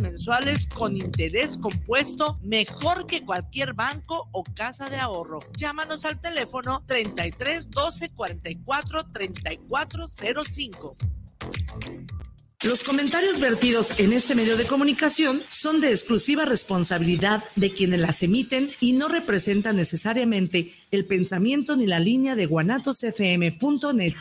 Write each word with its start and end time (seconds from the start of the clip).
mensuales 0.00 0.68
con 0.68 0.96
interés 0.96 1.58
compuesto 1.58 2.38
mejor 2.42 3.06
que 3.06 3.24
cualquier 3.24 3.74
banco 3.74 4.28
o 4.32 4.44
casa 4.44 4.88
de 4.88 4.98
ahorro. 4.98 5.40
Llámanos 5.56 6.04
al 6.04 6.20
teléfono 6.20 6.84
33 6.86 7.70
12 7.70 8.10
44 8.10 9.06
34 9.08 10.06
05. 10.06 10.96
Los 12.64 12.84
comentarios 12.84 13.40
vertidos 13.40 13.98
en 13.98 14.12
este 14.12 14.36
medio 14.36 14.56
de 14.56 14.64
comunicación 14.64 15.42
son 15.50 15.80
de 15.80 15.90
exclusiva 15.90 16.44
responsabilidad 16.44 17.42
de 17.56 17.72
quienes 17.72 18.00
las 18.00 18.22
emiten 18.22 18.70
y 18.80 18.92
no 18.92 19.08
representan 19.08 19.76
necesariamente 19.76 20.72
el 20.92 21.04
pensamiento 21.04 21.76
ni 21.76 21.86
la 21.86 21.98
línea 21.98 22.36
de 22.36 22.46
guanatosfm.net. 22.46 24.14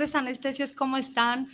tardes, 0.00 0.14
anestesios, 0.14 0.72
¿cómo 0.72 0.96
están? 0.96 1.48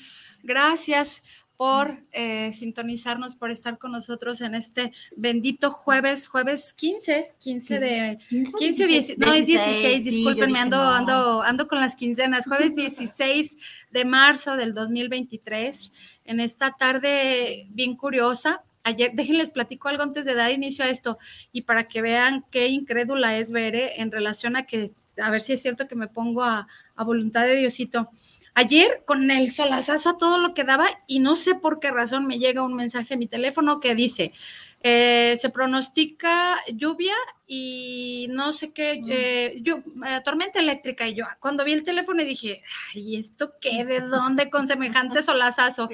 Gracias 0.44 1.24
por 1.56 1.98
eh, 2.12 2.52
sintonizarnos, 2.52 3.34
por 3.34 3.50
estar 3.50 3.76
con 3.76 3.90
nosotros 3.90 4.40
en 4.40 4.54
este 4.54 4.92
bendito 5.16 5.72
jueves, 5.72 6.28
jueves 6.28 6.72
15, 6.72 7.34
15 7.40 7.80
de 7.80 8.18
15, 8.28 8.86
10, 8.86 9.18
no 9.18 9.32
es 9.32 9.46
16, 9.46 10.04
discúlpenme, 10.04 10.60
ando, 10.60 10.80
ando, 10.80 11.42
ando 11.42 11.66
con 11.66 11.80
las 11.80 11.96
quincenas, 11.96 12.46
jueves 12.46 12.76
16 12.76 13.56
de 13.90 14.04
marzo 14.04 14.56
del 14.56 14.74
2023, 14.74 15.92
en 16.26 16.38
esta 16.38 16.70
tarde 16.70 17.66
bien 17.70 17.96
curiosa. 17.96 18.62
Ayer, 18.84 19.10
déjenles 19.14 19.50
platico 19.50 19.88
algo 19.88 20.04
antes 20.04 20.24
de 20.24 20.34
dar 20.34 20.52
inicio 20.52 20.84
a 20.84 20.88
esto 20.88 21.18
y 21.50 21.62
para 21.62 21.88
que 21.88 22.00
vean 22.00 22.44
qué 22.52 22.68
incrédula 22.68 23.36
es 23.36 23.50
Bere 23.50 24.00
en 24.00 24.12
relación 24.12 24.54
a 24.54 24.66
que 24.66 24.92
a 25.20 25.30
ver 25.30 25.40
si 25.40 25.54
es 25.54 25.62
cierto 25.62 25.88
que 25.88 25.94
me 25.96 26.08
pongo 26.08 26.44
a, 26.44 26.68
voluntad 27.04 27.44
de 27.44 27.56
Diosito. 27.56 28.10
Ayer 28.54 29.02
con 29.04 29.30
el 29.30 29.50
solazazo 29.50 30.10
a 30.10 30.16
todo 30.16 30.38
lo 30.38 30.54
que 30.54 30.64
daba 30.64 30.88
y 31.06 31.18
no 31.18 31.36
sé 31.36 31.56
por 31.56 31.78
qué 31.78 31.90
razón 31.90 32.26
me 32.26 32.38
llega 32.38 32.62
un 32.62 32.74
mensaje 32.74 33.12
a 33.12 33.16
mi 33.18 33.26
teléfono 33.26 33.80
que 33.80 33.94
dice, 33.94 34.32
eh, 34.80 35.34
se 35.36 35.50
pronostica 35.50 36.56
lluvia 36.72 37.14
y 37.46 38.28
no 38.30 38.52
sé 38.52 38.72
qué, 38.72 39.02
eh, 39.08 39.62
eh, 39.62 40.20
tormenta 40.24 40.58
eléctrica. 40.58 41.06
Y 41.06 41.16
yo 41.16 41.24
cuando 41.38 41.64
vi 41.64 41.72
el 41.72 41.82
teléfono 41.82 42.24
dije, 42.24 42.62
¿y 42.94 43.16
esto 43.16 43.52
qué? 43.60 43.84
¿De 43.84 44.00
dónde 44.00 44.48
con 44.48 44.66
semejante 44.66 45.20
solazazo? 45.20 45.90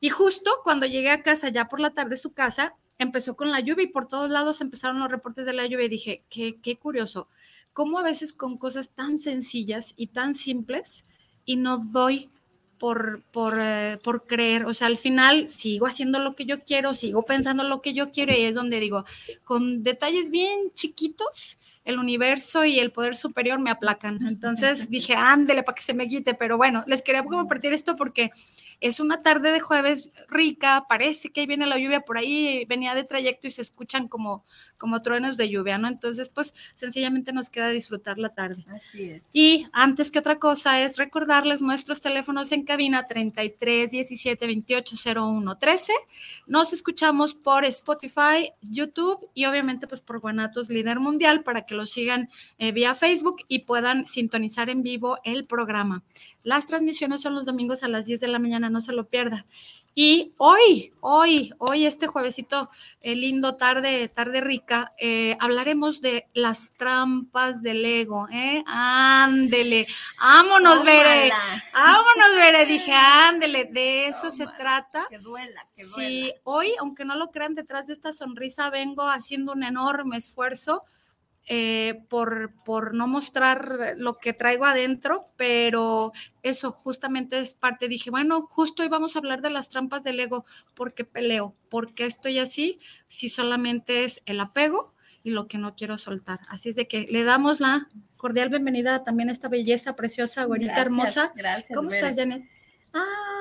Y 0.00 0.10
justo 0.10 0.50
cuando 0.64 0.84
llegué 0.84 1.10
a 1.10 1.22
casa, 1.22 1.48
ya 1.48 1.68
por 1.68 1.80
la 1.80 1.90
tarde 1.94 2.16
su 2.16 2.34
casa, 2.34 2.74
empezó 2.98 3.36
con 3.36 3.50
la 3.50 3.60
lluvia 3.60 3.84
y 3.84 3.88
por 3.88 4.06
todos 4.06 4.28
lados 4.28 4.60
empezaron 4.60 4.98
los 4.98 5.10
reportes 5.10 5.46
de 5.46 5.52
la 5.54 5.66
lluvia 5.66 5.86
y 5.86 5.88
dije, 5.88 6.24
qué, 6.28 6.60
qué 6.60 6.76
curioso 6.76 7.28
cómo 7.78 8.00
a 8.00 8.02
veces 8.02 8.32
con 8.32 8.58
cosas 8.58 8.90
tan 8.90 9.18
sencillas 9.18 9.94
y 9.96 10.08
tan 10.08 10.34
simples 10.34 11.06
y 11.44 11.54
no 11.54 11.78
doy 11.78 12.28
por, 12.76 13.22
por, 13.30 13.54
eh, 13.56 14.00
por, 14.02 14.26
creer, 14.26 14.66
o 14.66 14.74
sea, 14.74 14.88
al 14.88 14.96
final 14.96 15.48
sigo 15.48 15.86
haciendo 15.86 16.18
lo 16.18 16.34
que 16.34 16.44
yo 16.44 16.64
quiero, 16.64 16.92
sigo 16.92 17.22
pensando 17.22 17.62
lo 17.62 17.80
que 17.80 17.94
yo 17.94 18.10
quiero 18.10 18.32
y 18.32 18.42
es 18.42 18.56
donde 18.56 18.80
digo, 18.80 19.04
con 19.44 19.84
detalles 19.84 20.30
bien 20.30 20.72
chiquitos, 20.74 21.60
el 21.84 22.00
universo 22.00 22.64
y 22.64 22.80
el 22.80 22.90
poder 22.90 23.14
superior 23.14 23.60
me 23.60 23.70
aplacan. 23.70 24.26
Entonces 24.26 24.90
dije, 24.90 25.14
ándele 25.14 25.62
para 25.62 25.76
que 25.76 25.82
se 25.82 25.94
me 25.94 26.08
quite, 26.08 26.34
pero 26.34 26.56
bueno, 26.56 26.82
les 26.88 27.02
quería 27.02 27.24
compartir 27.24 27.72
esto 27.72 27.94
porque 27.94 28.32
es 28.80 29.00
una 29.00 29.22
tarde 29.22 29.52
de 29.52 29.60
jueves 29.60 30.12
rica, 30.28 30.86
parece 30.88 31.30
que 31.30 31.40
ahí 31.40 31.46
viene 31.46 31.66
la 31.66 31.78
lluvia 31.78 32.00
por 32.02 32.18
ahí, 32.18 32.64
venía 32.66 32.94
de 32.94 33.04
trayecto 33.04 33.46
y 33.46 33.50
se 33.50 33.62
escuchan 33.62 34.08
como, 34.08 34.44
como 34.76 35.02
truenos 35.02 35.36
de 35.36 35.48
lluvia, 35.48 35.78
¿no? 35.78 35.88
Entonces, 35.88 36.28
pues 36.28 36.54
sencillamente 36.74 37.32
nos 37.32 37.50
queda 37.50 37.70
disfrutar 37.70 38.18
la 38.18 38.34
tarde. 38.34 38.64
Así 38.70 39.10
es. 39.10 39.30
Y 39.32 39.66
antes 39.72 40.10
que 40.10 40.20
otra 40.20 40.38
cosa 40.38 40.80
es 40.80 40.96
recordarles 40.96 41.62
nuestros 41.62 42.00
teléfonos 42.00 42.52
en 42.52 42.64
cabina 42.64 43.06
33 43.06 43.90
17 43.90 44.46
28 44.46 44.96
01 45.16 45.58
13. 45.58 45.92
Nos 46.46 46.72
escuchamos 46.72 47.34
por 47.34 47.64
Spotify, 47.64 48.52
YouTube 48.62 49.28
y 49.34 49.46
obviamente 49.46 49.86
pues 49.86 50.00
por 50.00 50.20
Guanatos 50.20 50.70
Líder 50.70 51.00
Mundial 51.00 51.42
para 51.42 51.66
que 51.66 51.74
lo 51.74 51.86
sigan 51.86 52.30
eh, 52.58 52.72
vía 52.72 52.94
Facebook 52.94 53.42
y 53.48 53.60
puedan 53.60 54.06
sintonizar 54.06 54.70
en 54.70 54.82
vivo 54.82 55.18
el 55.24 55.46
programa. 55.46 56.02
Las 56.44 56.66
transmisiones 56.66 57.20
son 57.20 57.34
los 57.34 57.44
domingos 57.44 57.82
a 57.82 57.88
las 57.88 58.06
10 58.06 58.20
de 58.20 58.28
la 58.28 58.38
mañana, 58.38 58.67
no 58.70 58.80
se 58.80 58.92
lo 58.92 59.08
pierda. 59.08 59.46
Y 60.00 60.30
hoy, 60.38 60.92
hoy, 61.00 61.52
hoy, 61.58 61.84
este 61.84 62.06
juevesito 62.06 62.70
eh, 63.00 63.16
lindo, 63.16 63.56
tarde, 63.56 64.08
tarde 64.08 64.40
rica, 64.40 64.92
eh, 64.96 65.36
hablaremos 65.40 66.00
de 66.00 66.28
las 66.34 66.72
trampas 66.74 67.62
del 67.62 67.84
ego, 67.84 68.28
¿eh? 68.30 68.62
Ándele, 68.64 69.88
vámonos, 70.20 70.84
Bere, 70.84 71.32
vámonos, 71.72 72.36
Bere, 72.36 72.64
dije, 72.66 72.92
ándele, 72.92 73.64
de 73.64 74.06
eso 74.06 74.30
se 74.30 74.46
trata. 74.56 75.04
Que 75.10 75.18
duela, 75.18 75.66
que 75.74 75.82
duela. 75.82 76.08
Sí, 76.08 76.32
hoy, 76.44 76.74
aunque 76.78 77.04
no 77.04 77.16
lo 77.16 77.32
crean, 77.32 77.56
detrás 77.56 77.88
de 77.88 77.94
esta 77.94 78.12
sonrisa 78.12 78.70
vengo 78.70 79.02
haciendo 79.02 79.50
un 79.50 79.64
enorme 79.64 80.16
esfuerzo 80.16 80.84
eh, 81.50 82.02
por, 82.08 82.52
por 82.62 82.94
no 82.94 83.08
mostrar 83.08 83.94
lo 83.96 84.16
que 84.16 84.34
traigo 84.34 84.66
adentro, 84.66 85.30
pero 85.36 86.12
eso 86.42 86.72
justamente 86.72 87.40
es 87.40 87.54
parte. 87.54 87.88
Dije, 87.88 88.10
bueno, 88.10 88.42
justo 88.42 88.82
hoy 88.82 88.88
vamos 88.88 89.16
a 89.16 89.20
hablar 89.20 89.40
de 89.40 89.48
las 89.48 89.70
trampas 89.70 90.04
del 90.04 90.20
ego, 90.20 90.44
porque 90.74 91.04
peleo, 91.04 91.54
porque 91.70 92.04
estoy 92.04 92.38
así, 92.38 92.80
si 93.06 93.30
solamente 93.30 94.04
es 94.04 94.22
el 94.26 94.40
apego 94.40 94.92
y 95.22 95.30
lo 95.30 95.48
que 95.48 95.56
no 95.56 95.74
quiero 95.74 95.96
soltar. 95.96 96.40
Así 96.48 96.68
es 96.68 96.76
de 96.76 96.86
que 96.86 97.06
le 97.08 97.24
damos 97.24 97.60
la 97.60 97.88
cordial 98.18 98.50
bienvenida 98.50 99.02
también 99.02 99.30
a 99.30 99.32
esta 99.32 99.48
belleza 99.48 99.96
preciosa, 99.96 100.44
güerita 100.44 100.82
hermosa. 100.82 101.32
Gracias. 101.34 101.74
¿Cómo 101.74 101.88
estás, 101.88 102.16
Janet? 102.16 102.44
Ah, 102.92 103.37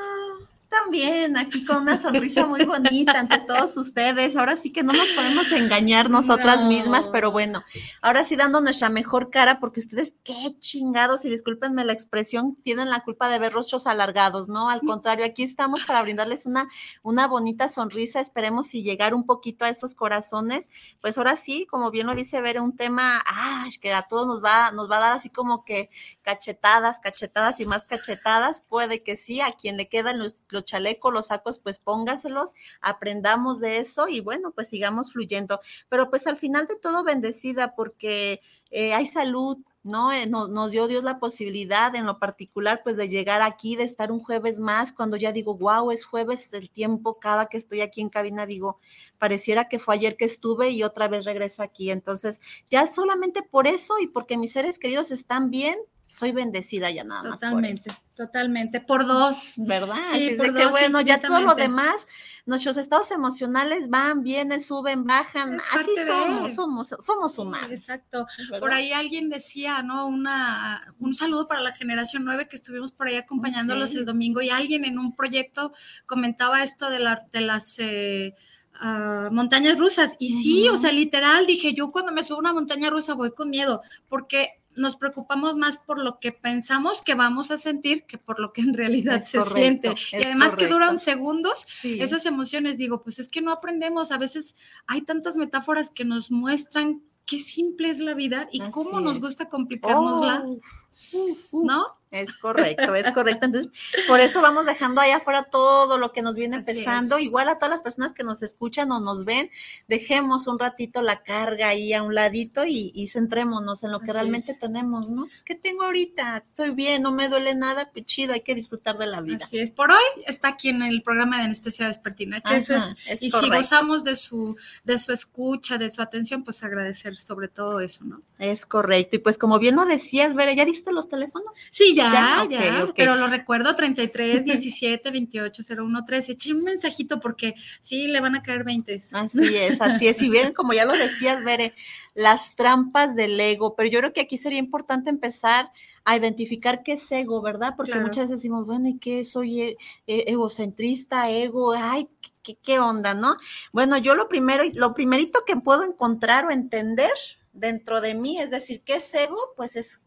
también 0.87 1.35
aquí 1.35 1.65
con 1.65 1.81
una 1.81 1.99
sonrisa 1.99 2.45
muy 2.45 2.63
bonita 2.65 3.19
ante 3.19 3.39
todos 3.39 3.75
ustedes. 3.75 4.37
Ahora 4.37 4.55
sí 4.55 4.71
que 4.71 4.83
no 4.83 4.93
nos 4.93 5.07
podemos 5.09 5.51
engañar 5.51 6.09
nosotras 6.09 6.63
mismas, 6.63 7.09
pero 7.09 7.29
bueno, 7.29 7.61
ahora 8.01 8.23
sí 8.23 8.37
dando 8.37 8.61
nuestra 8.61 8.87
mejor 8.87 9.29
cara, 9.29 9.59
porque 9.59 9.81
ustedes, 9.81 10.13
qué 10.23 10.55
chingados, 10.59 11.25
y 11.25 11.29
discúlpenme 11.29 11.83
la 11.83 11.91
expresión, 11.91 12.55
tienen 12.63 12.89
la 12.89 13.01
culpa 13.01 13.27
de 13.27 13.37
ver 13.37 13.51
rostros 13.51 13.85
alargados, 13.85 14.47
¿no? 14.47 14.69
Al 14.69 14.79
contrario, 14.87 15.25
aquí 15.25 15.43
estamos 15.43 15.83
para 15.85 16.01
brindarles 16.01 16.45
una, 16.45 16.69
una 17.03 17.27
bonita 17.27 17.67
sonrisa. 17.67 18.21
Esperemos 18.21 18.67
si 18.67 18.81
llegar 18.81 19.13
un 19.13 19.25
poquito 19.25 19.65
a 19.65 19.69
esos 19.69 19.93
corazones. 19.93 20.69
Pues 21.01 21.17
ahora 21.17 21.35
sí, 21.35 21.67
como 21.69 21.91
bien 21.91 22.07
lo 22.07 22.15
dice 22.15 22.39
ver 22.39 22.61
un 22.61 22.77
tema, 22.77 23.21
ah, 23.27 23.67
que 23.81 23.91
a 23.91 24.03
todos 24.03 24.25
nos 24.25 24.41
va, 24.41 24.71
nos 24.71 24.89
va 24.89 24.97
a 24.97 25.01
dar 25.01 25.13
así 25.13 25.29
como 25.29 25.65
que 25.65 25.89
cachetadas, 26.21 27.01
cachetadas 27.01 27.59
y 27.59 27.65
más 27.65 27.87
cachetadas. 27.87 28.61
Puede 28.61 29.03
que 29.03 29.17
sí, 29.17 29.41
a 29.41 29.51
quien 29.51 29.75
le 29.75 29.89
quedan 29.89 30.17
los 30.19 30.37
los 30.49 30.63
chalecos, 30.77 31.13
los 31.13 31.27
sacos, 31.27 31.59
pues 31.59 31.79
póngaselos, 31.79 32.53
aprendamos 32.81 33.59
de 33.59 33.77
eso 33.77 34.07
y 34.07 34.21
bueno, 34.21 34.51
pues 34.51 34.69
sigamos 34.69 35.11
fluyendo. 35.11 35.59
Pero 35.89 36.09
pues 36.09 36.27
al 36.27 36.38
final 36.38 36.67
de 36.67 36.77
todo 36.77 37.03
bendecida 37.03 37.75
porque 37.75 38.41
eh, 38.69 38.93
hay 38.93 39.07
salud, 39.07 39.57
¿no? 39.83 40.11
Eh, 40.11 40.27
nos, 40.27 40.49
nos, 40.49 40.71
dio 40.71 40.87
Dios 40.87 41.03
la 41.03 41.19
posibilidad 41.19 41.96
en 41.96 42.05
lo 42.05 42.19
particular, 42.19 42.81
pues 42.84 42.97
de 42.97 43.09
llegar 43.09 43.41
aquí, 43.41 43.75
de 43.75 43.84
estar 43.84 44.11
un 44.11 44.19
jueves 44.19 44.59
más, 44.59 44.91
cuando 44.91 45.17
ya 45.17 45.31
digo, 45.31 45.55
wow, 45.55 45.91
es 45.91 46.05
jueves, 46.05 46.53
el 46.53 46.69
tiempo, 46.69 47.19
cada 47.19 47.47
que 47.47 47.57
estoy 47.57 47.81
aquí 47.81 48.02
en 48.02 48.09
cabina, 48.09 48.46
digo, 48.46 48.79
pareciera 49.17 49.67
que 49.69 49.79
fue 49.79 49.96
ayer 49.96 50.17
que 50.17 50.25
estuve 50.25 50.69
y 50.72 50.84
otra 50.84 51.07
vez 51.07 51.25
regreso 51.25 51.63
aquí. 51.63 51.90
Entonces, 51.90 52.41
ya 52.69 52.85
solamente 52.87 53.41
por 53.41 53.67
eso 53.67 53.96
y 53.99 54.07
porque 54.07 54.37
mis 54.37 54.52
seres 54.52 54.78
queridos 54.78 55.09
están 55.11 55.49
bien, 55.49 55.78
soy 56.07 56.31
bendecida 56.31 56.89
ya 56.89 57.03
nada 57.03 57.23
más. 57.23 57.39
Totalmente, 57.39 57.91
totalmente. 58.15 58.79
Por 58.79 59.05
dos. 59.05 59.55
¿Verdad? 59.57 59.97
Sí, 60.11 60.35
por 60.37 60.53
dos, 60.53 60.71
bueno, 60.71 61.01
ya 61.01 61.19
todo 61.19 61.39
lo 61.41 61.53
demás, 61.53 62.07
nuestros 62.45 62.77
estados 62.77 63.11
emocionales 63.11 63.89
van, 63.89 64.23
vienen, 64.23 64.61
suben, 64.61 65.03
bajan. 65.03 65.59
Así 65.71 65.91
somos, 66.05 66.53
somos, 66.53 66.95
somos 66.99 67.37
humanos. 67.37 67.71
exacto. 67.71 68.25
Por 68.59 68.73
ahí 68.73 68.93
alguien 68.93 69.29
decía, 69.29 69.83
¿no? 69.83 70.07
Una, 70.07 70.93
un 70.99 71.13
saludo 71.13 71.45
para 71.45 71.61
la 71.61 71.71
generación 71.73 72.23
nueve 72.23 72.47
que 72.47 72.55
estuvimos 72.55 72.91
por 72.91 73.07
ahí 73.07 73.15
acompañándolos 73.15 73.93
el 73.95 74.05
domingo 74.05 74.41
y 74.41 74.49
alguien 74.49 74.85
en 74.85 74.97
un 74.97 75.15
proyecto 75.15 75.73
comentaba 76.05 76.63
esto 76.63 76.89
de, 76.89 76.99
la, 76.99 77.27
de 77.31 77.41
las. 77.41 77.79
Eh, 77.79 78.33
ah, 78.75 79.29
montañas 79.31 79.77
rusas. 79.77 80.15
Y 80.19 80.29
sí, 80.29 80.69
o 80.69 80.77
sea, 80.77 80.91
literal, 80.91 81.45
dije 81.45 81.73
yo 81.73 81.91
cuando 81.91 82.13
me 82.13 82.23
subo 82.23 82.37
a 82.37 82.39
una 82.39 82.53
montaña 82.53 82.89
rusa 82.89 83.13
voy 83.13 83.33
con 83.33 83.49
miedo, 83.49 83.81
porque 84.07 84.61
nos 84.78 84.96
preocupamos 84.96 85.56
más 85.56 85.78
por 85.78 86.00
lo 86.00 86.20
que 86.20 86.32
pensamos 86.32 87.02
que 87.02 87.16
vamos 87.16 87.52
a 87.52 87.58
sentir 87.58 88.03
que 88.06 88.18
por 88.18 88.40
lo 88.40 88.53
que 88.53 88.62
en 88.62 88.74
realidad 88.74 89.24
se 89.24 89.44
siente. 89.44 89.94
Y 90.14 90.24
además 90.24 90.56
que 90.56 90.68
duran 90.68 90.97
segundos 90.97 91.66
esas 91.84 92.26
emociones. 92.26 92.78
Digo, 92.78 93.03
pues 93.03 93.20
es 93.20 93.28
que 93.28 93.41
no 93.41 93.52
aprendemos. 93.52 94.12
A 94.12 94.18
veces 94.18 94.56
hay 94.85 95.02
tantas 95.02 95.35
metáforas 95.35 95.90
que 95.90 96.06
nos 96.06 96.32
muestran 96.32 97.02
qué 97.26 97.38
simple 97.38 97.90
es 97.90 98.00
la 98.00 98.14
vida 98.14 98.47
y 98.52 98.62
cómo 98.72 99.02
nos 99.02 99.20
gusta 99.20 99.50
complicárnosla. 99.50 100.46
Oh, 100.46 101.64
¿No? 101.64 101.97
Es 102.09 102.37
correcto, 102.37 102.95
es 102.95 103.11
correcto. 103.11 103.47
Entonces, 103.47 103.71
por 104.07 104.21
eso 104.21 104.41
vamos 104.41 104.65
dejando 104.65 105.01
ahí 105.01 105.11
afuera 105.11 105.43
todo 105.43 105.97
lo 105.97 106.13
que 106.13 106.21
nos 106.21 106.35
viene 106.35 106.63
pesando. 106.63 107.19
Igual 107.19 107.49
a 107.49 107.55
todas 107.55 107.69
las 107.69 107.81
personas 107.81 108.13
que 108.13 108.23
nos 108.23 108.43
escuchan 108.43 108.91
o 108.91 108.99
nos 108.99 109.25
ven, 109.25 109.49
dejemos 109.87 110.47
un 110.47 110.57
ratito 110.57 111.01
la 111.01 111.21
carga 111.23 111.67
ahí 111.67 111.93
a 111.93 112.03
un 112.03 112.15
ladito 112.15 112.63
y, 112.65 113.07
centrémonos 113.07 113.83
en 113.83 113.91
lo 113.91 113.99
que 113.99 114.13
realmente 114.13 114.53
tenemos, 114.59 115.09
¿no? 115.09 115.27
Pues, 115.27 115.43
¿qué 115.43 115.55
tengo 115.55 115.83
ahorita? 115.83 116.37
Estoy 116.37 116.71
bien, 116.71 117.01
no 117.01 117.11
me 117.11 117.29
duele 117.29 117.55
nada, 117.55 117.89
pues 117.91 118.05
chido, 118.05 118.33
hay 118.33 118.41
que 118.41 118.55
disfrutar 118.55 118.97
de 118.97 119.07
la 119.07 119.21
vida. 119.21 119.39
Así 119.41 119.59
es. 119.59 119.71
Por 119.71 119.91
hoy 119.91 120.23
está 120.25 120.49
aquí 120.49 120.69
en 120.69 120.81
el 120.81 121.01
programa 121.03 121.37
de 121.37 121.43
anestesia 121.43 121.87
vespertina, 121.87 122.41
que 122.41 122.57
eso 122.57 122.75
es, 122.75 122.95
y 123.21 123.29
si 123.29 123.49
gozamos 123.49 124.03
de 124.03 124.15
su, 124.15 124.55
de 124.83 124.97
su 124.97 125.11
escucha, 125.11 125.77
de 125.77 125.89
su 125.89 126.01
atención, 126.01 126.43
pues 126.43 126.63
agradecer 126.63 127.17
sobre 127.17 127.47
todo 127.47 127.79
eso, 127.79 128.05
¿no? 128.05 128.21
Es 128.39 128.65
correcto. 128.65 129.15
Y 129.15 129.19
pues 129.19 129.37
como 129.37 129.59
bien 129.59 129.75
lo 129.75 129.85
decías, 129.85 130.35
Vera, 130.35 130.53
¿ya 130.53 130.65
diste 130.65 130.91
los 130.91 131.09
teléfonos? 131.09 131.51
Sí, 131.69 131.95
ya, 131.97 132.47
ya, 132.49 132.88
pero 132.96 133.16
lo 133.16 133.28
recuerdo 133.28 133.76
33 133.76 134.46
17 134.46 135.11
28 135.11 135.64
01 135.78 136.05
13. 136.05 136.32
Eché 136.32 136.53
un 136.53 136.64
mensajito 136.64 137.20
porque 137.20 137.53
sí 137.82 138.08
le 138.08 138.22
van 138.22 138.35
a 138.35 138.44
caer 138.44 138.64
20. 138.64 138.94
Así 138.96 139.58
es, 139.58 139.82
así 139.82 140.08
es. 140.08 140.22
Y 140.22 140.29
bien, 140.29 140.53
como 140.53 140.73
ya 140.73 140.85
lo 140.85 140.94
decías, 140.94 141.44
Bere, 141.44 141.73
las 142.14 142.55
trampas 142.55 143.16
del 143.16 143.40
ego, 143.40 143.76
pero 143.76 143.90
yo 143.90 143.99
creo 143.99 144.14
que 144.14 144.22
aquí 144.22 144.38
sería 144.38 144.59
importante 144.59 145.09
empezar 145.09 145.72
a 146.08 146.16
identificar 146.16 146.84
qué 146.84 146.94
es 146.94 147.11
ego, 147.11 147.41
¿verdad? 147.41 147.73
Porque 147.76 148.00
muchas 148.00 148.23
veces 148.26 148.38
decimos, 148.38 148.66
bueno, 148.66 148.88
¿y 148.88 148.97
qué 148.97 149.26
soy 149.26 149.61
e, 149.61 149.78
e, 150.08 150.23
egocentrista, 150.28 151.29
ego? 151.29 151.73
Ay, 151.73 152.08
¿qué, 152.43 152.55
¿qué, 152.55 152.79
onda, 152.79 153.14
no? 153.14 153.35
Bueno, 153.73 153.97
yo 153.97 154.16
lo 154.16 154.29
primero, 154.29 154.64
lo 154.73 154.93
primerito 154.93 155.43
que 155.46 155.58
puedo 155.58 155.84
encontrar 155.84 156.46
o 156.46 156.52
entender 156.52 157.11
dentro 157.52 158.00
de 158.00 158.14
mí, 158.14 158.40
es 158.40 158.52
decir, 158.52 158.84
¿qué 158.85 158.96
es 158.96 159.14
ego? 159.16 159.38
Pues 159.58 159.76
es 159.76 160.06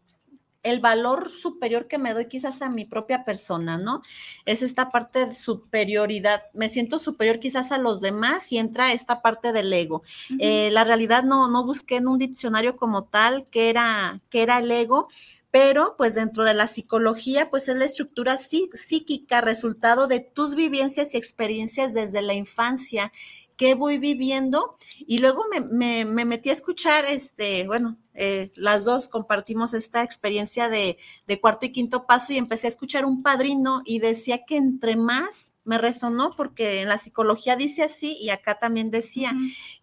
el 0.63 0.81
valor 0.81 1.29
superior 1.31 1.89
que 1.89 1.99
me 1.99 2.13
doy 2.13 2.27
quizás 2.27 2.63
a 2.63 2.69
mi 2.69 2.85
propia 2.85 3.25
persona, 3.25 3.79
¿no? 3.79 4.03
Es 4.45 4.63
esta 4.63 4.91
parte 4.91 5.27
de 5.27 5.35
superioridad. 5.35 6.43
Me 6.53 6.69
siento 6.69 6.99
superior 6.99 7.41
quizás 7.41 7.73
a 7.73 7.79
los 7.79 8.01
demás 8.01 8.53
y 8.53 8.59
entra 8.59 8.93
esta 8.93 9.23
parte 9.23 9.53
del 9.53 9.73
ego. 9.73 10.03
Eh, 10.39 10.71
la 10.71 10.85
realidad 10.85 11.25
no, 11.25 11.49
no 11.49 11.65
busqué 11.65 11.97
en 11.97 12.09
un 12.09 12.19
diccionario 12.19 12.77
como 12.77 13.05
tal 13.05 13.47
que 13.51 13.71
era, 13.71 14.21
que 14.29 14.43
era 14.43 14.59
el 14.59 14.71
ego, 14.71 15.09
pero 15.51 15.95
pues 15.99 16.15
dentro 16.15 16.45
de 16.45 16.55
la 16.55 16.69
psicología, 16.69 17.51
pues 17.51 17.69
es 17.69 17.77
la 17.77 17.85
estructura 17.85 18.37
psíquica, 18.37 19.41
resultado 19.41 20.07
de 20.07 20.21
tus 20.21 20.55
vivencias 20.55 21.15
y 21.15 21.17
experiencias 21.17 21.93
desde 21.93 22.23
la 22.23 22.35
infancia 22.35 23.13
qué 23.61 23.75
voy 23.75 23.99
viviendo. 23.99 24.75
Y 25.07 25.19
luego 25.19 25.45
me, 25.51 26.07
metí 26.07 26.49
a 26.49 26.55
escuchar, 26.55 27.05
este, 27.05 27.67
bueno, 27.67 27.99
eh, 28.15 28.53
las 28.55 28.85
dos 28.85 29.07
compartimos 29.09 29.75
esta 29.75 30.03
experiencia 30.03 30.71
de, 30.71 30.97
cuarto 31.43 31.67
y 31.67 31.73
quinto 31.73 32.07
paso 32.07 32.33
y 32.33 32.39
empecé 32.39 32.69
a 32.69 32.71
escuchar 32.71 33.05
un 33.05 33.23
padrino 33.23 33.83
y 33.85 33.99
decía 33.99 34.47
que 34.47 34.57
entre 34.57 34.97
más 34.97 35.53
me 35.65 35.77
resonó 35.77 36.35
porque 36.39 36.81
en 36.81 36.89
la 36.89 36.97
psicología 36.97 37.55
dice 37.55 37.83
así 37.83 38.17
y 38.19 38.31
acá 38.31 38.59
también 38.59 38.91
decía 38.91 39.35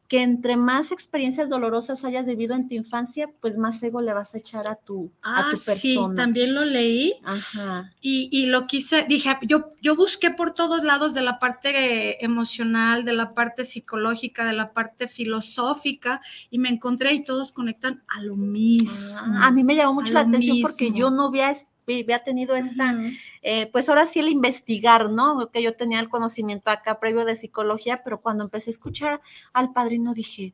que 0.08 0.22
entre 0.22 0.56
más 0.56 0.92
experiencias 0.92 1.50
dolorosas 1.50 2.06
hayas 2.06 2.26
vivido 2.26 2.56
en 2.56 2.70
tu 2.70 2.76
infancia, 2.76 3.30
pues 3.42 3.58
más 3.58 3.82
ego 3.84 4.00
le 4.00 4.14
vas 4.14 4.34
a 4.36 4.38
echar 4.38 4.68
a 4.70 4.76
tu, 4.76 5.12
a 5.22 5.44
tu 5.44 5.50
persona. 5.50 5.76
Sí, 5.76 6.00
también 6.16 6.56
lo 6.56 6.64
leí. 6.64 7.16
Ajá. 7.26 7.94
Y, 8.00 8.30
y, 8.32 8.46
lo 8.46 8.68
quise, 8.68 9.06
dije, 9.08 9.38
yo, 9.42 9.74
yo 9.82 9.98
busqué 9.98 10.32
por 10.32 10.54
todos 10.54 10.84
lados 10.84 11.14
de 11.14 11.22
la 11.22 11.40
parte 11.40 12.24
emocional, 12.24 13.04
de 13.04 13.14
la 13.14 13.34
parte 13.34 13.66
psicológica, 13.66 14.46
de 14.46 14.54
la 14.54 14.72
parte 14.72 15.08
filosófica, 15.08 16.22
y 16.50 16.60
me 16.60 16.70
encontré 16.70 17.14
y 17.14 17.24
todos 17.26 17.52
conectan 17.52 18.04
a 18.08 18.22
lo 18.22 18.38
mismo. 18.38 19.36
Ah, 19.40 19.48
a 19.48 19.52
mí 19.52 19.64
me 19.64 19.76
llamó 19.76 19.96
mucho 19.96 20.14
la 20.14 20.22
atención 20.22 20.60
porque 20.62 20.92
yo 20.92 21.12
no 21.12 21.28
había 21.28 21.52
había 21.88 22.24
tenido 22.24 22.56
esta, 22.56 22.96
eh, 23.42 23.68
pues 23.72 23.88
ahora 23.90 24.06
sí 24.06 24.20
el 24.20 24.28
investigar, 24.28 25.10
¿no? 25.10 25.50
Que 25.52 25.64
yo 25.64 25.76
tenía 25.76 26.00
el 26.00 26.10
conocimiento 26.10 26.70
acá 26.70 27.00
previo 27.00 27.26
de 27.26 27.36
psicología, 27.36 28.04
pero 28.04 28.22
cuando 28.22 28.44
empecé 28.44 28.70
a 28.70 28.74
escuchar 28.74 29.22
al 29.54 29.72
padrino 29.72 30.14
dije, 30.14 30.54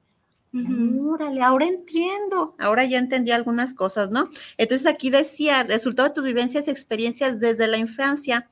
órale, 0.53 1.41
ahora 1.41 1.65
entiendo, 1.65 2.55
ahora 2.59 2.85
ya 2.85 2.99
entendí 2.99 3.31
algunas 3.31 3.73
cosas, 3.73 4.11
¿no? 4.11 4.29
Entonces 4.57 4.85
aquí 4.85 5.09
decía, 5.09 5.63
resultado 5.63 6.09
de 6.09 6.15
tus 6.15 6.23
vivencias 6.23 6.67
y 6.67 6.71
experiencias 6.71 7.39
desde 7.39 7.67
la 7.67 7.77
infancia 7.77 8.49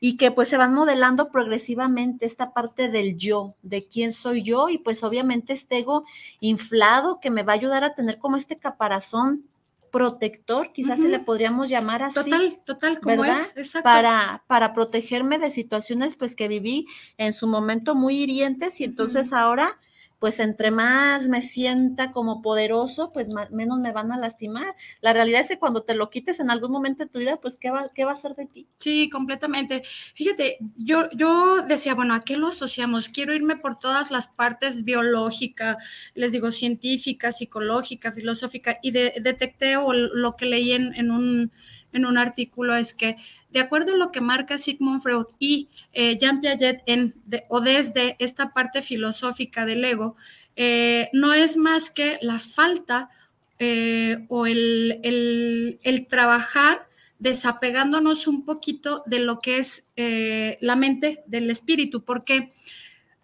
y 0.00 0.16
que 0.16 0.30
pues 0.30 0.48
se 0.48 0.56
van 0.56 0.72
modelando 0.72 1.30
progresivamente 1.30 2.24
esta 2.24 2.54
parte 2.54 2.88
del 2.88 3.16
yo, 3.18 3.54
de 3.62 3.86
quién 3.86 4.12
soy 4.12 4.42
yo 4.42 4.68
y 4.68 4.78
pues 4.78 5.02
obviamente 5.02 5.52
este 5.52 5.78
ego 5.78 6.04
inflado 6.40 7.20
que 7.20 7.30
me 7.30 7.42
va 7.42 7.52
a 7.52 7.56
ayudar 7.56 7.84
a 7.84 7.94
tener 7.94 8.18
como 8.18 8.36
este 8.36 8.56
caparazón 8.56 9.44
protector, 9.90 10.72
quizás 10.72 11.00
se 11.00 11.08
le 11.08 11.18
podríamos 11.18 11.68
llamar 11.68 12.02
así. 12.02 12.14
Total, 12.14 12.60
total, 12.64 13.00
como 13.00 13.24
es, 13.24 13.56
exacto. 13.56 13.84
Para, 13.84 14.44
para 14.46 14.72
protegerme 14.72 15.38
de 15.38 15.50
situaciones 15.50 16.16
pues 16.16 16.34
que 16.36 16.48
viví 16.48 16.86
en 17.18 17.32
su 17.32 17.46
momento 17.46 17.94
muy 17.94 18.22
hirientes 18.22 18.80
y 18.80 18.84
entonces 18.84 19.32
ahora 19.32 19.78
pues 20.20 20.38
entre 20.38 20.70
más 20.70 21.28
me 21.28 21.40
sienta 21.40 22.12
como 22.12 22.42
poderoso, 22.42 23.10
pues 23.10 23.30
menos 23.50 23.78
me 23.78 23.90
van 23.90 24.12
a 24.12 24.18
lastimar. 24.18 24.76
La 25.00 25.14
realidad 25.14 25.40
es 25.40 25.48
que 25.48 25.58
cuando 25.58 25.82
te 25.82 25.94
lo 25.94 26.10
quites 26.10 26.40
en 26.40 26.50
algún 26.50 26.70
momento 26.70 27.02
de 27.04 27.10
tu 27.10 27.18
vida, 27.18 27.38
pues 27.40 27.56
¿qué 27.56 27.70
va, 27.70 27.90
qué 27.94 28.04
va 28.04 28.12
a 28.12 28.16
ser 28.16 28.36
de 28.36 28.44
ti? 28.44 28.68
Sí, 28.78 29.08
completamente. 29.08 29.82
Fíjate, 30.14 30.58
yo, 30.76 31.08
yo 31.14 31.62
decía, 31.66 31.94
bueno, 31.94 32.12
¿a 32.12 32.22
qué 32.22 32.36
lo 32.36 32.48
asociamos? 32.48 33.08
Quiero 33.08 33.34
irme 33.34 33.56
por 33.56 33.78
todas 33.78 34.10
las 34.10 34.28
partes 34.28 34.84
biológica, 34.84 35.78
les 36.14 36.32
digo, 36.32 36.52
científica, 36.52 37.32
psicológica, 37.32 38.12
filosófica, 38.12 38.78
y 38.82 38.90
detecté 38.90 39.78
o 39.78 39.94
lo 39.94 40.36
que 40.36 40.44
leí 40.44 40.72
en 40.72 41.10
un 41.10 41.50
en 41.92 42.06
un 42.06 42.18
artículo 42.18 42.74
es 42.74 42.94
que, 42.94 43.16
de 43.50 43.60
acuerdo 43.60 43.94
a 43.94 43.98
lo 43.98 44.12
que 44.12 44.20
marca 44.20 44.58
Sigmund 44.58 45.02
Freud 45.02 45.26
y 45.38 45.68
eh, 45.92 46.16
Jean 46.18 46.40
Piaget 46.40 46.82
en, 46.86 47.14
o 47.48 47.60
desde 47.60 48.16
esta 48.18 48.52
parte 48.52 48.82
filosófica 48.82 49.66
del 49.66 49.84
ego, 49.84 50.16
eh, 50.56 51.08
no 51.12 51.32
es 51.32 51.56
más 51.56 51.90
que 51.90 52.18
la 52.22 52.38
falta 52.38 53.10
eh, 53.58 54.24
o 54.28 54.46
el, 54.46 55.00
el, 55.02 56.06
trabajar 56.06 56.88
desapegándonos 57.18 58.26
un 58.26 58.44
poquito 58.44 59.02
de 59.06 59.18
lo 59.18 59.40
que 59.40 59.58
es 59.58 59.92
la 59.96 60.76
mente 60.76 61.22
del 61.26 61.50
espíritu, 61.50 62.02
porque 62.02 62.48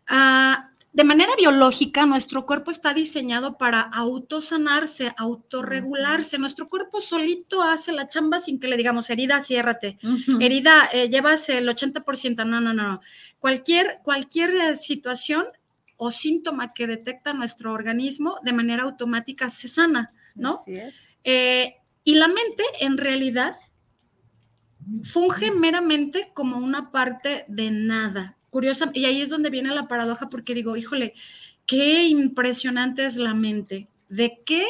ah, 0.07 0.71
de 0.97 1.05
manera 1.05 1.37
biológica, 1.37 2.07
nuestro 2.07 2.47
cuerpo 2.47 2.71
está 2.71 2.95
diseñado 2.95 3.59
para 3.59 3.83
autosanarse, 3.83 5.12
autorregularse. 5.19 6.38
Nuestro 6.38 6.71
cuerpo 6.71 7.03
solito 7.03 7.61
hace 7.61 7.93
la 7.93 8.09
chamba 8.09 8.38
sin 8.38 8.59
que 8.59 8.67
le 8.67 8.79
digamos, 8.79 9.11
herida, 9.11 9.43
ciérrate. 9.43 9.99
Herida, 10.41 10.88
eh, 10.91 11.11
llevas 11.11 11.50
el 11.50 11.69
80%. 11.69 12.47
No, 12.47 12.62
no, 12.62 12.73
no. 12.73 13.03
Cualquier, 13.38 13.99
cualquier 14.05 14.55
eh, 14.55 14.75
situación 14.75 15.45
o 15.99 16.11
síntoma 16.11 16.73
que 16.73 16.87
detecta 16.87 17.35
nuestro 17.35 17.75
organismo 17.75 18.37
de 18.43 18.55
manera 18.55 18.85
automática 18.85 19.50
se 19.50 19.69
sana, 19.69 20.15
¿no? 20.35 20.55
Así 20.55 20.76
es. 20.76 21.19
Eh, 21.25 21.75
y 22.05 22.15
la 22.15 22.29
mente, 22.29 22.62
en 22.81 22.97
realidad, 22.97 23.55
funge 25.05 25.50
meramente 25.50 26.31
como 26.33 26.57
una 26.57 26.91
parte 26.91 27.45
de 27.49 27.71
nada 27.71 28.37
curiosa, 28.50 28.91
y 28.95 29.05
ahí 29.05 29.21
es 29.21 29.29
donde 29.29 29.50
viene 29.50 29.75
la 29.75 29.88
paradoja 29.88 30.29
porque 30.29 30.55
digo, 30.55 30.76
híjole, 30.76 31.15
qué 31.67 32.07
impresionante 32.07 33.05
es 33.05 33.17
la 33.17 33.35
mente. 33.35 33.88
¿De 34.09 34.41
qué 34.45 34.65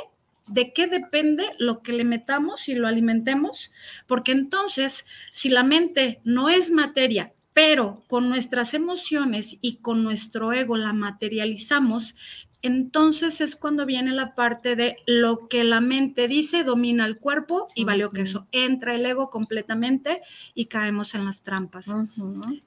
de 0.46 0.72
qué 0.72 0.86
depende 0.86 1.44
lo 1.58 1.82
que 1.82 1.92
le 1.92 2.04
metamos 2.04 2.68
y 2.68 2.74
lo 2.74 2.86
alimentemos, 2.86 3.74
porque 4.06 4.32
entonces, 4.32 5.06
si 5.32 5.48
la 5.48 5.62
mente 5.62 6.20
no 6.24 6.48
es 6.48 6.70
materia, 6.70 7.32
pero 7.52 8.04
con 8.06 8.28
nuestras 8.28 8.74
emociones 8.74 9.58
y 9.60 9.76
con 9.76 10.04
nuestro 10.04 10.52
ego 10.52 10.76
la 10.76 10.92
materializamos, 10.92 12.14
entonces 12.62 13.40
es 13.40 13.54
cuando 13.56 13.86
viene 13.86 14.12
la 14.12 14.34
parte 14.34 14.76
de 14.76 14.96
lo 15.06 15.48
que 15.48 15.64
la 15.64 15.80
mente 15.80 16.26
dice 16.26 16.64
domina 16.64 17.06
el 17.06 17.18
cuerpo 17.18 17.68
y 17.74 17.84
valió 17.84 18.10
que 18.10 18.22
eso 18.22 18.46
entra 18.50 18.94
el 18.94 19.06
ego 19.06 19.30
completamente 19.30 20.20
y 20.54 20.66
caemos 20.66 21.14
en 21.14 21.24
las 21.24 21.42
trampas. 21.42 21.94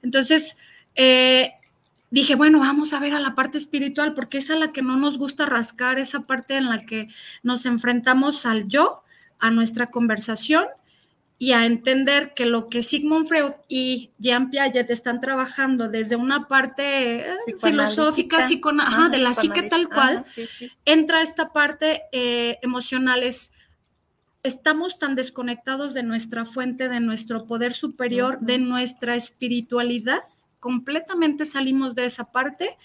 Entonces, 0.02 0.58
eh, 0.94 1.52
dije, 2.10 2.34
bueno, 2.34 2.58
vamos 2.58 2.92
a 2.92 3.00
ver 3.00 3.14
a 3.14 3.20
la 3.20 3.34
parte 3.34 3.58
espiritual, 3.58 4.14
porque 4.14 4.38
es 4.38 4.50
a 4.50 4.56
la 4.56 4.72
que 4.72 4.82
no 4.82 4.96
nos 4.96 5.18
gusta 5.18 5.46
rascar, 5.46 5.98
esa 5.98 6.20
parte 6.20 6.56
en 6.56 6.68
la 6.68 6.84
que 6.84 7.08
nos 7.42 7.66
enfrentamos 7.66 8.46
al 8.46 8.68
yo, 8.68 9.02
a 9.38 9.50
nuestra 9.50 9.90
conversación 9.90 10.64
y 11.38 11.52
a 11.52 11.64
entender 11.64 12.34
que 12.34 12.44
lo 12.44 12.68
que 12.68 12.82
Sigmund 12.82 13.26
Freud 13.26 13.52
y 13.66 14.10
Jean 14.18 14.50
Piaget 14.50 14.90
están 14.90 15.20
trabajando 15.20 15.88
desde 15.88 16.14
una 16.14 16.46
parte 16.48 17.30
eh, 17.30 17.36
filosófica, 17.58 18.46
de 19.10 19.18
la 19.18 19.32
psique 19.32 19.62
tal 19.62 19.88
cual, 19.88 20.22
entra 20.84 21.22
esta 21.22 21.50
parte 21.50 22.02
eh, 22.12 22.58
emocional, 22.60 23.22
es 23.22 23.54
estamos 24.42 24.98
tan 24.98 25.14
desconectados 25.14 25.94
de 25.94 26.02
nuestra 26.02 26.44
fuente, 26.44 26.90
de 26.90 27.00
nuestro 27.00 27.46
poder 27.46 27.72
superior, 27.72 28.38
de 28.40 28.58
nuestra 28.58 29.16
espiritualidad, 29.16 30.22
completamente 30.60 31.44
salimos 31.44 31.94
de 31.94 32.04
esa 32.04 32.30
parte. 32.30 32.76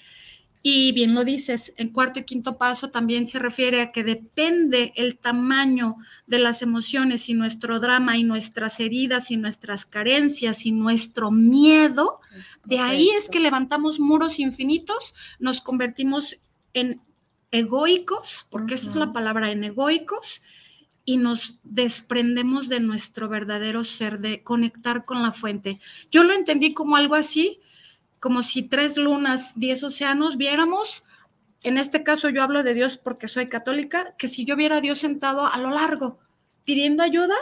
Y 0.67 0.94
bien 0.94 1.13
lo 1.13 1.24
dices, 1.24 1.75
en 1.77 1.89
cuarto 1.89 2.20
y 2.20 2.24
quinto 2.24 2.58
paso 2.58 2.89
también 2.89 3.27
se 3.27 3.38
refiere 3.38 3.82
a 3.82 3.91
que 3.91 4.03
depende 4.03 4.94
el 4.96 5.20
tamaño 5.20 5.98
de 6.25 6.39
las 6.39 6.63
emociones 6.63 7.29
y 7.29 7.36
nuestro 7.36 7.79
drama 7.79 8.17
y 8.17 8.24
nuestras 8.24 8.79
heridas 8.79 9.29
y 9.29 9.38
nuestras 9.38 9.86
carencias 9.86 10.65
y 10.65 10.72
nuestro 10.72 11.29
miedo. 11.29 12.20
De 12.63 12.79
ahí 12.79 13.12
es 13.12 13.29
que 13.29 13.39
levantamos 13.39 14.00
muros 14.00 14.39
infinitos, 14.39 15.13
nos 15.38 15.62
convertimos 15.62 16.38
en 16.74 17.00
egoicos, 17.51 18.48
porque 18.50 18.74
esa 18.74 18.88
es 18.88 18.96
la 18.96 19.13
palabra, 19.13 19.51
en 19.51 19.63
egoicos, 19.63 20.41
y 21.05 21.17
nos 21.17 21.59
desprendemos 21.63 22.67
de 22.67 22.79
nuestro 22.79 23.29
verdadero 23.29 23.83
ser, 23.83 24.19
de 24.19 24.43
conectar 24.43 25.05
con 25.05 25.21
la 25.21 25.31
fuente. 25.31 25.79
Yo 26.12 26.24
lo 26.24 26.33
entendí 26.33 26.74
como 26.74 26.95
algo 26.95 27.15
así, 27.15 27.59
como 28.19 28.41
si 28.41 28.63
tres 28.63 28.97
lunas, 28.97 29.59
diez 29.59 29.83
océanos 29.83 30.35
viéramos, 30.35 31.03
en 31.65 31.79
este 31.79 32.03
caso 32.03 32.29
yo 32.29 32.43
hablo 32.43 32.62
de 32.62 32.75
Dios 32.75 32.97
porque 32.97 33.27
soy 33.27 33.50
católica, 33.50 34.15
que 34.17 34.27
si 34.27 34.45
yo 34.45 34.55
viera 34.55 34.77
a 34.77 34.81
Dios 34.81 35.00
sentado 35.00 35.47
a 35.47 35.57
lo 35.57 35.71
largo 35.71 36.19
pidiendo 36.63 37.01
ayuda, 37.01 37.35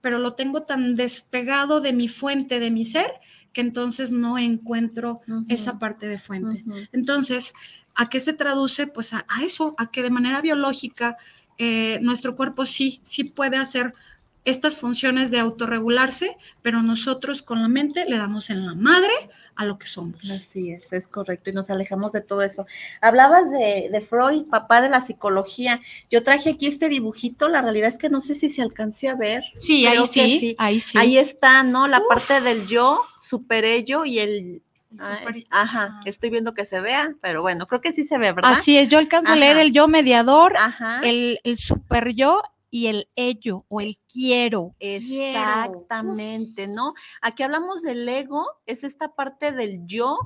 pero 0.00 0.18
lo 0.18 0.34
tengo 0.34 0.62
tan 0.62 0.96
despegado 0.96 1.80
de 1.80 1.92
mi 1.92 2.08
fuente, 2.08 2.60
de 2.60 2.70
mi 2.70 2.84
ser, 2.84 3.10
que 3.52 3.60
entonces 3.60 4.10
no 4.10 4.36
encuentro 4.36 5.20
esa 5.48 5.78
parte 5.78 6.06
de 6.08 6.18
fuente. 6.18 6.64
Entonces, 6.92 7.54
¿a 7.94 8.08
qué 8.08 8.20
se 8.20 8.32
traduce? 8.32 8.86
Pues 8.86 9.12
a, 9.14 9.24
eso, 9.42 9.74
a 9.78 9.90
que 9.90 10.02
de 10.02 10.10
manera 10.10 10.40
biológica 10.40 11.16
eh, 11.58 11.98
nuestro 12.00 12.36
cuerpo 12.36 12.64
sí, 12.64 13.00
sí 13.04 13.24
puede 13.24 13.56
hacer 13.56 13.92
estas 14.44 14.80
funciones 14.80 15.30
de 15.30 15.38
autorregularse, 15.38 16.36
pero 16.62 16.82
nosotros 16.82 17.42
con 17.42 17.60
la 17.60 17.68
mente 17.68 18.06
le 18.06 18.16
damos 18.16 18.48
en 18.48 18.64
la 18.64 18.74
madre 18.74 19.12
a 19.56 19.66
lo 19.66 19.78
que 19.78 19.86
somos. 19.86 20.30
Así 20.30 20.70
es, 20.70 20.92
es 20.92 21.08
correcto, 21.08 21.50
y 21.50 21.52
nos 21.52 21.68
alejamos 21.68 22.12
de 22.12 22.20
todo 22.20 22.42
eso. 22.42 22.66
Hablabas 23.00 23.50
de, 23.50 24.06
Freud, 24.08 24.44
papá 24.44 24.80
de 24.80 24.88
la 24.88 25.04
psicología. 25.04 25.80
Yo 26.10 26.22
traje 26.22 26.50
aquí 26.50 26.66
este 26.66 26.88
dibujito, 26.88 27.48
la 27.48 27.60
realidad 27.60 27.88
es 27.88 27.98
que 27.98 28.08
no 28.08 28.20
sé 28.20 28.36
si 28.36 28.48
se 28.48 28.62
alcance 28.62 29.08
a 29.08 29.16
ver. 29.16 29.42
Sí, 29.58 29.84
ahí 29.86 30.04
sí, 30.06 30.54
ahí 30.58 30.80
sí. 30.80 30.96
Ahí 30.96 31.18
está, 31.18 31.62
¿no? 31.62 31.86
La 31.86 32.00
parte 32.08 32.40
del 32.40 32.66
yo, 32.68 33.00
super 33.20 33.64
ello 33.64 34.04
y 34.04 34.20
el 34.20 34.62
ajá, 35.50 36.00
estoy 36.04 36.30
viendo 36.30 36.54
que 36.54 36.64
se 36.64 36.80
vea, 36.80 37.14
pero 37.20 37.42
bueno, 37.42 37.66
creo 37.66 37.80
que 37.80 37.92
sí 37.92 38.04
se 38.04 38.18
ve, 38.18 38.32
¿verdad? 38.32 38.52
Así 38.52 38.78
es, 38.78 38.88
yo 38.88 38.98
alcanzo 38.98 39.32
a 39.32 39.36
leer 39.36 39.58
el 39.58 39.72
yo 39.72 39.88
mediador, 39.88 40.54
el, 41.02 41.40
el 41.44 41.56
super 41.56 42.14
yo 42.14 42.42
y 42.70 42.86
el 42.86 43.08
ello 43.16 43.64
o 43.68 43.80
el 43.80 43.98
quiero. 44.12 44.74
Exactamente, 44.78 46.68
¿no? 46.68 46.94
Aquí 47.22 47.42
hablamos 47.42 47.82
del 47.82 48.08
ego, 48.08 48.46
es 48.66 48.84
esta 48.84 49.14
parte 49.14 49.52
del 49.52 49.86
yo, 49.86 50.18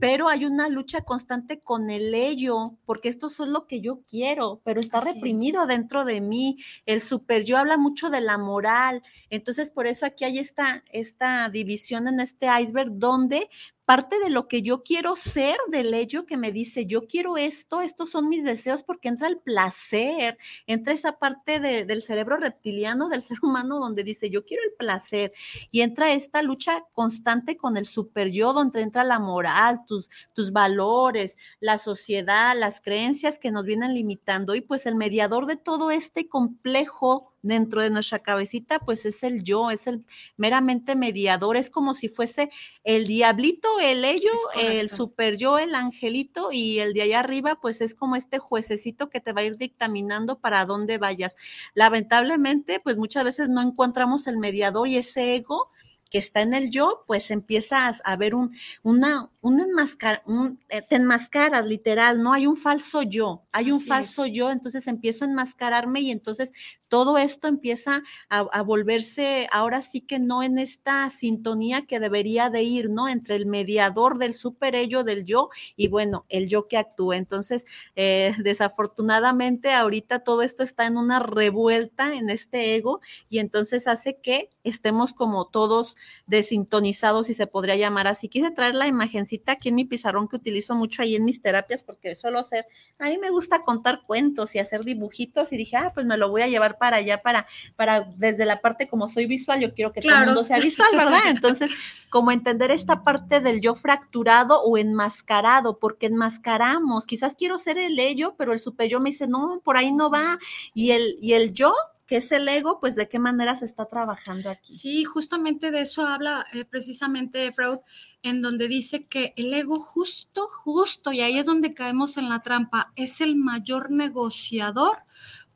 pero 0.00 0.28
hay 0.28 0.44
una 0.44 0.68
lucha 0.68 1.02
constante 1.02 1.60
con 1.60 1.90
el 1.90 2.14
ello, 2.14 2.76
porque 2.86 3.08
esto 3.08 3.26
es 3.26 3.38
lo 3.40 3.66
que 3.66 3.80
yo 3.80 4.00
quiero, 4.08 4.60
pero 4.64 4.80
está 4.80 5.00
reprimido 5.00 5.66
dentro 5.66 6.04
de 6.04 6.20
mí. 6.20 6.58
El 6.86 7.00
super 7.00 7.44
yo 7.44 7.58
habla 7.58 7.76
mucho 7.76 8.08
de 8.10 8.20
la 8.20 8.38
moral, 8.38 9.02
entonces 9.28 9.70
por 9.70 9.86
eso 9.86 10.06
aquí 10.06 10.24
hay 10.24 10.38
esta, 10.38 10.84
esta 10.92 11.48
división 11.50 12.08
en 12.08 12.20
este 12.20 12.46
iceberg 12.60 12.92
donde 12.92 13.50
parte 13.90 14.20
de 14.20 14.30
lo 14.30 14.46
que 14.46 14.62
yo 14.62 14.84
quiero 14.84 15.16
ser 15.16 15.56
del 15.66 15.92
ello 15.94 16.24
que 16.24 16.36
me 16.36 16.52
dice, 16.52 16.86
yo 16.86 17.08
quiero 17.08 17.36
esto, 17.36 17.80
estos 17.80 18.08
son 18.08 18.28
mis 18.28 18.44
deseos, 18.44 18.84
porque 18.84 19.08
entra 19.08 19.26
el 19.26 19.38
placer, 19.38 20.38
entra 20.68 20.92
esa 20.92 21.18
parte 21.18 21.58
del 21.58 22.00
cerebro 22.00 22.36
reptiliano 22.36 23.08
del 23.08 23.20
ser 23.20 23.38
humano 23.42 23.80
donde 23.80 24.04
dice, 24.04 24.30
yo 24.30 24.44
quiero 24.44 24.62
el 24.62 24.74
placer, 24.74 25.32
y 25.72 25.80
entra 25.80 26.12
esta 26.12 26.40
lucha 26.42 26.84
constante 26.92 27.56
con 27.56 27.76
el 27.76 27.84
super 27.84 28.30
yo, 28.30 28.52
donde 28.52 28.80
entra 28.80 29.02
la 29.02 29.18
moral, 29.18 29.80
tus, 29.88 30.08
tus 30.34 30.52
valores, 30.52 31.36
la 31.58 31.76
sociedad, 31.76 32.56
las 32.56 32.80
creencias 32.80 33.40
que 33.40 33.50
nos 33.50 33.64
vienen 33.64 33.94
limitando, 33.94 34.54
y 34.54 34.60
pues 34.60 34.86
el 34.86 34.94
mediador 34.94 35.46
de 35.46 35.56
todo 35.56 35.90
este 35.90 36.28
complejo 36.28 37.29
dentro 37.42 37.82
de 37.82 37.90
nuestra 37.90 38.20
cabecita, 38.20 38.78
pues 38.80 39.06
es 39.06 39.22
el 39.22 39.42
yo, 39.42 39.70
es 39.70 39.86
el 39.86 40.04
meramente 40.36 40.94
mediador, 40.94 41.56
es 41.56 41.70
como 41.70 41.94
si 41.94 42.08
fuese 42.08 42.50
el 42.84 43.06
diablito, 43.06 43.68
el 43.82 44.04
ello, 44.04 44.30
el 44.60 44.88
super 44.88 45.36
yo, 45.36 45.58
el 45.58 45.74
angelito 45.74 46.50
y 46.52 46.80
el 46.80 46.92
de 46.92 47.02
allá 47.02 47.20
arriba, 47.20 47.60
pues 47.60 47.80
es 47.80 47.94
como 47.94 48.16
este 48.16 48.38
juececito 48.38 49.08
que 49.08 49.20
te 49.20 49.32
va 49.32 49.40
a 49.42 49.44
ir 49.44 49.56
dictaminando 49.56 50.38
para 50.38 50.64
dónde 50.64 50.98
vayas. 50.98 51.34
Lamentablemente, 51.74 52.80
pues 52.80 52.96
muchas 52.96 53.24
veces 53.24 53.48
no 53.48 53.62
encontramos 53.62 54.26
el 54.26 54.36
mediador 54.36 54.88
y 54.88 54.96
ese 54.96 55.36
ego 55.36 55.70
que 56.10 56.18
está 56.18 56.42
en 56.42 56.54
el 56.54 56.70
yo, 56.70 57.04
pues 57.06 57.30
empiezas 57.30 58.02
a 58.04 58.16
ver 58.16 58.34
un, 58.34 58.54
una, 58.82 59.30
un 59.40 59.60
enmascar, 59.60 60.22
un, 60.26 60.58
eh, 60.68 60.82
te 60.82 60.96
enmascaras 60.96 61.64
literal, 61.64 62.20
no 62.20 62.32
hay 62.32 62.48
un 62.48 62.56
falso 62.56 63.02
yo, 63.02 63.44
hay 63.52 63.70
un 63.70 63.80
falso 63.80 64.26
yo, 64.26 64.50
entonces 64.50 64.88
empiezo 64.88 65.24
a 65.24 65.28
enmascararme 65.28 66.00
y 66.00 66.10
entonces 66.10 66.52
todo 66.90 67.18
esto 67.18 67.46
empieza 67.46 68.02
a, 68.28 68.62
volverse 68.62 69.46
ahora 69.52 69.80
sí 69.80 70.00
que 70.00 70.18
no 70.18 70.42
en 70.42 70.58
esta 70.58 71.08
sintonía 71.10 71.86
que 71.86 72.00
debería 72.00 72.50
de 72.50 72.64
ir, 72.64 72.90
¿no? 72.90 73.08
Entre 73.08 73.36
el 73.36 73.46
mediador 73.46 74.18
del 74.18 74.34
super 74.34 74.74
ello 74.74 75.04
del 75.04 75.24
yo 75.24 75.50
y 75.76 75.86
bueno, 75.86 76.26
el 76.28 76.48
yo 76.48 76.66
que 76.66 76.76
actúa. 76.76 77.16
Entonces, 77.16 77.64
eh, 77.94 78.34
desafortunadamente 78.42 79.72
ahorita 79.72 80.18
todo 80.24 80.42
esto 80.42 80.64
está 80.64 80.84
en 80.86 80.96
una 80.96 81.20
revuelta 81.20 82.14
en 82.14 82.28
este 82.28 82.74
ego 82.74 83.00
y 83.28 83.38
entonces 83.38 83.86
hace 83.86 84.18
que 84.20 84.50
estemos 84.64 85.14
como 85.14 85.46
todos 85.46 85.96
desintonizados, 86.26 87.28
si 87.28 87.34
se 87.34 87.46
podría 87.46 87.76
llamar 87.76 88.08
así. 88.08 88.28
Quise 88.28 88.50
traer 88.50 88.74
la 88.74 88.88
imagencita 88.88 89.52
aquí 89.52 89.68
en 89.68 89.76
mi 89.76 89.84
pizarrón 89.84 90.26
que 90.26 90.36
utilizo 90.36 90.74
mucho 90.74 91.02
ahí 91.02 91.14
en 91.14 91.24
mis 91.24 91.40
terapias 91.40 91.84
porque 91.84 92.16
suelo 92.16 92.40
hacer, 92.40 92.64
a 92.98 93.08
mí 93.08 93.18
me 93.18 93.30
gusta 93.30 93.62
contar 93.62 94.02
cuentos 94.06 94.56
y 94.56 94.58
hacer 94.58 94.82
dibujitos 94.82 95.52
y 95.52 95.56
dije, 95.56 95.76
ah, 95.76 95.92
pues 95.94 96.04
me 96.04 96.16
lo 96.16 96.30
voy 96.30 96.42
a 96.42 96.48
llevar 96.48 96.79
para 96.80 96.96
allá, 96.96 97.20
para, 97.20 97.46
para 97.76 98.08
desde 98.16 98.46
la 98.46 98.62
parte 98.62 98.88
como 98.88 99.06
soy 99.10 99.26
visual, 99.26 99.60
yo 99.60 99.74
quiero 99.74 99.92
que 99.92 100.00
todo 100.00 100.16
el 100.16 100.24
mundo 100.24 100.44
sea 100.44 100.58
visual, 100.58 100.88
¿verdad? 100.96 101.20
Entonces, 101.26 101.70
como 102.08 102.32
entender 102.32 102.70
esta 102.70 103.04
parte 103.04 103.40
del 103.40 103.60
yo 103.60 103.74
fracturado 103.74 104.62
o 104.62 104.78
enmascarado, 104.78 105.78
porque 105.78 106.06
enmascaramos, 106.06 107.04
quizás 107.04 107.34
quiero 107.36 107.58
ser 107.58 107.76
el 107.76 107.98
ello, 107.98 108.34
pero 108.38 108.54
el 108.54 108.60
super 108.60 108.88
yo 108.88 108.98
me 108.98 109.10
dice, 109.10 109.28
no, 109.28 109.60
por 109.62 109.76
ahí 109.76 109.92
no 109.92 110.10
va, 110.10 110.38
y 110.72 110.92
el, 110.92 111.18
y 111.20 111.34
el 111.34 111.52
yo 111.52 111.74
que 112.06 112.16
es 112.16 112.32
el 112.32 112.48
ego, 112.48 112.80
pues 112.80 112.96
de 112.96 113.08
qué 113.08 113.20
manera 113.20 113.54
se 113.54 113.64
está 113.64 113.86
trabajando 113.86 114.50
aquí. 114.50 114.74
Sí, 114.74 115.04
justamente 115.04 115.70
de 115.70 115.82
eso 115.82 116.04
habla 116.04 116.44
eh, 116.52 116.64
precisamente 116.64 117.52
Freud, 117.52 117.78
en 118.24 118.42
donde 118.42 118.66
dice 118.66 119.06
que 119.06 119.32
el 119.36 119.54
ego 119.54 119.78
justo, 119.78 120.48
justo, 120.48 121.12
y 121.12 121.20
ahí 121.20 121.38
es 121.38 121.46
donde 121.46 121.72
caemos 121.72 122.16
en 122.16 122.28
la 122.28 122.42
trampa, 122.42 122.92
es 122.96 123.20
el 123.20 123.36
mayor 123.36 123.92
negociador, 123.92 125.04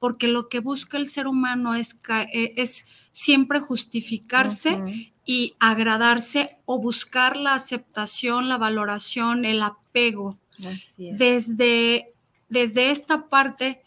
porque 0.04 0.28
lo 0.28 0.50
que 0.50 0.60
busca 0.60 0.98
el 0.98 1.08
ser 1.08 1.26
humano 1.26 1.74
es, 1.74 1.98
eh, 2.30 2.52
es 2.56 2.84
siempre 3.10 3.58
justificarse 3.58 4.78
y 5.24 5.54
agradarse 5.58 6.58
o 6.66 6.78
buscar 6.78 7.38
la 7.38 7.54
aceptación, 7.54 8.50
la 8.50 8.58
valoración, 8.58 9.46
el 9.46 9.62
apego. 9.62 10.36
Así 10.58 11.08
es. 11.08 11.18
Desde, 11.18 12.12
desde 12.50 12.90
esta 12.90 13.30
parte 13.30 13.80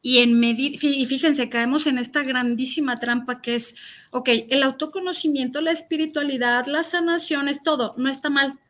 y 0.00 0.18
en 0.18 0.44
y 0.44 1.06
fíjense, 1.06 1.48
caemos 1.48 1.88
en 1.88 1.98
esta 1.98 2.22
grandísima 2.22 3.00
trampa 3.00 3.42
que 3.42 3.56
es, 3.56 3.74
ok, 4.12 4.28
el 4.50 4.62
autoconocimiento, 4.62 5.60
la 5.60 5.72
espiritualidad, 5.72 6.66
las 6.66 6.92
sanaciones, 6.92 7.64
todo, 7.64 7.96
no 7.98 8.08
está 8.08 8.30
mal, 8.30 8.60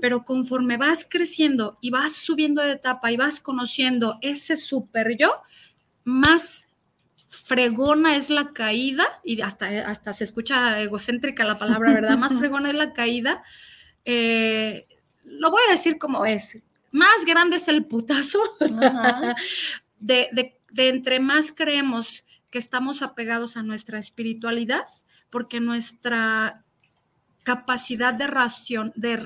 pero 0.00 0.24
conforme 0.24 0.78
vas 0.78 1.06
creciendo 1.06 1.76
y 1.82 1.90
vas 1.90 2.12
subiendo 2.12 2.62
de 2.62 2.72
etapa 2.72 3.12
y 3.12 3.18
vas 3.18 3.40
conociendo 3.40 4.16
ese 4.22 4.56
super 4.56 5.18
yo, 5.18 5.30
más 6.06 6.68
fregona 7.28 8.16
es 8.16 8.30
la 8.30 8.54
caída, 8.54 9.04
y 9.22 9.42
hasta, 9.42 9.66
hasta 9.86 10.14
se 10.14 10.24
escucha 10.24 10.80
egocéntrica 10.80 11.44
la 11.44 11.58
palabra, 11.58 11.92
¿verdad? 11.92 12.16
Más 12.16 12.34
fregona 12.38 12.70
es 12.70 12.76
la 12.76 12.94
caída. 12.94 13.44
Eh, 14.06 14.86
lo 15.24 15.50
voy 15.50 15.60
a 15.68 15.72
decir 15.72 15.98
como 15.98 16.24
es. 16.24 16.62
Más 16.92 17.26
grande 17.26 17.56
es 17.56 17.68
el 17.68 17.84
putazo 17.84 18.38
de, 20.00 20.28
de 20.32 20.56
de 20.76 20.90
entre 20.90 21.20
más 21.20 21.52
creemos 21.52 22.24
que 22.50 22.58
estamos 22.58 23.02
apegados 23.02 23.56
a 23.56 23.62
nuestra 23.62 23.98
espiritualidad, 23.98 24.84
porque 25.30 25.58
nuestra 25.58 26.64
capacidad 27.42 28.12
de, 28.12 28.26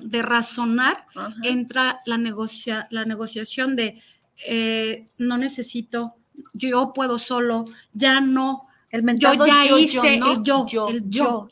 de, 0.00 0.22
razonar 0.22 1.06
entra 1.42 1.99
la, 2.06 2.18
negocia, 2.18 2.87
la 2.90 3.04
negociación 3.04 3.76
de 3.76 4.00
eh, 4.46 5.06
no 5.18 5.38
necesito, 5.38 6.16
yo 6.52 6.92
puedo 6.94 7.18
solo, 7.18 7.64
ya 7.92 8.20
no. 8.20 8.66
El 8.90 9.18
yo 9.18 9.47
ya 9.47 9.78
hice 9.78 10.16
el 10.16 10.42
yo, 10.42 10.66
el 10.88 11.09
yo. 11.09 11.49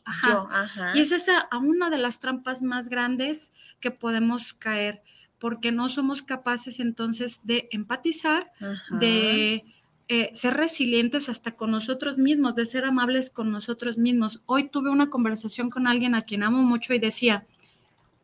Y 0.95 1.01
esa 1.01 1.17
es 1.17 1.31
una 1.53 1.89
de 1.89 1.99
las 1.99 2.19
trampas 2.19 2.63
más 2.63 2.89
grandes 2.89 3.53
que 3.79 3.93
podemos 3.93 4.53
caer, 4.53 5.03
porque 5.39 5.71
no 5.71 5.89
somos 5.89 6.23
capaces 6.23 6.81
entonces 6.81 7.41
de 7.45 7.69
empatizar, 7.71 8.51
de 8.91 9.65
eh, 10.09 10.31
ser 10.33 10.55
resilientes 10.55 11.29
hasta 11.29 11.53
con 11.53 11.71
nosotros 11.71 12.17
mismos, 12.17 12.55
de 12.55 12.65
ser 12.65 12.87
amables 12.87 13.29
con 13.29 13.53
nosotros 13.53 13.99
mismos. 13.99 14.41
Hoy 14.47 14.69
tuve 14.69 14.89
una 14.89 15.11
conversación 15.11 15.69
con 15.69 15.87
alguien 15.87 16.15
a 16.15 16.23
quien 16.23 16.43
amo 16.43 16.63
mucho 16.63 16.95
y 16.95 16.99
decía, 16.99 17.47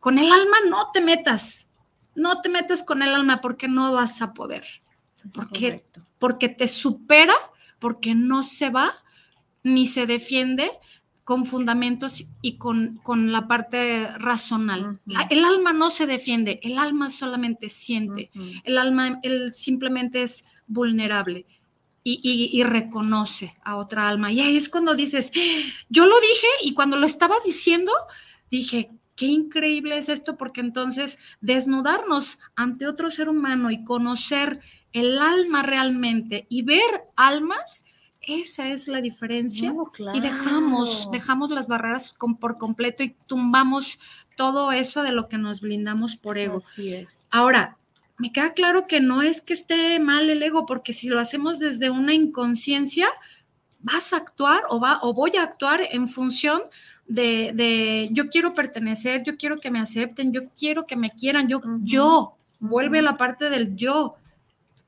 con 0.00 0.18
el 0.18 0.32
alma 0.32 0.56
no 0.68 0.90
te 0.92 1.02
metas, 1.02 1.68
no 2.14 2.40
te 2.40 2.48
metas 2.48 2.84
con 2.84 3.02
el 3.02 3.14
alma 3.14 3.42
porque 3.42 3.68
no 3.68 3.92
vas 3.92 4.22
a 4.22 4.32
poder, 4.32 4.64
porque, 5.32 5.84
porque 6.18 6.48
te 6.48 6.66
supera, 6.66 7.34
porque 7.78 8.14
no 8.14 8.42
se 8.42 8.70
va 8.70 8.92
ni 9.62 9.86
se 9.86 10.06
defiende 10.06 10.70
con 11.24 11.46
fundamentos 11.46 12.26
y 12.42 12.58
con, 12.58 13.00
con 13.02 13.32
la 13.32 13.48
parte 13.48 14.06
razonal. 14.18 15.00
El 15.30 15.44
alma 15.44 15.72
no 15.72 15.88
se 15.88 16.06
defiende, 16.06 16.60
el 16.62 16.78
alma 16.78 17.08
solamente 17.08 17.70
siente, 17.70 18.30
el 18.64 18.76
alma 18.76 19.20
él 19.22 19.52
simplemente 19.54 20.22
es 20.22 20.44
vulnerable 20.66 21.46
y, 22.04 22.62
reconoce 22.64 23.56
a 23.64 23.76
otra 23.76 24.08
alma. 24.08 24.30
Y 24.30 24.40
ahí 24.40 24.56
es 24.56 24.68
cuando 24.68 24.94
dices, 24.94 25.32
yo 25.88 26.04
lo 26.04 26.20
dije 26.20 26.46
y 26.62 26.74
cuando 26.74 26.98
lo 26.98 27.06
estaba 27.06 27.36
diciendo, 27.44 27.92
dije, 28.50 28.90
qué 29.16 29.26
increíble 29.26 29.96
es 29.96 30.10
esto, 30.10 30.36
porque 30.36 30.60
entonces 30.60 31.18
desnudarnos 31.40 32.38
ante 32.54 32.86
otro 32.86 33.10
ser 33.10 33.30
humano 33.30 33.70
y 33.70 33.84
conocer 33.84 34.60
el 34.94 35.18
alma 35.18 35.62
realmente 35.62 36.46
y 36.48 36.62
ver 36.62 36.80
almas, 37.16 37.84
esa 38.22 38.68
es 38.68 38.88
la 38.88 39.02
diferencia. 39.02 39.74
Y 40.14 40.20
dejamos, 40.20 41.10
dejamos 41.10 41.50
las 41.50 41.68
barreras 41.68 42.16
por 42.40 42.56
completo 42.56 43.02
y 43.02 43.14
tumbamos 43.26 43.98
todo 44.36 44.72
eso 44.72 45.02
de 45.02 45.12
lo 45.12 45.28
que 45.28 45.36
nos 45.36 45.60
blindamos 45.60 46.16
por 46.16 46.38
ego. 46.38 46.58
Así 46.58 46.94
es. 46.94 47.26
Ahora, 47.30 47.76
me 48.16 48.32
queda 48.32 48.54
claro 48.54 48.86
que 48.86 49.00
no 49.00 49.20
es 49.20 49.42
que 49.42 49.52
esté 49.52 49.98
mal 49.98 50.30
el 50.30 50.42
ego, 50.42 50.64
porque 50.64 50.92
si 50.92 51.08
lo 51.08 51.20
hacemos 51.20 51.58
desde 51.58 51.90
una 51.90 52.14
inconsciencia, 52.14 53.08
vas 53.80 54.12
a 54.12 54.18
actuar 54.18 54.62
o, 54.70 54.80
va, 54.80 55.00
o 55.02 55.12
voy 55.12 55.32
a 55.36 55.42
actuar 55.42 55.82
en 55.90 56.08
función 56.08 56.62
de, 57.06 58.08
yo 58.12 58.28
quiero 58.30 58.54
pertenecer, 58.54 59.24
yo 59.24 59.36
quiero 59.36 59.60
que 59.60 59.70
me 59.70 59.80
acepten, 59.80 60.32
yo 60.32 60.48
quiero 60.58 60.86
que 60.86 60.96
me 60.96 61.10
quieran, 61.10 61.48
yo, 61.48 61.60
yo, 61.82 62.36
vuelve 62.60 63.00
a 63.00 63.02
la 63.02 63.16
parte 63.16 63.50
del 63.50 63.76
yo, 63.76 64.16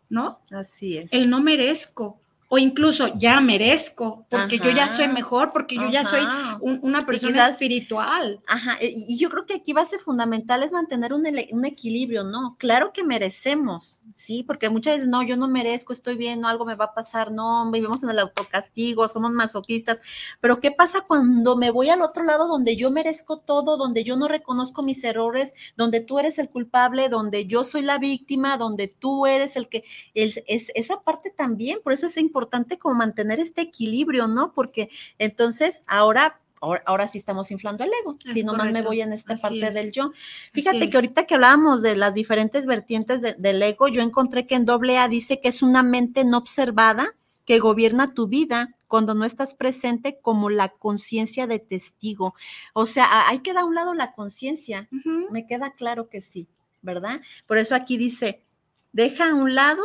¿no? 0.09 0.41
Así 0.51 0.99
es. 0.99 1.13
El 1.13 1.31
no 1.31 1.41
merezco, 1.43 2.21
o 2.49 2.59
incluso 2.59 3.13
ya 3.17 3.41
merezco, 3.41 4.25
porque 4.31 4.59
yo 4.59 4.71
ya 4.71 4.87
soy 4.87 5.09
mejor, 5.09 5.51
porque 5.53 5.75
yo 5.75 5.91
ya 5.91 6.05
soy 6.05 6.23
una 6.61 7.01
persona 7.01 7.49
espiritual. 7.49 8.41
Ajá, 8.47 8.79
y 8.81 9.19
yo 9.19 9.31
creo 9.31 9.47
que 9.47 9.55
aquí 9.55 9.73
va 9.73 9.83
a 9.83 9.87
ser 9.87 9.99
fundamental 9.99 10.63
es 10.63 10.71
mantener 10.71 11.13
un, 11.13 11.27
un, 11.27 11.65
equilibrio, 11.65 12.23
¿no? 12.23 12.57
Claro 12.59 12.93
que 12.93 13.03
merecemos, 13.03 14.01
sí, 14.15 14.45
porque 14.45 14.71
muchas 14.71 14.95
veces, 14.95 15.09
no, 15.09 15.25
yo 15.25 15.37
no 15.37 15.49
merezco, 15.49 15.93
estoy 15.93 16.17
bien, 16.17 16.41
no, 16.41 16.49
algo 16.49 16.65
me 16.65 16.77
va 16.77 16.87
a 16.87 16.95
pasar, 16.95 17.33
no, 17.33 17.69
vivimos 17.73 18.05
en 18.05 18.11
el 18.11 18.21
autocastigo, 18.21 19.09
somos 19.09 19.33
masoquistas, 19.33 19.99
pero 20.41 20.61
¿qué 20.61 20.71
pasa 20.71 21.01
cuando 21.01 21.57
me 21.57 21.71
voy 21.71 21.89
al 21.89 22.03
otro 22.03 22.25
lado 22.25 22.47
donde 22.47 22.77
yo 22.77 22.93
merezco 22.93 23.39
todo, 23.39 23.77
donde 23.77 24.05
yo 24.05 24.17
no 24.17 24.29
reconozco 24.29 24.85
mis 24.85 25.03
errores, 25.03 25.53
donde 25.77 26.01
tú 26.01 26.21
eres 26.21 26.39
el 26.39 26.49
culpable, 26.49 27.09
donde 27.09 27.47
yo 27.47 27.65
soy 27.65 27.83
la 27.83 27.99
víctima, 27.99 28.57
donde 28.57 28.87
tú 28.87 29.27
eres 29.27 29.57
el 29.57 29.69
que, 29.69 29.85
es, 30.15 30.43
esa 30.47 31.03
parte 31.03 31.31
también, 31.31 31.81
por 31.83 31.93
eso 31.93 32.07
es 32.07 32.17
importante 32.17 32.36
importante 32.37 32.79
como 32.79 32.95
mantener 32.95 33.41
este 33.41 33.63
equilibrio, 33.63 34.29
¿no? 34.29 34.53
Porque 34.53 34.91
entonces 35.19 35.83
ahora 35.87 36.41
Ahora, 36.59 37.07
sí 37.07 37.19
estamos 37.19 37.51
inflando 37.51 37.85
el 37.85 37.91
ego, 38.01 38.17
si 38.33 38.43
nomás 38.43 38.73
me 38.73 38.83
voy 38.83 39.03
en 39.03 39.13
esta 39.13 39.37
parte 39.37 39.71
del 39.71 39.93
yo. 39.93 40.13
Fíjate 40.53 40.89
que 40.89 40.97
ahorita 40.97 41.27
que 41.27 41.35
hablábamos 41.35 41.83
de 41.83 41.97
las 41.97 42.15
diferentes 42.15 42.65
vertientes 42.65 43.21
del 43.21 43.63
ego, 43.63 43.89
yo 43.89 44.01
encontré 44.01 44.47
que 44.47 44.57
en 44.57 44.65
doble 44.65 44.99
A 44.99 45.07
dice 45.07 45.41
que 45.41 45.49
es 45.49 45.63
una 45.63 45.83
mente 45.83 46.25
no 46.25 46.39
observada 46.39 47.15
que 47.45 47.59
gobierna 47.61 48.15
tu 48.15 48.27
vida 48.27 48.75
cuando 48.89 49.15
no 49.15 49.27
estás 49.27 49.55
presente 49.55 50.19
como 50.21 50.49
la 50.49 50.71
conciencia 50.71 51.47
de 51.47 51.59
testigo. 51.59 52.35
O 52.73 52.87
sea, 52.87 53.29
hay 53.29 53.41
que 53.41 53.53
dar 53.53 53.63
a 53.63 53.67
un 53.67 53.75
lado 53.75 53.93
la 53.93 54.13
conciencia. 54.13 54.89
Me 55.31 55.47
queda 55.47 55.73
claro 55.73 56.09
que 56.09 56.23
sí, 56.23 56.49
¿verdad? 56.81 57.21
Por 57.47 57.59
eso 57.59 57.75
aquí 57.75 57.99
dice, 57.99 58.43
deja 58.93 59.31
a 59.31 59.35
un 59.35 59.55
lado 59.55 59.85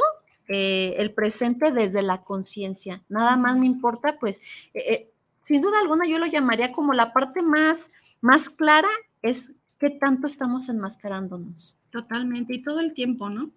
eh, 0.53 0.95
el 0.97 1.13
presente 1.13 1.71
desde 1.71 2.01
la 2.01 2.23
conciencia. 2.23 3.01
Nada 3.07 3.37
más 3.37 3.55
me 3.55 3.65
importa, 3.65 4.19
pues, 4.19 4.41
eh, 4.73 4.83
eh, 4.85 5.11
sin 5.39 5.61
duda 5.61 5.79
alguna 5.79 6.05
yo 6.05 6.19
lo 6.19 6.25
llamaría 6.25 6.73
como 6.73 6.91
la 6.91 7.13
parte 7.13 7.41
más, 7.41 7.89
más 8.19 8.49
clara 8.49 8.89
es 9.21 9.53
qué 9.79 9.89
tanto 9.89 10.27
estamos 10.27 10.67
enmascarándonos. 10.67 11.77
Totalmente, 11.89 12.53
y 12.53 12.61
todo 12.61 12.81
el 12.81 12.93
tiempo, 12.93 13.29
¿no? 13.29 13.49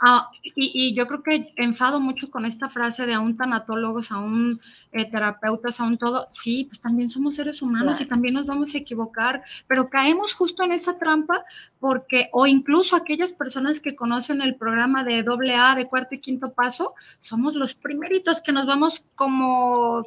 Ah, 0.00 0.30
y, 0.42 0.94
yo 0.94 1.06
creo 1.06 1.22
que 1.22 1.52
enfado 1.56 2.00
mucho 2.00 2.30
con 2.30 2.44
esta 2.44 2.68
frase 2.68 3.06
de 3.06 3.14
aún 3.14 3.36
tanatólogos, 3.36 4.10
aún 4.10 4.60
eh, 4.90 5.08
terapeutas, 5.10 5.80
aún 5.80 5.96
todo. 5.98 6.26
Sí, 6.30 6.64
pues 6.68 6.80
también 6.80 7.08
somos 7.08 7.36
seres 7.36 7.62
humanos 7.62 8.00
y 8.00 8.06
también 8.06 8.34
nos 8.34 8.46
vamos 8.46 8.74
a 8.74 8.78
equivocar, 8.78 9.42
pero 9.66 9.88
caemos 9.88 10.34
justo 10.34 10.64
en 10.64 10.72
esa 10.72 10.98
trampa 10.98 11.44
porque, 11.78 12.28
o 12.32 12.46
incluso 12.46 12.96
aquellas 12.96 13.32
personas 13.32 13.80
que 13.80 13.94
conocen 13.94 14.42
el 14.42 14.56
programa 14.56 15.04
de 15.04 15.22
doble 15.22 15.54
A, 15.54 15.74
de 15.74 15.86
cuarto 15.86 16.14
y 16.14 16.20
quinto 16.20 16.52
paso, 16.52 16.94
somos 17.18 17.56
los 17.56 17.74
primeritos 17.74 18.40
que 18.40 18.52
nos 18.52 18.66
vamos 18.66 19.06
como 19.14 20.06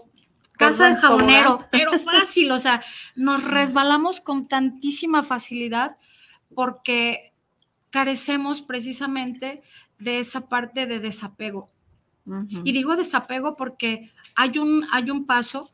casa 0.58 0.90
de 0.90 0.96
jabonero, 0.96 1.66
pero 1.72 1.92
fácil, 2.00 2.52
o 2.52 2.58
sea, 2.58 2.82
nos 3.16 3.44
resbalamos 3.44 4.20
con 4.20 4.48
tantísima 4.48 5.24
facilidad 5.24 5.96
porque 6.54 7.34
carecemos 7.96 8.62
precisamente 8.62 9.64
de 10.00 10.20
esa 10.20 10.50
parte 10.50 10.86
de 10.86 11.00
desapego. 11.00 11.70
Y 12.66 12.74
digo 12.74 12.98
desapego 12.98 13.56
porque 13.56 14.12
hay 14.36 14.58
un, 14.58 14.86
hay 14.92 15.10
un 15.12 15.26
paso 15.26 15.72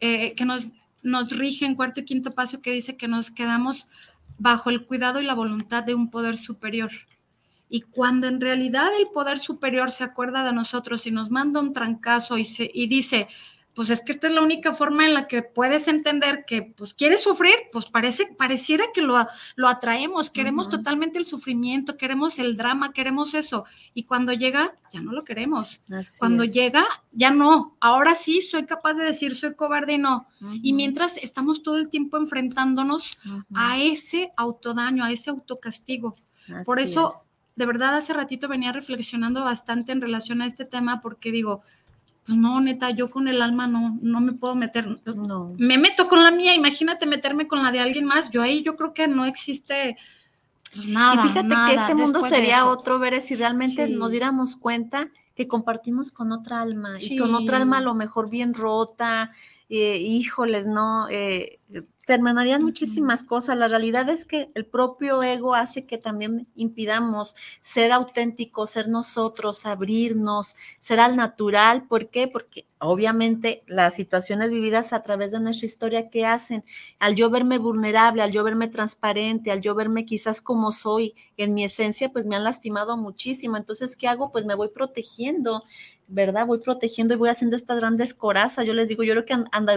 eh, 0.00 0.34
que 0.34 0.44
nos, 0.44 0.72
nos 1.04 1.30
rige 1.30 1.64
en 1.64 1.76
cuarto 1.76 2.00
y 2.00 2.04
quinto 2.04 2.34
paso 2.34 2.60
que 2.60 2.72
dice 2.72 2.96
que 2.96 3.06
nos 3.06 3.30
quedamos 3.30 3.86
bajo 4.38 4.70
el 4.70 4.86
cuidado 4.86 5.20
y 5.20 5.24
la 5.24 5.36
voluntad 5.36 5.84
de 5.84 5.94
un 5.94 6.10
poder 6.10 6.36
superior. 6.36 6.90
Y 7.68 7.82
cuando 7.82 8.26
en 8.26 8.40
realidad 8.40 8.88
el 8.98 9.06
poder 9.12 9.38
superior 9.38 9.92
se 9.92 10.02
acuerda 10.02 10.42
de 10.42 10.52
nosotros 10.52 11.06
y 11.06 11.12
nos 11.12 11.30
manda 11.30 11.60
un 11.60 11.72
trancazo 11.72 12.38
y, 12.38 12.44
se, 12.44 12.68
y 12.74 12.88
dice, 12.88 13.28
pues 13.74 13.90
es 13.90 14.02
que 14.02 14.12
esta 14.12 14.26
es 14.26 14.34
la 14.34 14.42
única 14.42 14.74
forma 14.74 15.06
en 15.06 15.14
la 15.14 15.26
que 15.26 15.42
puedes 15.42 15.88
entender 15.88 16.44
que 16.46 16.62
pues 16.76 16.92
quieres 16.92 17.22
sufrir, 17.22 17.54
pues 17.72 17.90
parece, 17.90 18.34
pareciera 18.36 18.84
que 18.92 19.00
lo, 19.00 19.16
lo 19.56 19.68
atraemos, 19.68 20.30
queremos 20.30 20.68
totalmente 20.68 21.18
el 21.18 21.24
sufrimiento, 21.24 21.96
queremos 21.96 22.38
el 22.38 22.56
drama, 22.56 22.92
queremos 22.92 23.32
eso. 23.34 23.64
Y 23.94 24.04
cuando 24.04 24.32
llega, 24.32 24.74
ya 24.92 25.00
no 25.00 25.12
lo 25.12 25.24
queremos. 25.24 25.82
cuando 26.18 26.44
llega, 26.44 26.84
ya 27.12 27.30
no. 27.30 27.76
Ahora 27.80 28.14
sí 28.14 28.42
soy 28.42 28.66
capaz 28.66 28.94
de 28.94 29.04
decir 29.04 29.34
soy 29.34 29.54
cobarde 29.54 29.94
y 29.94 29.98
no. 29.98 30.26
Y 30.62 30.74
mientras 30.74 31.16
estamos 31.16 31.62
todo 31.62 31.78
el 31.78 31.88
tiempo 31.88 32.18
enfrentándonos 32.18 33.18
a 33.54 33.78
ese 33.78 34.32
autodaño, 34.36 35.04
a 35.04 35.12
ese 35.12 35.30
autocastigo. 35.30 36.16
Por 36.66 36.78
eso, 36.78 37.12
de 37.56 37.66
verdad, 37.66 37.96
hace 37.96 38.12
ratito 38.12 38.48
venía 38.48 38.72
reflexionando 38.72 39.44
bastante 39.44 39.92
en 39.92 40.00
relación 40.00 40.42
a 40.42 40.46
este 40.46 40.64
tema 40.66 41.00
porque 41.00 41.32
digo, 41.32 41.62
pues 42.24 42.38
no, 42.38 42.60
neta, 42.60 42.90
yo 42.90 43.10
con 43.10 43.26
el 43.26 43.42
alma 43.42 43.66
no, 43.66 43.98
no 44.00 44.20
me 44.20 44.32
puedo 44.32 44.54
meter. 44.54 45.00
No. 45.16 45.54
Me 45.58 45.76
meto 45.76 46.08
con 46.08 46.22
la 46.22 46.30
mía, 46.30 46.54
imagínate 46.54 47.06
meterme 47.06 47.48
con 47.48 47.62
la 47.62 47.72
de 47.72 47.80
alguien 47.80 48.04
más. 48.04 48.30
Yo 48.30 48.42
ahí 48.42 48.62
yo 48.62 48.76
creo 48.76 48.94
que 48.94 49.08
no 49.08 49.24
existe 49.24 49.96
pues, 50.72 50.86
nada. 50.86 51.14
Y 51.14 51.28
fíjate 51.28 51.48
que 51.48 51.74
este 51.74 51.94
mundo 51.94 52.20
sería 52.22 52.66
otro, 52.66 52.98
ver 53.00 53.20
si 53.20 53.34
realmente 53.34 53.88
nos 53.88 54.10
diéramos 54.10 54.56
cuenta 54.56 55.10
que 55.34 55.48
compartimos 55.48 56.12
con 56.12 56.30
otra 56.30 56.60
alma 56.60 56.96
y 57.00 57.16
con 57.16 57.34
otra 57.34 57.56
alma 57.56 57.78
a 57.78 57.82
lo 57.82 57.94
mejor 57.94 58.30
bien 58.30 58.54
rota, 58.54 59.32
eh, 59.68 59.96
híjoles, 59.98 60.68
¿no? 60.68 61.08
Eh, 61.08 61.58
terminarían 62.06 62.62
muchísimas 62.62 63.24
cosas. 63.24 63.56
La 63.56 63.68
realidad 63.68 64.08
es 64.08 64.24
que 64.24 64.50
el 64.54 64.66
propio 64.66 65.22
ego 65.22 65.54
hace 65.54 65.86
que 65.86 65.98
también 65.98 66.48
impidamos 66.56 67.34
ser 67.60 67.92
auténticos, 67.92 68.70
ser 68.70 68.88
nosotros, 68.88 69.66
abrirnos, 69.66 70.56
ser 70.80 71.00
al 71.00 71.16
natural. 71.16 71.86
¿Por 71.86 72.10
qué? 72.10 72.26
Porque 72.28 72.66
obviamente 72.78 73.62
las 73.68 73.94
situaciones 73.94 74.50
vividas 74.50 74.92
a 74.92 75.02
través 75.02 75.30
de 75.30 75.40
nuestra 75.40 75.66
historia, 75.66 76.10
¿qué 76.10 76.26
hacen? 76.26 76.64
Al 76.98 77.14
yo 77.14 77.30
verme 77.30 77.58
vulnerable, 77.58 78.22
al 78.22 78.32
yo 78.32 78.42
verme 78.42 78.68
transparente, 78.68 79.52
al 79.52 79.60
yo 79.60 79.74
verme 79.74 80.04
quizás 80.04 80.42
como 80.42 80.72
soy 80.72 81.14
en 81.36 81.54
mi 81.54 81.64
esencia, 81.64 82.10
pues 82.12 82.26
me 82.26 82.34
han 82.36 82.44
lastimado 82.44 82.96
muchísimo. 82.96 83.56
Entonces, 83.56 83.96
¿qué 83.96 84.08
hago? 84.08 84.32
Pues 84.32 84.44
me 84.44 84.56
voy 84.56 84.68
protegiendo. 84.68 85.62
¿Verdad? 86.08 86.46
Voy 86.46 86.58
protegiendo 86.58 87.14
y 87.14 87.16
voy 87.16 87.30
haciendo 87.30 87.56
estas 87.56 87.78
grandes 87.78 88.14
corazas. 88.14 88.66
Yo 88.66 88.74
les 88.74 88.88
digo, 88.88 89.02
yo 89.02 89.14
creo 89.14 89.24
que 89.24 89.36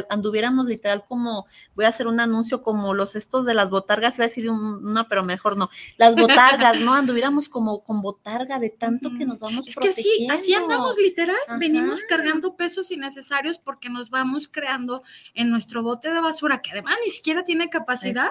anduviéramos 0.10 0.66
literal 0.66 1.04
como, 1.08 1.46
voy 1.76 1.86
a 1.86 1.90
hacer 1.90 2.08
un 2.08 2.20
anuncio 2.20 2.62
como 2.62 2.94
los 2.94 3.16
estos 3.16 3.46
de 3.46 3.54
las 3.54 3.70
botargas, 3.70 4.16
iba 4.16 4.26
a 4.26 4.28
decir 4.28 4.50
una, 4.50 5.08
pero 5.08 5.24
mejor 5.24 5.58
no, 5.58 5.70
las 5.98 6.16
botargas, 6.16 6.82
¿no? 6.82 6.94
Anduviéramos 6.94 7.48
como 7.48 7.84
con 7.84 8.02
botarga 8.02 8.60
de 8.60 8.70
tanto 8.70 9.12
que 9.18 9.26
nos 9.26 9.40
vamos 9.40 9.68
Es 9.68 9.76
que 9.76 9.92
sí, 9.92 10.28
así 10.30 10.54
andamos 10.54 10.98
literal, 10.98 11.38
venimos 11.60 12.04
cargando 12.04 12.56
pesos 12.56 12.92
innecesarios 12.92 13.58
porque 13.58 13.90
nos 13.90 14.10
vamos 14.10 14.48
creando 14.48 15.04
en 15.34 15.50
nuestro 15.50 15.84
bote 15.84 16.14
de 16.14 16.20
basura, 16.20 16.62
que 16.62 16.72
además 16.72 16.96
ni 17.04 17.12
siquiera 17.12 17.44
tiene 17.44 17.70
capacidad, 17.70 18.30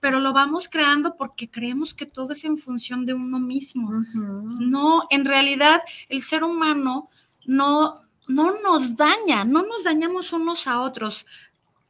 pero 0.00 0.20
lo 0.20 0.32
vamos 0.32 0.68
creando 0.68 1.16
porque 1.16 1.50
creemos 1.50 1.94
que 1.94 2.06
todo 2.06 2.32
es 2.32 2.44
en 2.44 2.58
función 2.58 3.06
de 3.06 3.14
uno 3.14 3.38
mismo. 3.38 3.90
No, 4.14 5.04
en 5.10 5.24
realidad 5.24 5.80
el 6.08 6.22
ser 6.22 6.44
humano 6.44 7.08
no, 7.46 8.02
no 8.28 8.60
nos 8.60 8.96
daña, 8.96 9.44
no 9.44 9.62
nos 9.62 9.84
dañamos 9.84 10.32
unos 10.32 10.66
a 10.66 10.80
otros. 10.80 11.26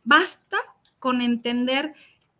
Basta 0.05 0.59
con 0.99 1.21
entender 1.21 1.95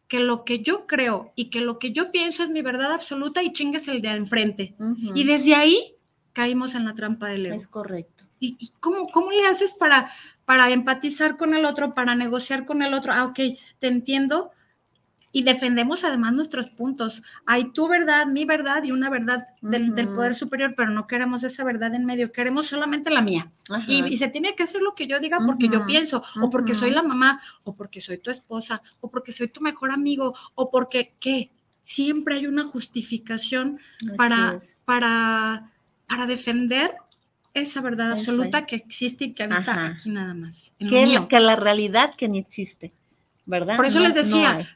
que 0.09 0.21
lo 0.21 0.45
que 0.45 0.61
yo 0.61 0.87
creo 0.87 1.33
y 1.35 1.51
que 1.51 1.61
lo 1.61 1.79
que 1.79 1.93
yo 1.93 2.13
pienso 2.13 2.43
es 2.43 2.51
mi 2.51 2.63
verdad 2.63 2.93
absoluta 2.93 3.43
y 3.43 3.53
chingues 3.53 3.89
el 3.89 4.03
de 4.03 4.11
enfrente. 4.11 4.77
Y 5.15 5.25
desde 5.25 5.55
ahí 5.55 5.95
caímos 6.33 6.75
en 6.75 6.85
la 6.85 6.95
trampa 6.95 7.29
del 7.29 7.47
ego. 7.47 7.57
Es 7.57 7.67
correcto. 7.67 8.25
¿Y, 8.39 8.71
cómo, 8.81 9.09
cómo, 9.09 9.31
le 9.31 9.47
haces 9.47 9.73
para, 9.75 10.11
para 10.45 10.71
empatizar 10.71 11.39
con 11.39 11.55
el 11.55 11.65
otro, 11.65 11.95
para 11.95 12.15
negociar 12.15 12.67
con 12.67 12.83
el 12.83 12.93
otro? 12.93 13.13
Ah, 13.15 13.25
ok, 13.25 13.59
te 13.79 13.87
entiendo, 13.87 14.51
y 15.37 15.43
defendemos 15.43 16.03
además 16.03 16.33
nuestros 16.33 16.69
puntos. 16.69 17.23
Hay 17.45 17.71
tu 17.73 17.89
verdad, 17.89 18.25
mi 18.25 18.47
verdad 18.47 18.83
y 18.85 18.91
una 18.91 19.11
verdad 19.11 19.47
del, 19.61 19.93
poder 20.09 20.35
superior, 20.35 20.73
pero 20.75 20.89
no 20.89 21.07
queremos 21.07 21.45
esa 21.45 21.63
verdad 21.63 21.95
en 21.95 22.07
medio, 22.07 22.33
queremos 22.33 22.69
solamente 22.69 23.11
la 23.11 23.21
mía. 23.21 23.53
Y, 23.87 24.17
se 24.17 24.29
tiene 24.29 24.55
que 24.55 24.63
hacer 24.63 24.81
lo 24.81 24.95
que 24.95 25.07
yo 25.07 25.21
diga 25.21 25.41
porque 25.45 25.69
yo 25.69 25.85
pienso, 25.85 26.23
o 26.41 26.49
porque 26.49 26.73
soy 26.73 26.91
la 26.91 27.03
mamá, 27.03 27.39
o 27.65 27.75
porque 27.75 28.01
soy 28.01 28.17
tu 28.17 28.31
esposa, 28.31 28.81
o 29.03 29.11
porque 29.11 29.31
soy 29.31 29.49
tu 29.49 29.61
mejor 29.61 29.91
amigo, 29.91 30.35
o 30.55 30.71
porque, 30.71 31.13
¿qué? 31.21 31.51
Siempre 31.83 32.37
hay 32.37 32.47
una 32.47 32.65
justificación 32.65 33.79
para, 34.17 34.59
para, 34.87 35.71
para 36.07 36.27
defender 36.27 36.95
esa 37.53 37.83
verdad 37.83 38.13
absoluta 38.13 38.65
que 38.65 38.77
existe 38.77 39.27
y 39.27 39.33
que 39.35 39.43
habita 39.43 39.89
aquí 39.89 40.09
nada 40.09 40.33
más. 40.33 40.73
Que, 40.79 41.27
que, 41.29 41.41
la 41.41 41.57
realidad 41.57 42.15
que 42.15 42.27
ni 42.27 42.39
existe, 42.39 42.95
¿verdad? 43.45 43.77
Por 43.77 43.85
eso 43.85 44.01
les 44.01 44.15
decía, 44.15 44.67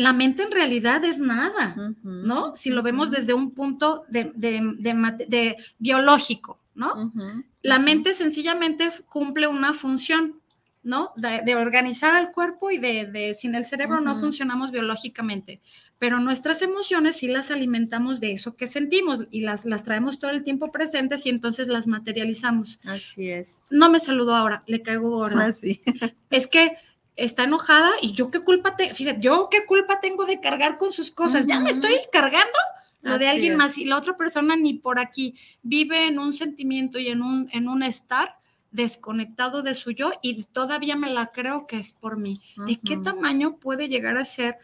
la 0.00 0.14
mente 0.14 0.44
en 0.44 0.50
realidad 0.50 1.04
es 1.04 1.20
nada, 1.20 1.76
¿no? 2.02 2.56
Si 2.56 2.70
lo 2.70 2.82
vemos 2.82 3.10
desde 3.10 3.34
un 3.34 3.50
punto 3.50 4.06
de, 4.08 5.56
biológico, 5.78 6.58
¿no? 6.74 7.12
La 7.60 7.78
mente 7.78 8.14
sencillamente 8.14 8.88
cumple 9.10 9.46
una 9.46 9.74
función, 9.74 10.40
¿no? 10.82 11.12
De, 11.16 11.54
organizar 11.54 12.16
al 12.16 12.32
cuerpo 12.32 12.70
y 12.70 12.78
de, 12.78 13.34
sin 13.34 13.54
el 13.54 13.66
cerebro 13.66 14.00
no 14.00 14.16
funcionamos 14.16 14.72
biológicamente, 14.72 15.60
pero 15.98 16.18
nuestras 16.18 16.62
emociones 16.62 17.16
sí 17.16 17.28
las 17.28 17.50
alimentamos 17.50 18.20
de 18.20 18.32
eso 18.32 18.56
que 18.56 18.66
sentimos 18.66 19.26
y 19.30 19.42
las, 19.42 19.66
las 19.66 19.84
traemos 19.84 20.18
todo 20.18 20.30
el 20.30 20.44
tiempo 20.44 20.72
presentes 20.72 21.26
y 21.26 21.28
entonces 21.28 21.68
las 21.68 21.86
materializamos. 21.86 22.80
Así 22.86 23.28
es. 23.28 23.64
No 23.68 23.90
me 23.90 24.00
saludó 24.00 24.34
ahora, 24.34 24.62
le 24.66 24.80
caigo 24.80 25.10
gorda. 25.10 25.44
Así. 25.48 25.82
Es 26.30 26.46
que 26.46 26.72
está 27.20 27.44
enojada 27.44 27.90
y 28.00 28.12
yo 28.12 28.30
qué 28.30 28.40
culpa 28.40 28.76
tengo, 28.76 28.94
fíjate, 28.94 29.20
yo 29.20 29.48
qué 29.50 29.66
culpa 29.66 30.00
tengo 30.00 30.24
de 30.24 30.40
cargar 30.40 30.78
con 30.78 30.92
sus 30.92 31.10
cosas, 31.10 31.46
ya 31.46 31.60
me 31.60 31.70
estoy 31.70 32.00
cargando 32.10 32.58
lo 33.02 33.18
de 33.18 33.28
alguien 33.28 33.56
más 33.56 33.78
y 33.78 33.84
la 33.84 33.96
otra 33.96 34.16
persona 34.16 34.56
ni 34.56 34.74
por 34.74 34.98
aquí 34.98 35.34
vive 35.62 36.06
en 36.06 36.18
un 36.18 36.32
sentimiento 36.32 36.98
y 36.98 37.08
en 37.08 37.22
un, 37.22 37.48
en 37.52 37.68
un 37.68 37.82
estar 37.82 38.36
desconectado 38.70 39.62
de 39.62 39.74
su 39.74 39.90
yo 39.90 40.12
y 40.22 40.42
todavía 40.44 40.96
me 40.96 41.10
la 41.10 41.30
creo 41.32 41.66
que 41.66 41.76
es 41.78 41.92
por 41.92 42.18
mí. 42.18 42.40
¿De 42.66 42.78
qué 42.78 42.96
tamaño 42.96 43.56
puede 43.56 43.88
llegar 43.88 44.16
a 44.16 44.24
ser 44.24 44.58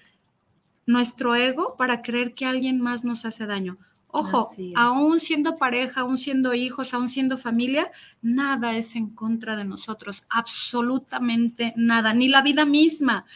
nuestro 0.86 1.34
ego 1.34 1.76
para 1.76 2.02
creer 2.02 2.34
que 2.34 2.46
alguien 2.46 2.80
más 2.80 3.04
nos 3.04 3.24
hace 3.24 3.46
daño? 3.46 3.78
Ojo, 4.18 4.48
aún 4.74 5.20
siendo 5.20 5.56
pareja, 5.58 6.00
aún 6.00 6.18
siendo 6.18 6.54
hijos, 6.54 6.94
aún 6.94 7.08
siendo 7.08 7.36
familia, 7.38 7.90
nada 8.22 8.76
es 8.76 8.96
en 8.96 9.10
contra 9.10 9.56
de 9.56 9.64
nosotros, 9.64 10.24
absolutamente 10.28 11.74
nada, 11.76 12.14
ni 12.14 12.28
la 12.28 12.42
vida 12.42 12.64
misma. 12.64 13.26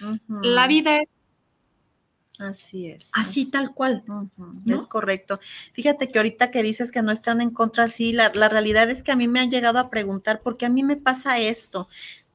La 0.42 0.66
vida 0.66 0.98
es 0.98 1.08
Así 2.40 2.86
es. 2.86 3.10
Así, 3.12 3.50
tal 3.50 3.74
cual. 3.74 4.02
Es 4.66 4.86
correcto. 4.86 5.40
Fíjate 5.74 6.10
que 6.10 6.18
ahorita 6.18 6.50
que 6.50 6.62
dices 6.62 6.90
que 6.90 7.02
no 7.02 7.12
están 7.12 7.42
en 7.42 7.50
contra, 7.50 7.86
sí, 7.88 8.12
la, 8.12 8.32
la, 8.34 8.48
realidad 8.48 8.88
es 8.88 9.02
que 9.02 9.12
a 9.12 9.16
mí 9.16 9.28
me 9.28 9.40
han 9.40 9.50
llegado 9.50 9.78
a 9.78 9.90
preguntar 9.90 10.40
por 10.40 10.56
qué 10.56 10.64
a 10.64 10.70
mí 10.70 10.82
me 10.82 10.96
pasa 10.96 11.38
esto. 11.38 11.86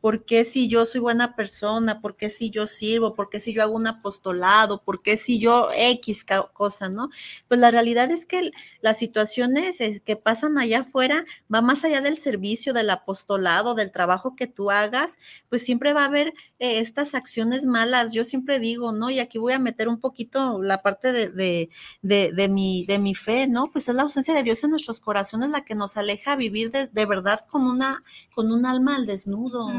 ¿Por 0.05 0.23
qué 0.23 0.45
si 0.45 0.67
yo 0.67 0.85
soy 0.85 1.01
buena 1.01 1.35
persona? 1.35 1.99
¿Por 1.99 2.15
qué 2.15 2.29
si 2.29 2.51
yo 2.51 2.67
sirvo? 2.67 3.15
¿Por 3.15 3.27
qué 3.27 3.39
si 3.39 3.53
yo 3.53 3.63
hago 3.63 3.73
un 3.73 3.87
apostolado? 3.87 4.83
¿Por 4.83 5.01
qué 5.01 5.17
si 5.17 5.39
yo 5.39 5.69
X 5.75 6.27
cosa, 6.53 6.89
no? 6.89 7.09
Pues 7.47 7.59
la 7.59 7.71
realidad 7.71 8.11
es 8.11 8.27
que 8.27 8.51
las 8.81 8.99
situaciones 8.99 9.79
que 10.05 10.15
pasan 10.15 10.59
allá 10.59 10.81
afuera 10.81 11.25
va 11.51 11.61
más 11.63 11.83
allá 11.83 12.01
del 12.01 12.17
servicio, 12.17 12.71
del 12.71 12.91
apostolado, 12.91 13.73
del 13.73 13.91
trabajo 13.91 14.35
que 14.35 14.45
tú 14.45 14.69
hagas, 14.69 15.17
pues 15.49 15.63
siempre 15.63 15.91
va 15.91 16.03
a 16.03 16.05
haber 16.05 16.35
eh, 16.59 16.77
estas 16.77 17.15
acciones 17.15 17.65
malas. 17.65 18.13
Yo 18.13 18.23
siempre 18.25 18.59
digo, 18.59 18.91
¿no? 18.91 19.09
Y 19.09 19.17
aquí 19.17 19.39
voy 19.39 19.53
a 19.53 19.59
meter 19.59 19.89
un 19.89 19.99
poquito 19.99 20.61
la 20.61 20.83
parte 20.83 21.13
de, 21.13 21.69
de, 22.03 22.47
mi, 22.47 22.85
de 22.85 22.99
mi 22.99 23.15
fe, 23.15 23.47
¿no? 23.47 23.71
Pues 23.71 23.89
es 23.89 23.95
la 23.95 24.03
ausencia 24.03 24.35
de 24.35 24.43
Dios 24.43 24.63
en 24.63 24.69
nuestros 24.69 24.99
corazones 25.01 25.49
la 25.49 25.65
que 25.65 25.73
nos 25.73 25.97
aleja 25.97 26.33
a 26.33 26.35
vivir 26.35 26.69
de, 26.69 27.05
verdad 27.07 27.39
con 27.49 27.65
una, 27.65 28.03
con 28.35 28.51
un 28.51 28.67
alma 28.67 28.97
al 28.97 29.07
desnudo. 29.07 29.71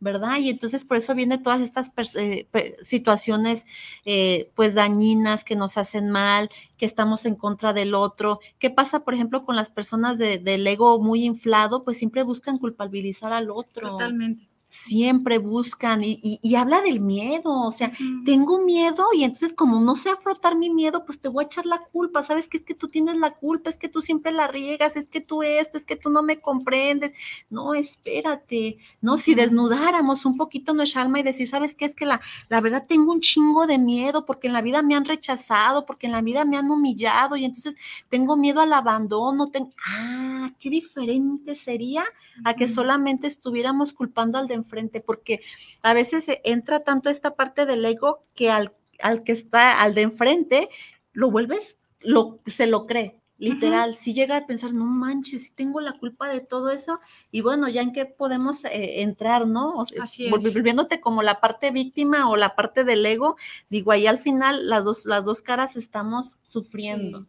¿Verdad? 0.00 0.38
Y 0.38 0.50
entonces 0.50 0.84
por 0.84 0.96
eso 0.96 1.14
vienen 1.14 1.42
todas 1.42 1.60
estas 1.60 1.90
eh, 2.16 2.46
situaciones 2.80 3.66
eh, 4.04 4.50
pues 4.54 4.74
dañinas 4.74 5.44
que 5.44 5.56
nos 5.56 5.76
hacen 5.78 6.10
mal, 6.10 6.50
que 6.76 6.86
estamos 6.86 7.26
en 7.26 7.34
contra 7.34 7.72
del 7.72 7.94
otro. 7.94 8.40
¿Qué 8.58 8.70
pasa, 8.70 9.00
por 9.00 9.14
ejemplo, 9.14 9.44
con 9.44 9.56
las 9.56 9.70
personas 9.70 10.18
de, 10.18 10.38
del 10.38 10.66
ego 10.66 11.00
muy 11.00 11.24
inflado? 11.24 11.84
Pues 11.84 11.98
siempre 11.98 12.22
buscan 12.22 12.58
culpabilizar 12.58 13.32
al 13.32 13.50
otro. 13.50 13.90
Totalmente 13.90 14.48
siempre 14.84 15.38
buscan 15.38 16.00
y, 16.02 16.54
habla 16.56 16.80
del 16.80 17.00
miedo, 17.00 17.66
o 17.66 17.70
sea, 17.70 17.92
tengo 18.24 18.60
miedo 18.60 19.06
y 19.14 19.24
entonces 19.24 19.54
como 19.54 19.80
no 19.80 19.94
sé 19.94 20.10
afrontar 20.10 20.56
mi 20.56 20.70
miedo, 20.70 21.04
pues 21.04 21.20
te 21.20 21.28
voy 21.28 21.44
a 21.44 21.46
echar 21.46 21.66
la 21.66 21.78
culpa, 21.78 22.22
¿sabes 22.22 22.48
que 22.48 22.56
es 22.56 22.64
que 22.64 22.74
tú 22.74 22.88
tienes 22.88 23.16
la 23.16 23.32
culpa, 23.32 23.70
es 23.70 23.78
que 23.78 23.88
tú 23.88 24.00
siempre 24.00 24.32
la 24.32 24.46
riegas, 24.46 24.96
es 24.96 25.08
que 25.08 25.20
tú 25.20 25.42
esto, 25.42 25.76
es 25.76 25.84
que 25.84 25.96
tú 25.96 26.10
no 26.10 26.22
me 26.22 26.40
comprendes? 26.40 27.12
No, 27.50 27.74
espérate, 27.74 28.78
no, 29.00 29.18
si 29.18 29.34
desnudáramos 29.34 30.24
un 30.24 30.36
poquito 30.36 30.74
nuestra 30.74 31.02
alma 31.02 31.20
y 31.20 31.22
decir, 31.22 31.48
¿sabes 31.48 31.74
qué? 31.74 31.84
Es 31.84 31.94
que 31.94 32.06
la, 32.06 32.20
la 32.48 32.60
verdad 32.60 32.84
tengo 32.88 33.12
un 33.12 33.20
chingo 33.20 33.66
de 33.66 33.78
miedo 33.78 34.26
porque 34.26 34.46
en 34.46 34.52
la 34.52 34.62
vida 34.62 34.82
me 34.82 34.94
han 34.94 35.04
rechazado, 35.04 35.86
porque 35.86 36.06
en 36.06 36.12
la 36.12 36.22
vida 36.22 36.44
me 36.44 36.56
han 36.56 36.70
humillado 36.70 37.36
y 37.36 37.44
entonces 37.44 37.76
tengo 38.08 38.36
miedo 38.36 38.60
al 38.60 38.72
abandono, 38.72 39.50
ah, 39.86 40.52
qué 40.58 40.70
diferente 40.70 41.54
sería 41.54 42.04
a 42.44 42.54
que 42.54 42.68
solamente 42.68 43.26
estuviéramos 43.26 43.92
culpando 43.92 44.38
al 44.38 44.48
de 44.48 44.54
enfrente, 44.68 45.00
porque 45.00 45.40
a 45.82 45.94
veces 45.94 46.26
entra 46.44 46.80
tanto 46.80 47.08
esta 47.08 47.34
parte 47.34 47.64
del 47.64 47.84
ego 47.84 48.24
que 48.34 48.50
al, 48.50 48.74
al 49.00 49.22
que 49.22 49.32
está, 49.32 49.80
al 49.80 49.94
de 49.94 50.02
enfrente, 50.02 50.68
lo 51.12 51.30
vuelves, 51.30 51.78
lo, 52.00 52.38
se 52.46 52.66
lo 52.66 52.86
cree. 52.86 53.18
Literal, 53.40 53.94
si 53.94 54.14
llega 54.14 54.36
a 54.36 54.46
pensar, 54.48 54.72
no 54.72 54.84
manches, 54.84 55.44
si 55.44 55.50
tengo 55.52 55.80
la 55.80 55.92
culpa 55.92 56.28
de 56.28 56.40
todo 56.40 56.72
eso, 56.72 56.98
y 57.30 57.40
bueno, 57.40 57.68
ya 57.68 57.82
en 57.82 57.92
qué 57.92 58.04
podemos 58.04 58.64
eh, 58.64 59.02
entrar, 59.02 59.46
¿no? 59.46 59.84
Así 60.00 60.26
es. 60.26 60.30
Volviéndote 60.32 61.00
como 61.00 61.22
la 61.22 61.38
parte 61.38 61.70
víctima 61.70 62.28
o 62.28 62.36
la 62.36 62.56
parte 62.56 62.82
del 62.82 63.06
ego, 63.06 63.36
digo, 63.70 63.92
ahí 63.92 64.08
al 64.08 64.18
final 64.18 64.68
las 64.68 64.82
dos, 64.82 65.06
las 65.06 65.24
dos 65.24 65.40
caras 65.42 65.76
estamos 65.76 66.40
sufriendo. 66.42 67.26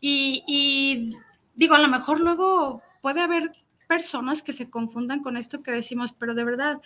Y, 0.00 0.44
y 0.46 1.16
digo, 1.56 1.74
a 1.74 1.80
lo 1.80 1.88
mejor 1.88 2.20
luego 2.20 2.80
puede 3.02 3.20
haber 3.20 3.52
personas 3.88 4.42
que 4.42 4.52
se 4.52 4.70
confundan 4.70 5.20
con 5.20 5.36
esto 5.36 5.62
que 5.62 5.72
decimos, 5.72 6.12
pero 6.12 6.34
de 6.34 6.44
verdad, 6.44 6.80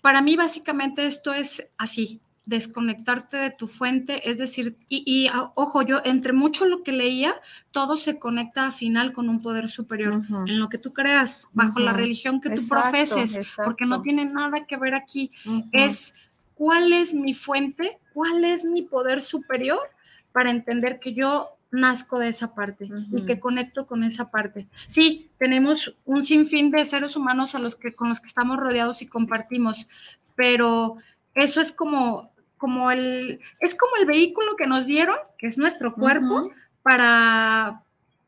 para 0.00 0.22
mí 0.22 0.36
básicamente 0.36 1.06
esto 1.06 1.34
es 1.34 1.68
así, 1.78 2.20
desconectarte 2.44 3.36
de 3.38 3.50
tu 3.50 3.66
fuente, 3.66 4.30
es 4.30 4.38
decir, 4.38 4.76
y, 4.88 5.26
ah, 5.32 5.50
ojo, 5.56 5.82
yo 5.82 6.00
entre 6.04 6.32
mucho 6.32 6.64
lo 6.66 6.84
que 6.84 6.92
leía, 6.92 7.34
todo 7.72 7.96
se 7.96 8.20
conecta 8.20 8.66
al 8.66 8.72
final 8.72 9.12
con 9.12 9.28
un 9.28 9.42
poder 9.42 9.68
superior, 9.68 10.22
en 10.46 10.60
lo 10.60 10.68
que 10.68 10.78
tú 10.78 10.92
creas, 10.92 11.48
bajo 11.54 11.80
la 11.80 11.92
religión 11.92 12.40
que 12.40 12.50
tú 12.50 12.62
profeses, 12.68 13.56
porque 13.64 13.84
no 13.84 14.00
tiene 14.02 14.26
nada 14.26 14.64
que 14.64 14.76
ver 14.76 14.94
aquí, 14.94 15.32
es 15.72 16.14
cuál 16.54 16.92
es 16.92 17.14
mi 17.14 17.34
fuente, 17.34 17.98
cuál 18.14 18.44
es 18.44 18.64
mi 18.64 18.82
poder 18.82 19.24
superior 19.24 19.80
para 20.30 20.50
entender 20.50 21.00
que 21.00 21.14
yo 21.14 21.55
nazco 21.70 22.18
de 22.18 22.28
esa 22.28 22.54
parte 22.54 22.88
y 23.12 23.24
que 23.24 23.40
conecto 23.40 23.86
con 23.86 24.04
esa 24.04 24.30
parte. 24.30 24.66
Sí, 24.86 25.30
tenemos 25.36 25.96
un 26.04 26.24
sinfín 26.24 26.70
de 26.70 26.84
seres 26.84 27.16
humanos 27.16 27.54
a 27.54 27.58
los 27.58 27.76
que, 27.76 27.94
con 27.94 28.08
los 28.08 28.20
que 28.20 28.28
estamos 28.28 28.58
rodeados 28.58 29.02
y 29.02 29.06
compartimos, 29.06 29.88
pero 30.34 30.96
eso 31.34 31.60
es 31.60 31.72
como, 31.72 32.30
como 32.56 32.90
el, 32.90 33.40
es 33.60 33.74
como 33.74 33.96
el 33.96 34.06
vehículo 34.06 34.56
que 34.56 34.66
nos 34.66 34.86
dieron, 34.86 35.16
que 35.38 35.46
es 35.46 35.58
nuestro 35.58 35.94
cuerpo, 35.94 36.50
para, 36.82 37.82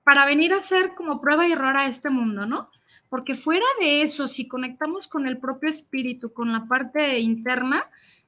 para 0.04 0.26
venir 0.26 0.52
a 0.52 0.58
hacer 0.58 0.94
como 0.94 1.20
prueba 1.20 1.46
y 1.46 1.52
error 1.52 1.76
a 1.76 1.86
este 1.86 2.10
mundo, 2.10 2.44
¿no? 2.44 2.70
Porque 3.08 3.34
fuera 3.34 3.64
de 3.80 4.02
eso, 4.02 4.28
si 4.28 4.48
conectamos 4.48 5.06
con 5.06 5.26
el 5.26 5.38
propio 5.38 5.70
espíritu, 5.70 6.32
con 6.32 6.52
la 6.52 6.66
parte 6.66 7.18
interna, 7.20 7.82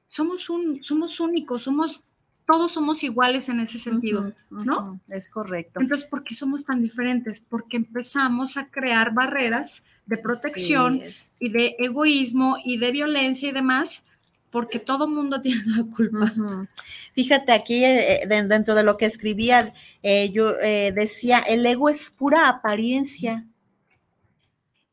somos, 0.07 0.49
un, 0.49 0.83
somos 0.83 1.19
únicos, 1.19 1.63
somos 1.63 2.05
todos 2.51 2.73
somos 2.73 3.01
iguales 3.05 3.47
en 3.47 3.61
ese 3.61 3.77
sentido, 3.77 4.33
¿no? 4.49 4.99
Es 5.07 5.29
correcto. 5.29 5.79
Entonces, 5.79 6.05
¿por 6.05 6.21
qué 6.21 6.35
somos 6.35 6.65
tan 6.65 6.81
diferentes? 6.81 7.39
Porque 7.39 7.77
empezamos 7.77 8.57
a 8.57 8.67
crear 8.67 9.13
barreras 9.13 9.85
de 10.05 10.17
protección 10.17 11.01
y 11.39 11.49
de 11.49 11.77
egoísmo 11.79 12.57
y 12.65 12.77
de 12.77 12.91
violencia 12.91 13.47
y 13.47 13.53
demás, 13.53 14.05
porque 14.49 14.79
todo 14.79 15.07
mundo 15.07 15.39
tiene 15.41 15.61
la 15.65 15.85
culpa. 15.95 16.67
Fíjate 17.13 17.53
aquí, 17.53 17.85
eh, 17.85 18.23
dentro 18.27 18.75
de 18.75 18.83
lo 18.83 18.97
que 18.97 19.05
escribía, 19.05 19.73
eh, 20.03 20.29
yo 20.31 20.51
eh, 20.61 20.91
decía, 20.93 21.39
el 21.39 21.65
ego 21.65 21.87
es 21.87 22.09
pura 22.09 22.49
apariencia. 22.49 23.45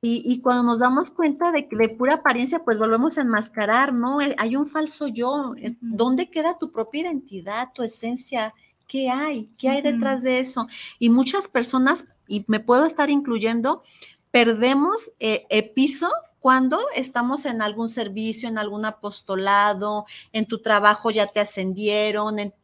Y, 0.00 0.40
cuando 0.42 0.62
nos 0.62 0.78
damos 0.78 1.11
cuenta 1.11 1.50
de 1.50 1.66
que 1.66 1.76
de 1.76 1.88
pura 1.88 2.14
apariencia, 2.14 2.61
pues 2.61 2.78
volvemos 2.78 3.18
a 3.18 3.22
enmascarar, 3.22 3.92
¿no? 3.92 4.20
Eh, 4.20 4.37
hay 4.38 4.54
un 4.54 4.68
falso 4.68 5.08
yo. 5.08 5.54
Eh, 5.56 5.76
¿Dónde 5.80 6.30
queda 6.30 6.56
tu 6.56 6.70
propia 6.70 7.02
identidad, 7.02 7.72
tu 7.74 7.82
esencia? 7.82 8.54
¿Qué 8.87 9.11
hay? 9.11 9.48
¿Qué 9.58 9.68
hay 9.68 9.82
detrás 9.82 10.22
de 10.22 10.38
eso? 10.38 10.68
Y 11.00 11.11
muchas 11.11 11.48
personas, 11.48 12.06
y 12.28 12.44
me 12.46 12.61
puedo 12.61 12.87
estar 12.87 13.11
incluyendo, 13.11 13.82
perdemos 14.30 15.11
eh, 15.18 15.46
el 15.50 15.70
piso 15.70 16.12
cuando 16.38 16.78
estamos 16.94 17.44
en 17.44 17.61
algún 17.61 17.88
servicio, 17.88 18.48
en 18.48 18.58
algún 18.58 18.84
apostolado, 18.84 20.06
en 20.32 20.46
tu 20.46 20.62
trabajo 20.62 21.11
ya 21.11 21.26
te 21.26 21.40
ascendieron, 21.40 22.38
en, 22.38 22.54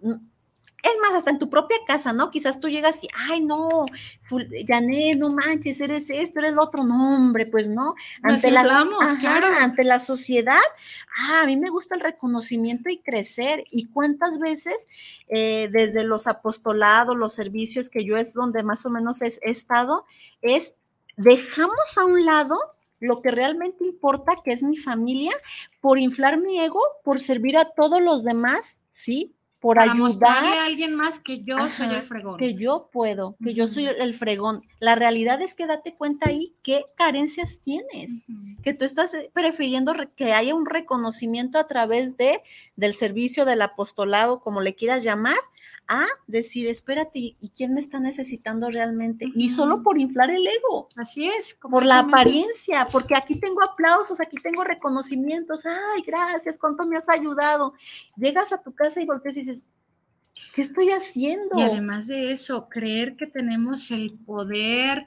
es 0.85 1.01
más, 1.01 1.15
hasta 1.15 1.31
en 1.31 1.39
tu 1.39 1.49
propia 1.49 1.79
casa, 1.87 2.13
¿no? 2.13 2.31
Quizás 2.31 2.61
tú 2.61 2.69
llegas 2.69 3.03
y, 3.03 3.09
ay, 3.31 3.41
no, 3.41 3.87
Janet, 4.67 5.19
no 5.19 5.31
manches, 5.31 5.81
eres 5.81 6.11
esto, 6.11 6.41
eres 6.41 6.53
el 6.53 6.59
otro. 6.59 6.85
No, 6.85 7.17
hombre, 7.17 7.47
pues 7.47 7.69
no. 7.69 7.95
Ante 8.23 8.51
la, 8.51 8.63
claro. 8.63 9.47
ante 9.61 9.83
la 9.83 9.99
sociedad, 9.99 10.61
ah, 11.17 11.41
a 11.43 11.47
mí 11.47 11.57
me 11.57 11.71
gusta 11.71 11.95
el 11.95 12.03
reconocimiento 12.03 12.91
y 12.91 12.99
crecer. 12.99 13.65
¿Y 13.71 13.87
cuántas 13.87 14.39
veces 14.39 14.89
eh, 15.29 15.69
desde 15.73 16.05
los 16.05 16.27
apostolados, 16.27 17.17
los 17.17 17.35
servicios 17.35 17.89
que 17.89 18.05
yo 18.05 18.19
es 18.19 18.35
donde 18.35 18.63
más 18.63 18.85
o 18.85 18.91
menos 18.91 19.23
he 19.23 19.33
estado, 19.43 20.05
es 20.43 20.75
dejamos 21.17 21.97
a 21.97 22.05
un 22.05 22.27
lado 22.27 22.59
lo 23.01 23.23
que 23.23 23.31
realmente 23.31 23.85
importa, 23.85 24.33
que 24.45 24.53
es 24.53 24.63
mi 24.63 24.77
familia, 24.77 25.33
por 25.81 25.99
inflar 25.99 26.41
mi 26.41 26.61
ego, 26.61 26.81
por 27.03 27.21
servir 27.21 27.57
a 27.57 27.71
todos 27.71 28.01
los 28.01 28.25
demás, 28.25 28.81
¿sí? 28.89 29.35
Por 29.65 29.79
ayudar 29.79 30.45
a 30.45 30.67
alguien 30.67 30.95
más 30.95 31.21
que 31.21 31.43
yo 31.43 31.57
soy 31.71 31.87
el 31.87 32.03
fregón. 32.03 32.37
Que 32.37 32.53
yo 32.53 32.91
puedo, 32.93 33.35
que 33.43 33.55
yo 33.55 33.67
soy 33.67 33.87
el 33.87 34.13
fregón. 34.13 34.63
La 34.79 34.95
realidad 34.95 35.41
es 35.41 35.55
que 35.55 35.67
date 35.67 35.95
cuenta 35.97 36.29
ahí 36.29 36.55
qué 36.63 36.85
carencias 36.97 37.61
tienes, 37.63 38.25
que 38.63 38.75
tú 38.75 38.85
estás 38.85 39.15
eh, 39.15 39.31
prefiriendo 39.33 39.95
que 40.17 40.35
haya 40.35 40.55
un 40.55 40.67
reconocimiento 40.67 41.59
a 41.59 41.67
través 41.67 42.19
de 42.19 42.43
del 42.77 42.93
servicio 42.93 43.47
del 43.47 43.63
apostolado, 43.63 44.41
como 44.41 44.61
le 44.61 44.75
quieras 44.75 45.03
llamar, 45.03 45.39
a 45.89 46.07
decir, 46.27 46.67
espérate, 46.67 47.19
¿y 47.19 47.53
quién 47.55 47.75
me 47.75 47.81
está 47.81 48.01
necesitando 48.01 48.71
realmente? 48.71 49.31
Y 49.35 49.51
solo 49.51 49.83
por 49.83 50.01
inflar 50.01 50.31
el 50.31 50.47
ego. 50.47 50.89
Así 50.97 51.29
es. 51.29 51.59
Por 51.61 51.85
la 51.85 52.01
apariencia, 52.01 52.89
porque 52.91 53.15
aquí 53.15 53.37
tengo 53.37 53.63
aplausos, 53.63 54.21
aquí 54.21 54.37
tengo 54.43 54.65
reconocimientos, 54.65 55.67
ay, 55.67 56.03
gracias, 56.07 56.59
cuánto 56.59 56.87
me 56.87 56.97
has 56.97 57.09
ayudado. 57.09 57.75
Llegas 58.17 58.53
a 58.53 58.63
tu 58.63 58.75
casa 58.75 59.01
y 59.01 59.07
volteas 59.07 59.37
y 59.37 59.41
dices, 59.41 59.63
¿qué 60.55 60.63
estoy 60.63 60.91
haciendo? 60.91 61.59
Y 61.59 61.63
además 61.63 62.09
de 62.09 62.33
eso, 62.33 62.69
creer 62.69 63.17
que 63.17 63.27
tenemos 63.27 63.91
el 63.91 64.13
poder, 64.13 65.07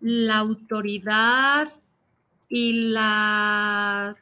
la 0.00 0.38
autoridad 0.38 1.68
y 2.48 2.90
la 2.90 4.16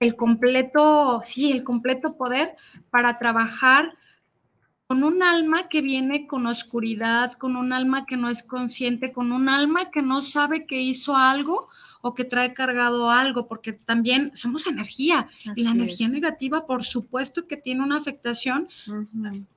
el 0.00 0.16
completo, 0.16 1.20
sí, 1.22 1.52
el 1.52 1.64
completo 1.64 2.16
poder 2.16 2.56
para 2.90 3.18
trabajar 3.18 3.96
con 4.94 5.02
un 5.02 5.24
alma 5.24 5.68
que 5.68 5.80
viene 5.80 6.28
con 6.28 6.46
oscuridad, 6.46 7.32
con 7.32 7.56
un 7.56 7.72
alma 7.72 8.06
que 8.06 8.16
no 8.16 8.28
es 8.28 8.44
consciente, 8.44 9.10
con 9.10 9.32
un 9.32 9.48
alma 9.48 9.90
que 9.90 10.02
no 10.02 10.22
sabe 10.22 10.66
que 10.66 10.80
hizo 10.80 11.16
algo 11.16 11.68
o 12.00 12.14
que 12.14 12.22
trae 12.22 12.54
cargado 12.54 13.10
algo, 13.10 13.48
porque 13.48 13.72
también 13.72 14.30
somos 14.36 14.68
energía 14.68 15.26
y 15.56 15.64
la 15.64 15.72
energía 15.72 16.08
negativa, 16.08 16.64
por 16.64 16.84
supuesto 16.84 17.48
que 17.48 17.56
tiene 17.56 17.82
una 17.82 17.96
afectación, 17.96 18.68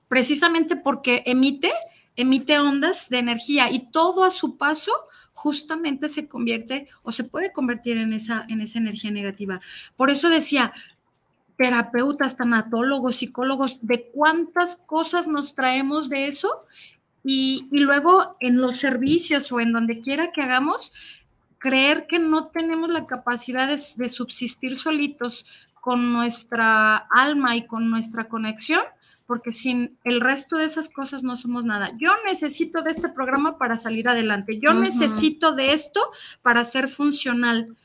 precisamente 0.08 0.76
porque 0.76 1.22
emite, 1.28 1.72
emite 2.16 2.58
ondas 2.58 3.08
de 3.08 3.20
energía 3.20 3.70
y 3.70 3.92
todo 3.92 4.24
a 4.24 4.32
su 4.32 4.58
paso 4.58 4.92
justamente 5.34 6.10
se 6.10 6.28
convierte 6.28 6.88
o 7.04 7.12
se 7.12 7.26
puede 7.26 7.52
convertir 7.52 7.98
en 7.98 8.12
esa, 8.12 8.44
en 8.50 8.62
esa 8.62 8.80
energía 8.80 9.12
negativa. 9.12 9.62
Por 9.96 10.10
eso 10.10 10.30
decía, 10.30 10.74
terapeutas, 11.58 12.38
tanatólogos, 12.38 13.18
psicólogos, 13.18 13.80
de 13.82 14.10
cuántas 14.14 14.78
cosas 14.78 15.28
nos 15.28 15.56
traemos 15.56 16.08
de 16.08 16.28
eso 16.28 16.50
y, 17.24 17.68
luego 17.72 18.38
en 18.40 18.62
los 18.62 18.78
servicios 18.78 19.52
o 19.52 19.60
en 19.60 19.74
donde 19.74 20.00
quiera 20.00 20.32
que 20.32 20.42
hagamos, 20.42 20.94
creer 21.58 22.06
que 22.08 22.20
no 22.20 22.48
tenemos 22.48 22.90
la 22.90 23.08
capacidad 23.08 23.68
de, 23.68 24.10
subsistir 24.10 24.78
solitos 24.78 25.46
con 25.82 26.14
nuestra 26.14 26.96
alma 26.96 27.56
y 27.56 27.66
con 27.66 27.90
nuestra 27.90 28.30
conexión, 28.30 28.82
porque 29.26 29.52
sin 29.52 29.98
el 30.04 30.22
resto 30.22 30.58
de 30.58 30.66
esas 30.66 30.90
cosas 30.90 31.24
no 31.24 31.38
somos 31.38 31.66
nada. 31.66 31.92
Yo 31.98 32.12
necesito 32.26 32.84
de 32.84 32.92
este 32.92 33.10
programa 33.10 33.58
para 33.58 33.78
salir 33.78 34.08
adelante, 34.08 34.60
yo 34.60 34.74
necesito 34.74 35.56
de 35.56 35.74
esto 35.74 36.00
para 36.44 36.64
ser 36.64 36.88
funcional 36.88 37.76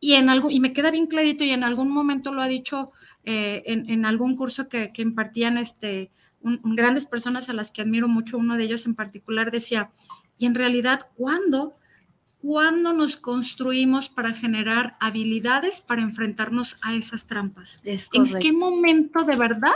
y 0.00 0.14
en 0.14 0.30
algo, 0.30 0.50
y 0.50 0.60
me 0.60 0.72
queda 0.72 0.90
bien 0.90 1.06
clarito, 1.06 1.44
y 1.44 1.50
en 1.50 1.64
algún 1.64 1.90
momento 1.90 2.32
lo 2.32 2.42
ha 2.42 2.48
dicho 2.48 2.92
eh, 3.24 3.62
en, 3.66 4.04
algún 4.04 4.36
curso 4.36 4.68
que, 4.68 4.92
impartían 4.96 5.58
este, 5.58 6.10
grandes 6.40 7.06
personas 7.06 7.48
a 7.48 7.52
las 7.52 7.70
que 7.70 7.82
admiro 7.82 8.08
mucho, 8.08 8.38
uno 8.38 8.56
de 8.56 8.64
ellos 8.64 8.86
en 8.86 8.94
particular 8.94 9.50
decía, 9.50 9.90
y 10.38 10.46
en 10.46 10.54
realidad, 10.54 11.08
¿cuándo? 11.16 11.74
¿Cuándo 12.40 12.92
nos 12.92 13.16
construimos 13.16 14.08
para 14.08 14.32
generar 14.32 14.96
habilidades 15.00 15.80
para 15.80 16.02
enfrentarnos 16.02 16.78
a 16.80 16.94
esas 16.94 17.26
trampas? 17.26 17.82
¿En 17.84 18.38
qué 18.38 18.52
momento 18.52 19.24
de 19.24 19.34
verdad? 19.34 19.74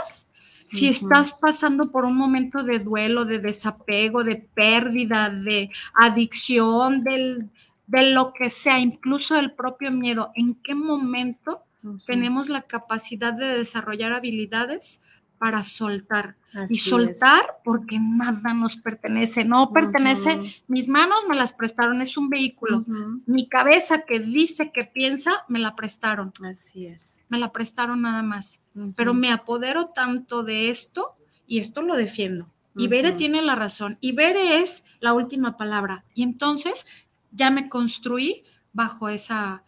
Si 0.65 0.87
estás 0.87 1.33
pasando 1.33 1.91
por 1.91 2.05
un 2.05 2.15
momento 2.15 2.63
de 2.63 2.79
duelo, 2.79 3.25
de 3.25 3.39
desapego, 3.39 4.23
de 4.23 4.37
pérdida, 4.37 5.29
de 5.29 5.69
adicción, 5.93 7.03
del, 7.03 7.51
de 7.87 8.11
lo 8.11 8.33
que 8.33 8.49
sea, 8.49 8.79
incluso 8.79 9.35
del 9.35 9.53
propio 9.53 9.91
miedo, 9.91 10.31
¿en 10.35 10.55
qué 10.55 10.75
momento 10.75 11.63
tenemos 12.05 12.49
la 12.49 12.61
capacidad 12.61 13.33
de 13.33 13.57
desarrollar 13.57 14.13
habilidades 14.13 15.03
para 15.37 15.63
soltar? 15.63 16.35
y 16.69 16.75
soltar 16.77 17.41
porque 17.63 17.97
nada 17.99 18.53
nos 18.53 18.77
pertenece, 18.77 19.43
no 19.43 19.71
pertenece, 19.71 20.39
mis 20.67 20.87
manos 20.87 21.19
me 21.27 21.35
las 21.35 21.53
prestaron, 21.53 22.01
es 22.01 22.17
un 22.17 22.29
vehículo, 22.29 22.85
mi 23.25 23.47
cabeza 23.47 24.05
que 24.05 24.19
dice 24.19 24.71
que 24.71 24.83
piensa, 24.83 25.43
me 25.47 25.59
la 25.59 25.75
prestaron. 25.75 26.31
Así 26.43 26.87
es. 26.87 27.21
Me 27.29 27.39
la 27.39 27.51
prestaron 27.51 28.03
nada 28.03 28.23
más, 28.23 28.63
pero 28.95 29.13
me 29.13 29.31
apodero 29.31 29.87
tanto 29.87 30.43
de 30.43 30.69
esto 30.69 31.15
y 31.47 31.59
esto 31.59 31.81
lo 31.81 31.95
defiendo. 31.95 32.47
Y 32.75 32.87
Bere 32.87 33.11
tiene 33.11 33.43
la 33.43 33.53
razón. 33.53 33.99
Y 34.01 34.13
Bere 34.13 34.59
es 34.59 34.83
la 34.99 35.13
última 35.13 35.57
palabra. 35.57 36.05
Y 36.15 36.23
entonces 36.23 36.87
ya 37.33 37.51
me 37.51 37.69
construí 37.69 38.43
bajo 38.71 39.09
esa, 39.09 39.63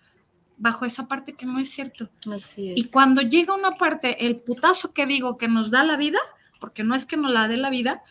bajo 0.57 0.85
esa 0.85 1.07
parte 1.07 1.33
que 1.33 1.45
no 1.45 1.59
es 1.59 1.69
cierto. 1.69 2.09
Así 2.33 2.71
es. 2.71 2.77
Y 2.77 2.89
cuando 2.89 3.21
llega 3.21 3.53
una 3.53 3.77
parte, 3.77 4.25
el 4.25 4.37
putazo 4.37 4.93
que 4.93 5.05
digo 5.05 5.37
que 5.37 5.47
nos 5.47 5.71
da 5.71 5.83
la 5.83 5.97
vida, 5.97 6.19
porque 6.59 6.83
no 6.83 6.95
es 6.95 7.05
que 7.05 7.17
nos 7.17 7.31
la 7.31 7.47
dé 7.47 7.57
la 7.57 7.69
vida, 7.69 8.03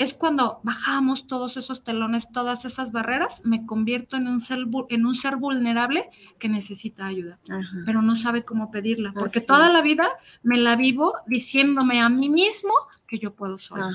es 0.00 0.14
cuando 0.14 0.60
bajamos 0.62 1.26
todos 1.26 1.58
esos 1.58 1.84
telones, 1.84 2.32
todas 2.32 2.64
esas 2.64 2.90
barreras, 2.90 3.42
me 3.44 3.66
convierto 3.66 4.16
en 4.16 4.28
un 4.28 4.40
ser, 4.40 4.60
en 4.88 5.04
un 5.04 5.14
ser 5.14 5.36
vulnerable 5.36 6.08
que 6.38 6.48
necesita 6.48 7.06
ayuda, 7.06 7.38
pero 7.84 8.00
no 8.00 8.16
sabe 8.16 8.42
cómo 8.42 8.70
pedirla, 8.70 9.12
porque 9.12 9.42
toda 9.42 9.68
la 9.68 9.82
vida 9.82 10.08
me 10.42 10.56
la 10.56 10.74
vivo 10.76 11.16
diciéndome 11.26 12.00
a 12.00 12.08
mí 12.08 12.30
mismo 12.30 12.72
que 13.06 13.18
yo 13.18 13.34
puedo 13.34 13.58
solo. 13.58 13.90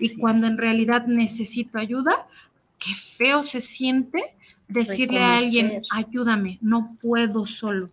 y 0.00 0.16
cuando 0.16 0.48
en 0.48 0.58
realidad 0.58 1.06
necesito 1.06 1.78
ayuda, 1.78 2.26
qué 2.82 2.94
feo 2.94 3.44
se 3.44 3.60
siente 3.60 4.36
decirle 4.68 5.20
a 5.20 5.36
alguien, 5.36 5.82
ayúdame, 5.90 6.58
no 6.62 6.96
puedo 7.00 7.46
solo. 7.46 7.90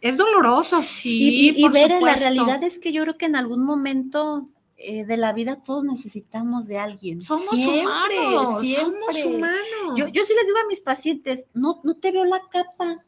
es 0.00 0.16
doloroso, 0.16 0.82
sí. 0.82 1.52
Y, 1.56 1.68
ver 1.68 2.00
la 2.00 2.14
realidad 2.14 2.62
es 2.62 2.78
que 2.78 2.92
yo 2.92 3.02
creo 3.02 3.18
que 3.18 3.26
en 3.26 3.36
algún 3.36 3.64
momento 3.64 4.48
eh, 4.76 5.04
de 5.04 5.16
la 5.16 5.32
vida 5.32 5.56
todos 5.56 5.84
necesitamos 5.84 6.68
de 6.68 6.78
alguien. 6.78 7.20
Somos 7.20 7.52
humanos, 7.66 8.66
somos 8.66 9.24
humanos. 9.24 9.96
Yo, 9.96 10.06
yo 10.06 10.24
sí 10.24 10.32
les 10.34 10.46
digo 10.46 10.58
a 10.62 10.68
mis 10.68 10.80
pacientes, 10.80 11.50
no, 11.52 11.80
no 11.82 11.96
te 11.96 12.12
veo 12.12 12.24
la 12.24 12.40
capa. 12.50 13.04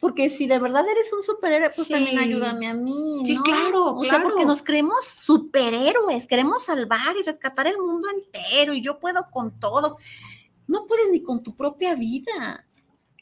Porque 0.00 0.30
si 0.30 0.46
de 0.46 0.58
verdad 0.58 0.84
eres 0.88 1.12
un 1.12 1.22
superhéroe, 1.22 1.70
pues 1.74 1.88
también 1.88 2.18
ayúdame 2.18 2.68
a 2.68 2.74
mí. 2.74 3.22
Sí, 3.24 3.36
claro, 3.38 3.96
o 3.96 4.04
sea, 4.04 4.22
porque 4.22 4.44
nos 4.44 4.62
creemos 4.62 5.04
superhéroes, 5.04 6.26
queremos 6.26 6.64
salvar 6.64 7.16
y 7.18 7.24
rescatar 7.24 7.66
el 7.66 7.78
mundo 7.78 8.08
entero 8.08 8.74
y 8.74 8.80
yo 8.80 9.00
puedo 9.00 9.28
con 9.30 9.58
todos. 9.58 9.96
No 10.68 10.86
puedes 10.86 11.10
ni 11.10 11.22
con 11.22 11.42
tu 11.42 11.56
propia 11.56 11.94
vida. 11.94 12.64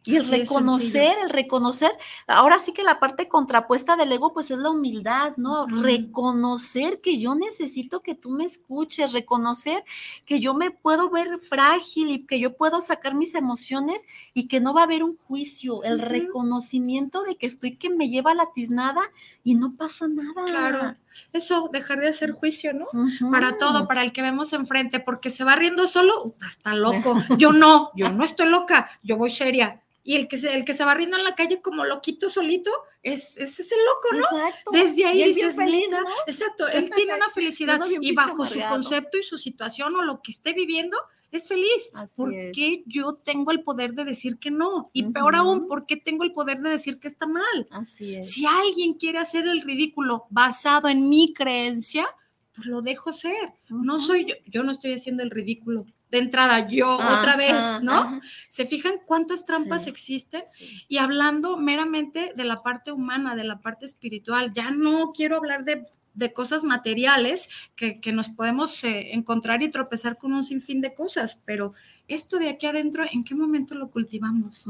Y 0.06 0.16
el 0.16 0.28
reconocer, 0.28 1.16
el 1.22 1.30
reconocer, 1.30 1.90
ahora 2.26 2.58
sí 2.58 2.72
que 2.72 2.82
la 2.82 3.00
parte 3.00 3.28
contrapuesta 3.28 3.96
del 3.96 4.12
ego, 4.12 4.32
pues 4.32 4.50
es 4.50 4.58
la 4.58 4.70
humildad, 4.70 5.36
¿no? 5.36 5.66
Reconocer 5.66 7.00
que 7.00 7.18
yo 7.18 7.34
necesito 7.34 8.00
que 8.00 8.14
tú 8.14 8.30
me 8.30 8.44
escuches, 8.44 9.12
reconocer 9.12 9.84
que 10.24 10.40
yo 10.40 10.54
me 10.54 10.70
puedo 10.70 11.10
ver 11.10 11.38
frágil 11.38 12.10
y 12.10 12.26
que 12.26 12.40
yo 12.40 12.56
puedo 12.56 12.80
sacar 12.80 13.14
mis 13.14 13.34
emociones 13.34 14.04
y 14.34 14.48
que 14.48 14.60
no 14.60 14.74
va 14.74 14.82
a 14.82 14.84
haber 14.84 15.02
un 15.02 15.16
juicio, 15.16 15.82
el 15.82 15.98
reconocimiento 15.98 17.22
de 17.22 17.36
que 17.36 17.46
estoy 17.46 17.76
que 17.76 17.90
me 17.90 18.08
lleva 18.08 18.34
la 18.34 18.52
tiznada 18.52 19.02
y 19.42 19.54
no 19.54 19.76
pasa 19.76 20.08
nada. 20.08 20.44
Claro 20.46 20.96
eso, 21.32 21.68
dejar 21.72 22.00
de 22.00 22.08
hacer 22.08 22.32
juicio, 22.32 22.72
¿no? 22.72 22.86
Para 23.30 23.56
todo, 23.56 23.86
para 23.86 24.02
el 24.02 24.12
que 24.12 24.22
vemos 24.22 24.52
enfrente, 24.52 25.00
porque 25.00 25.30
se 25.30 25.44
va 25.44 25.56
riendo 25.56 25.86
solo, 25.86 26.34
está 26.46 26.74
loco. 26.74 27.16
Yo 27.36 27.52
no, 27.52 27.90
yo 27.96 28.10
no 28.10 28.24
estoy 28.24 28.48
loca, 28.48 28.88
yo 29.02 29.16
voy 29.16 29.30
seria. 29.30 29.82
Y 30.06 30.14
el 30.14 30.28
que 30.28 30.36
se, 30.36 30.54
el 30.54 30.64
que 30.64 30.72
se 30.72 30.84
va 30.84 30.94
riendo 30.94 31.16
en 31.16 31.24
la 31.24 31.34
calle 31.34 31.60
como 31.60 31.84
loquito 31.84 32.30
solito, 32.30 32.70
es, 33.02 33.36
ese 33.38 33.62
es 33.62 33.72
el 33.72 33.78
loco, 33.84 34.30
¿no? 34.30 34.38
Exacto. 34.38 34.70
Desde 34.70 35.04
ahí 35.04 35.24
dices, 35.24 35.56
feliz, 35.56 35.88
¿no? 35.90 35.98
exacto, 36.28 36.68
él 36.72 36.88
tiene 36.90 37.16
una 37.16 37.28
felicidad 37.28 37.80
y 38.00 38.14
bajo 38.14 38.46
su 38.46 38.60
concepto 38.68 39.18
y 39.18 39.22
su 39.22 39.36
situación 39.36 39.96
o 39.96 40.02
lo 40.02 40.22
que 40.22 40.30
esté 40.30 40.52
viviendo, 40.52 40.96
es 41.32 41.48
feliz. 41.48 41.90
porque 42.14 42.84
yo 42.86 43.14
tengo 43.14 43.50
el 43.50 43.64
poder 43.64 43.94
de 43.94 44.04
decir 44.04 44.38
que 44.38 44.52
no? 44.52 44.90
Y 44.92 45.02
peor 45.10 45.34
aún, 45.34 45.66
¿por 45.66 45.86
qué 45.86 45.96
tengo 45.96 46.22
el 46.22 46.32
poder 46.32 46.60
de 46.60 46.70
decir 46.70 47.00
que 47.00 47.08
está 47.08 47.26
mal? 47.26 47.66
Así 47.70 48.14
es. 48.14 48.32
Si 48.32 48.46
alguien 48.46 48.94
quiere 48.94 49.18
hacer 49.18 49.44
el 49.48 49.60
ridículo 49.62 50.26
basado 50.30 50.86
en 50.86 51.08
mi 51.08 51.34
creencia, 51.34 52.06
pues 52.54 52.68
lo 52.68 52.80
dejo 52.80 53.12
ser. 53.12 53.54
No 53.68 53.98
soy 53.98 54.26
yo, 54.26 54.34
yo 54.46 54.62
no 54.62 54.70
estoy 54.70 54.92
haciendo 54.92 55.24
el 55.24 55.30
ridículo 55.30 55.84
de 56.10 56.18
entrada, 56.18 56.68
yo 56.68 56.88
otra 56.88 57.36
vez, 57.36 57.82
¿no? 57.82 58.20
¿Se 58.48 58.64
fijan 58.64 58.94
cuántas 59.04 59.44
trampas 59.44 59.86
existen? 59.86 60.42
Y 60.88 60.98
hablando 60.98 61.56
meramente 61.56 62.32
de 62.36 62.44
la 62.44 62.62
parte 62.62 62.92
humana, 62.92 63.34
de 63.34 63.44
la 63.44 63.60
parte 63.60 63.86
espiritual, 63.86 64.52
ya 64.52 64.70
no 64.70 65.12
quiero 65.12 65.36
hablar 65.36 65.64
de, 65.64 65.86
cosas 66.32 66.64
materiales 66.64 67.50
que, 67.74 68.00
nos 68.12 68.28
podemos 68.28 68.82
eh, 68.84 69.14
encontrar 69.14 69.62
y 69.62 69.70
tropezar 69.70 70.16
con 70.16 70.32
un 70.32 70.44
sinfín 70.44 70.80
de 70.80 70.94
cosas, 70.94 71.40
pero 71.44 71.74
esto 72.08 72.38
de 72.38 72.48
aquí 72.48 72.66
adentro, 72.66 73.04
¿en 73.10 73.24
qué 73.24 73.34
momento 73.34 73.74
lo 73.74 73.90
cultivamos? 73.90 74.66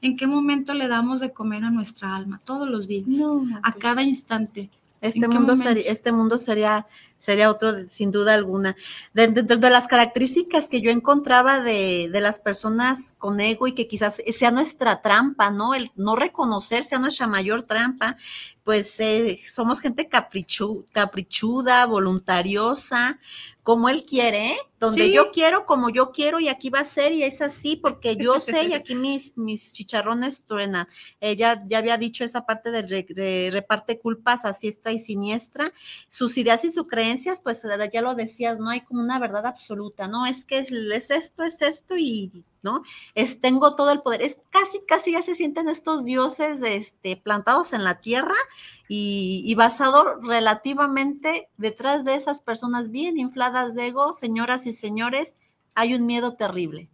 ¿En 0.00 0.16
qué 0.16 0.26
momento 0.26 0.74
le 0.74 0.88
damos 0.88 1.20
de 1.20 1.32
comer 1.32 1.64
a 1.64 1.70
nuestra 1.70 2.16
alma? 2.16 2.40
Todos 2.44 2.68
los 2.68 2.88
días, 2.88 3.20
a 3.62 3.72
pues 3.72 3.76
cada 3.76 4.02
instante. 4.02 4.70
Este 5.02 5.26
mundo, 5.26 5.56
sería, 5.56 5.90
este 5.90 6.12
mundo 6.12 6.38
sería, 6.38 6.86
sería 7.18 7.50
otro 7.50 7.88
sin 7.88 8.12
duda 8.12 8.34
alguna. 8.34 8.76
Dentro 9.12 9.56
de, 9.58 9.70
las 9.70 9.88
características 9.88 10.68
que 10.68 10.80
yo 10.80 10.92
encontraba 10.92 11.60
de, 11.60 12.08
de, 12.10 12.20
las 12.20 12.38
personas 12.38 13.16
con 13.18 13.40
ego 13.40 13.66
y 13.66 13.72
que 13.72 13.88
quizás 13.88 14.22
sea 14.34 14.52
nuestra 14.52 15.02
trampa, 15.02 15.50
¿no? 15.50 15.74
El 15.74 15.90
no 15.96 16.14
reconocer 16.14 16.84
sea 16.84 17.00
nuestra 17.00 17.26
mayor 17.26 17.64
trampa, 17.64 18.16
pues 18.64 19.00
eh, 19.00 19.40
somos 19.48 19.80
gente 19.80 20.08
caprichu, 20.08 20.86
caprichuda, 20.92 21.84
voluntariosa, 21.86 23.18
como 23.62 23.88
él 23.88 24.04
quiere, 24.04 24.56
donde 24.82 25.12
yo 25.12 25.30
quiero, 25.30 25.64
como 25.64 25.90
yo 25.90 26.10
quiero, 26.10 26.40
y 26.40 26.48
aquí 26.48 26.68
va 26.68 26.80
a 26.80 26.84
ser, 26.84 27.12
y 27.12 27.22
es 27.22 27.40
así, 27.40 27.76
porque 27.76 28.16
yo 28.16 28.40
sé, 28.40 28.64
y 28.64 28.74
aquí 28.74 28.94
mis, 28.96 29.36
mis 29.38 29.72
chicharrones 29.72 30.42
truenan. 30.44 30.88
Ella 31.20 31.62
ya 31.68 31.78
había 31.78 31.96
dicho 31.98 32.24
esa 32.24 32.44
parte 32.44 32.72
de, 32.72 33.50
reparte 33.52 34.00
culpas 34.00 34.44
así 34.44 34.66
está 34.66 34.90
y 34.90 34.98
siniestra. 34.98 35.72
Sus 36.08 36.36
ideas 36.36 36.64
y 36.64 36.72
sus 36.72 36.88
creencias, 36.88 37.40
pues 37.40 37.62
ya 37.92 38.02
lo 38.02 38.16
decías, 38.16 38.58
no 38.58 38.70
hay 38.70 38.80
como 38.80 39.00
una 39.02 39.20
verdad 39.20 39.46
absoluta, 39.46 40.08
¿no? 40.08 40.26
Es 40.26 40.44
que 40.44 40.58
es, 40.58 40.72
es 40.72 41.10
esto, 41.10 41.44
es 41.44 41.62
esto, 41.62 41.96
y 41.96 42.44
¿no? 42.62 42.82
Es 43.14 43.40
tengo 43.40 43.74
todo 43.76 43.90
el 43.90 44.02
poder. 44.02 44.22
Es 44.22 44.38
casi, 44.50 44.80
casi 44.86 45.12
ya 45.12 45.22
se 45.22 45.34
sienten 45.34 45.68
estos 45.68 46.04
dioses 46.04 46.62
este, 46.62 47.16
plantados 47.16 47.72
en 47.72 47.84
la 47.84 48.00
tierra 48.00 48.34
y, 48.88 49.42
y, 49.44 49.54
basado 49.54 50.20
relativamente 50.20 51.48
detrás 51.56 52.04
de 52.04 52.14
esas 52.14 52.40
personas 52.40 52.90
bien 52.90 53.18
infladas 53.18 53.74
de 53.74 53.88
ego, 53.88 54.12
señoras 54.12 54.66
y 54.66 54.71
señores, 54.72 55.36
hay 55.74 55.94
un 55.94 56.06
miedo 56.06 56.34
terrible 56.34 56.90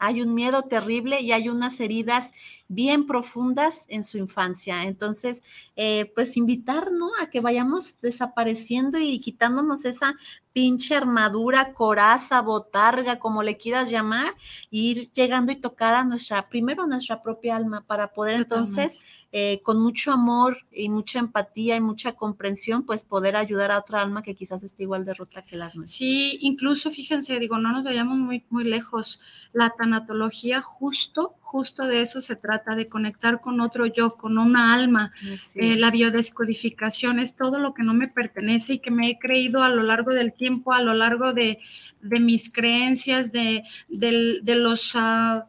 hay 0.00 0.22
un 0.22 0.34
miedo 0.34 0.62
terrible 0.62 1.20
y 1.20 1.30
hay 1.32 1.50
unas 1.50 1.78
heridas 1.78 2.32
bien 2.68 3.06
profundas 3.06 3.84
en 3.88 4.02
su 4.02 4.16
infancia. 4.16 4.84
Entonces, 4.84 5.44
eh, 5.76 6.10
pues 6.14 6.38
invitar, 6.38 6.90
¿no? 6.90 7.10
A 7.20 7.28
que 7.28 7.40
vayamos 7.40 8.00
desapareciendo 8.00 8.98
y 8.98 9.20
quitándonos 9.20 9.84
esa 9.84 10.16
pinche 10.54 10.96
armadura, 10.96 11.74
coraza, 11.74 12.40
botarga, 12.40 13.18
como 13.18 13.42
le 13.42 13.58
quieras 13.58 13.90
llamar, 13.90 14.34
ir 14.70 15.12
llegando 15.12 15.52
y 15.52 15.56
tocar 15.56 15.94
a 15.94 16.02
nuestra, 16.02 16.48
primero 16.48 16.84
a 16.84 16.86
nuestra 16.86 17.22
propia 17.22 17.56
alma 17.56 17.84
para 17.86 18.12
poder 18.14 18.36
entonces 18.36 19.02
eh, 19.32 19.60
con 19.62 19.80
mucho 19.80 20.12
amor 20.12 20.58
y 20.72 20.88
mucha 20.88 21.20
empatía 21.20 21.76
y 21.76 21.80
mucha 21.80 22.14
comprensión, 22.14 22.84
pues 22.84 23.04
poder 23.04 23.36
ayudar 23.36 23.70
a 23.70 23.78
otra 23.78 24.02
alma 24.02 24.24
que 24.24 24.34
quizás 24.34 24.64
esté 24.64 24.82
igual 24.82 25.04
de 25.04 25.14
rota 25.14 25.42
que 25.42 25.54
la 25.54 25.70
nuestra. 25.72 25.86
Sí, 25.86 26.36
incluso 26.40 26.90
fíjense, 26.90 27.38
digo, 27.38 27.56
no 27.56 27.70
nos 27.70 27.84
vayamos 27.84 28.18
muy, 28.18 28.44
muy 28.50 28.64
lejos. 28.64 29.20
La 29.52 29.70
tanatología 29.70 30.60
justo, 30.60 31.36
justo 31.40 31.86
de 31.86 32.02
eso 32.02 32.20
se 32.20 32.34
trata, 32.34 32.74
de 32.74 32.88
conectar 32.88 33.40
con 33.40 33.60
otro 33.60 33.86
yo, 33.86 34.16
con 34.16 34.36
una 34.36 34.74
alma. 34.74 35.12
Eh, 35.54 35.76
la 35.76 35.92
biodescodificación 35.92 37.20
es 37.20 37.36
todo 37.36 37.60
lo 37.60 37.72
que 37.72 37.84
no 37.84 37.94
me 37.94 38.08
pertenece 38.08 38.74
y 38.74 38.78
que 38.80 38.90
me 38.90 39.10
he 39.10 39.18
creído 39.20 39.62
a 39.62 39.68
lo 39.68 39.84
largo 39.84 40.12
del 40.12 40.32
tiempo, 40.32 40.72
a 40.72 40.82
lo 40.82 40.92
largo 40.92 41.32
de, 41.32 41.60
mis 42.02 42.52
creencias, 42.52 43.30
de, 43.30 43.62
los... 43.88 44.92
Ah, 44.96 45.46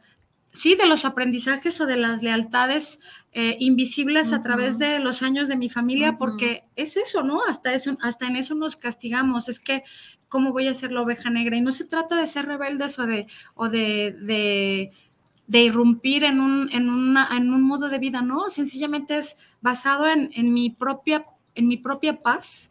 sí, 0.51 0.75
de 0.75 0.85
los 0.85 1.05
aprendizajes 1.05 1.79
o 1.81 1.85
de 1.85 1.95
las 1.95 2.21
lealtades 2.23 2.99
eh, 3.33 3.55
invisibles 3.59 4.33
a 4.33 4.41
través 4.41 4.77
de 4.77 4.99
los 4.99 5.23
años 5.23 5.47
de 5.47 5.55
mi 5.55 5.69
familia, 5.69 6.17
porque 6.17 6.65
es 6.75 6.97
eso, 6.97 7.23
¿no? 7.23 7.41
Hasta, 7.47 7.73
eso, 7.73 7.97
hasta 8.01 8.27
en 8.27 8.35
eso 8.35 8.55
nos 8.55 8.75
castigamos, 8.75 9.47
es 9.47 9.59
que, 9.59 9.83
¿cómo 10.27 10.51
voy 10.51 10.67
a 10.67 10.73
ser 10.73 10.91
la 10.91 11.01
oveja 11.01 11.29
negra? 11.29 11.55
Y 11.55 11.61
no 11.61 11.71
se 11.71 11.85
trata 11.85 12.17
de 12.17 12.27
ser 12.27 12.45
rebeldes 12.45 12.99
o 12.99 13.05
de, 13.05 13.27
o 13.55 13.69
de, 13.69 14.91
de, 15.47 15.61
irrumpir 15.61 16.25
en 16.25 16.41
un, 16.41 16.69
en, 16.73 16.89
una, 16.89 17.29
en 17.37 17.53
un 17.53 17.63
modo 17.63 17.87
de 17.87 17.99
vida, 17.99 18.21
¿no? 18.21 18.49
Sencillamente 18.49 19.17
es 19.17 19.37
basado 19.61 20.07
en, 20.07 20.31
en 20.33 20.53
mi, 20.53 20.69
propia, 20.69 21.25
en 21.55 21.67
mi 21.69 21.77
propia 21.77 22.21
paz 22.21 22.70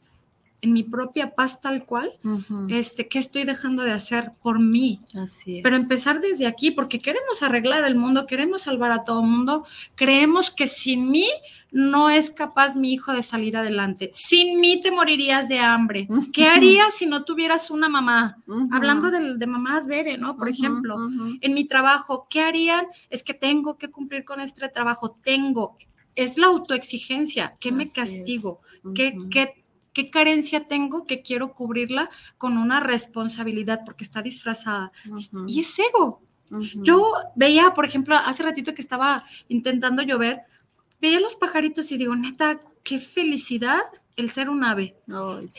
en 0.63 0.73
mi 0.73 0.83
propia 0.83 1.35
paz 1.35 1.61
tal 1.61 1.85
cual, 1.85 2.13
este, 2.69 3.09
¿qué 3.09 3.19
estoy 3.19 3.45
dejando 3.45 3.83
de 3.83 3.93
hacer 3.93 4.33
por 4.43 4.59
mí? 4.59 5.01
Así 5.15 5.59
es. 5.59 5.63
Pero 5.63 5.77
empezar 5.77 6.21
desde 6.21 6.47
aquí, 6.47 6.71
porque 6.71 6.99
queremos 6.99 7.43
arreglar 7.43 7.85
el 7.85 7.95
mundo, 7.95 8.27
queremos 8.27 8.63
salvar 8.63 8.93
a 8.93 9.05
todo 9.05 9.21
el 9.21 9.29
mundo, 9.29 9.65
creemos 9.95 10.51
que 10.51 10.67
sin 10.67 11.11
mí 11.11 11.27
no 11.73 12.11
es 12.11 12.31
capaz 12.31 12.77
mi 12.77 12.93
hijo 12.93 13.13
de 13.13 13.23
salir 13.23 13.57
adelante. 13.57 14.11
Sin 14.13 14.61
mí 14.61 14.81
te 14.81 14.91
morirías 14.91 15.49
de 15.49 15.61
hambre. 15.61 16.09
¿Qué 16.33 16.47
harías 16.47 16.95
si 16.95 17.07
no 17.07 17.25
tuvieras 17.25 17.71
una 17.71 17.89
mamá? 17.89 18.39
Hablando 18.73 19.11
de, 19.11 19.37
de, 19.37 19.47
mamás 19.47 19.87
Bere, 19.87 20.19
¿no? 20.19 20.37
Por 20.37 20.49
ejemplo, 20.49 20.97
en 21.41 21.55
mi 21.55 21.67
trabajo, 21.67 22.27
¿qué 22.29 22.43
harían? 22.43 22.87
Es 23.09 23.23
que 23.23 23.35
tengo 23.35 23.79
que 23.79 23.91
cumplir 23.91 24.25
con 24.25 24.41
este 24.41 24.69
trabajo, 24.69 25.17
tengo. 25.23 25.77
Es 26.17 26.37
la 26.39 26.49
autoexigencia, 26.49 27.57
¿qué 27.61 27.71
me 27.71 27.91
castigo? 27.91 28.61
¿Qué, 28.95 29.17
¿Qué 29.31 29.60
qué 29.93 30.11
carencia 30.11 30.67
tengo 30.67 31.07
que 31.07 31.23
quiero 31.23 31.55
cubrirla 31.55 32.11
con 32.39 32.59
una 32.59 32.81
responsabilidad 32.81 33.81
porque 33.85 34.05
está 34.05 34.23
disfrazada. 34.23 34.93
Y 35.47 35.61
es 35.61 35.79
ego. 35.79 36.23
Yo 36.75 37.13
veía, 37.37 37.73
por 37.75 37.85
ejemplo, 37.85 38.17
hace 38.17 38.43
ratito 38.43 38.75
que 38.75 38.83
estaba 38.83 39.25
intentando 39.49 40.03
llover, 40.03 40.41
veía 41.01 41.21
los 41.21 41.37
pajaritos 41.37 41.93
y 41.93 41.97
digo, 41.97 42.17
neta, 42.17 42.61
qué 42.83 42.99
felicidad 42.99 43.83
el 44.17 44.31
ser 44.31 44.51
un 44.51 44.65
ave. 44.65 44.97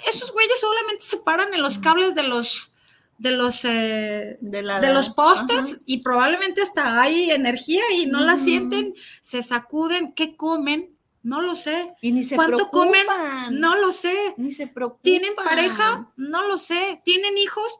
Esos 0.08 0.32
güeyes 0.34 0.60
solamente 0.60 1.04
se 1.04 1.18
paran 1.18 1.54
en 1.54 1.62
los 1.62 1.80
cables 1.80 2.16
de 2.16 2.24
los 2.24 2.74
de 3.18 3.32
los 3.32 3.66
eh, 3.66 4.38
de, 4.42 4.94
los 4.94 5.10
postes 5.10 5.80
y 5.86 6.00
probablemente 6.00 6.64
hasta 6.64 7.00
hay 7.00 7.30
energía 7.30 7.84
y 7.96 8.08
no 8.08 8.20
la 8.20 8.36
sienten, 8.36 8.96
se 9.22 9.44
sacuden, 9.44 10.14
¿qué 10.14 10.36
comen? 10.36 10.90
No 11.24 11.42
lo 11.42 11.56
sé. 11.56 11.94
Y 12.02 12.12
ni 12.12 12.24
se 12.24 12.36
¿Cuánto 12.36 12.70
comen? 12.70 13.06
No 13.52 13.76
lo 13.76 13.92
sé. 13.92 14.34
Ni 14.38 14.52
se 14.52 14.68
preocupan. 14.68 15.04
¿Tienen 15.04 15.36
pareja? 15.36 16.12
No 16.18 16.48
lo 16.48 16.58
sé. 16.58 17.02
¿Tienen 17.06 17.38
hijos? 17.38 17.80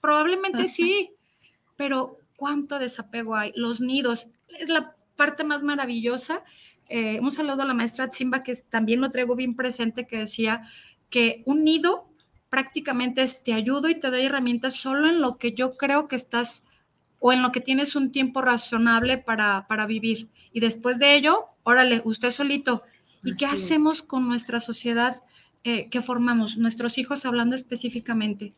Probablemente 0.00 0.66
sí. 0.66 1.10
Pero 1.76 2.18
¿cuánto 2.36 2.78
desapego 2.78 3.36
hay? 3.36 3.52
Los 3.54 3.80
nidos 3.80 4.28
es 4.48 4.68
la 4.68 4.96
parte 5.16 5.44
más 5.44 5.62
maravillosa. 5.62 6.42
Eh, 6.88 7.20
un 7.20 7.32
saludo 7.32 7.62
a 7.62 7.66
la 7.66 7.74
maestra 7.74 8.10
Zimba, 8.12 8.42
que 8.42 8.52
también 8.68 9.00
lo 9.00 9.10
traigo 9.10 9.36
bien 9.36 9.54
presente, 9.54 10.06
que 10.06 10.18
decía 10.18 10.62
que 11.08 11.42
un 11.46 11.64
nido 11.64 12.08
prácticamente 12.50 13.22
es 13.22 13.42
te 13.42 13.54
ayudo 13.54 13.88
y 13.88 13.98
te 13.98 14.10
doy 14.10 14.26
herramientas 14.26 14.76
solo 14.76 15.08
en 15.08 15.22
lo 15.22 15.38
que 15.38 15.52
yo 15.52 15.70
creo 15.78 16.08
que 16.08 16.16
estás 16.16 16.64
o 17.18 17.32
en 17.32 17.40
lo 17.40 17.52
que 17.52 17.60
tienes 17.60 17.96
un 17.96 18.12
tiempo 18.12 18.42
razonable 18.42 19.16
para, 19.16 19.64
para 19.68 19.86
vivir. 19.86 20.28
Y 20.52 20.60
después 20.60 20.98
de 20.98 21.14
ello, 21.14 21.46
órale, 21.62 22.02
usted 22.04 22.30
solito. 22.30 22.82
¿Y 23.24 23.34
qué 23.34 23.46
hacemos 23.46 24.02
con 24.02 24.28
nuestra 24.28 24.60
sociedad 24.60 25.22
eh, 25.64 25.88
que 25.90 26.02
formamos, 26.02 26.58
nuestros 26.58 26.98
hijos 26.98 27.24
hablando 27.24 27.54
específicamente? 27.54 28.52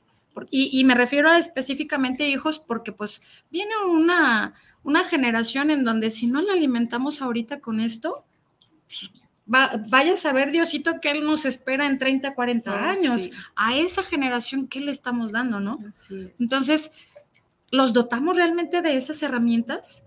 y, 0.50 0.82
me 0.82 0.94
refiero 0.94 1.32
específicamente 1.32 2.24
a 2.24 2.28
hijos 2.28 2.58
porque 2.58 2.90
pues 2.90 3.22
viene 3.50 3.70
una, 3.88 4.54
una 4.82 5.04
generación 5.04 5.70
en 5.70 5.84
donde 5.84 6.10
si 6.10 6.26
no 6.26 6.42
la 6.42 6.54
alimentamos 6.54 7.22
ahorita 7.22 7.60
con 7.60 7.78
esto, 7.78 8.24
pues, 8.86 9.10
vaya 9.46 10.14
a 10.14 10.16
saber 10.16 10.50
Diosito 10.50 11.00
que 11.00 11.10
Él 11.10 11.24
nos 11.24 11.44
espera 11.44 11.86
en 11.86 11.98
30, 11.98 12.34
40 12.34 12.70
ah, 12.72 12.90
años. 12.90 13.30
A 13.54 13.76
esa 13.76 14.02
generación, 14.02 14.66
¿qué 14.68 14.80
le 14.80 14.90
estamos 14.90 15.32
dando, 15.32 15.60
no? 15.60 15.78
Entonces, 16.38 16.90
¿los 17.70 17.92
dotamos 17.92 18.36
realmente 18.36 18.82
de 18.82 18.96
esas 18.96 19.22
herramientas? 19.22 20.04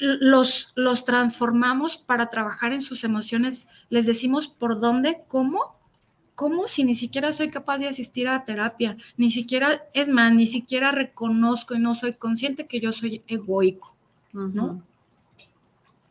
Los, 0.00 0.72
los 0.74 1.04
transformamos 1.04 1.96
para 1.96 2.28
trabajar 2.28 2.72
en 2.72 2.82
sus 2.82 3.04
emociones, 3.04 3.68
les 3.90 4.06
decimos 4.06 4.48
por 4.48 4.80
dónde, 4.80 5.22
cómo, 5.28 5.76
cómo 6.34 6.66
si 6.66 6.84
ni 6.84 6.94
siquiera 6.94 7.32
soy 7.32 7.50
capaz 7.50 7.78
de 7.78 7.88
asistir 7.88 8.28
a 8.28 8.44
terapia, 8.44 8.96
ni 9.16 9.30
siquiera, 9.30 9.84
es 9.92 10.08
más, 10.08 10.32
ni 10.32 10.46
siquiera 10.46 10.90
reconozco 10.90 11.74
y 11.74 11.78
no 11.78 11.94
soy 11.94 12.14
consciente 12.14 12.66
que 12.66 12.80
yo 12.80 12.92
soy 12.92 13.22
egoico, 13.26 13.94
¿no? 14.32 14.82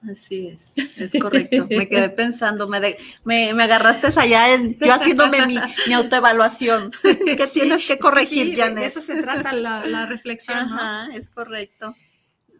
Así 0.09 0.47
es, 0.47 0.73
es 0.97 1.13
correcto. 1.21 1.65
Me 1.69 1.87
quedé 1.87 2.09
pensando, 2.09 2.67
me, 2.67 2.97
me, 3.23 3.63
agarraste 3.63 4.07
allá, 4.19 4.53
en, 4.53 4.77
yo 4.77 4.93
haciéndome 4.93 5.47
mi, 5.47 5.93
autoevaluación. 5.93 6.91
que 7.01 7.47
tienes 7.47 7.87
que 7.87 7.97
corregir, 7.97 8.55
Janet. 8.55 8.79
De 8.79 8.85
eso 8.85 9.01
se 9.01 9.21
trata 9.21 9.53
la, 9.53 10.05
reflexión. 10.05 10.57
Ajá, 10.57 11.07
es 11.13 11.29
correcto. 11.29 11.95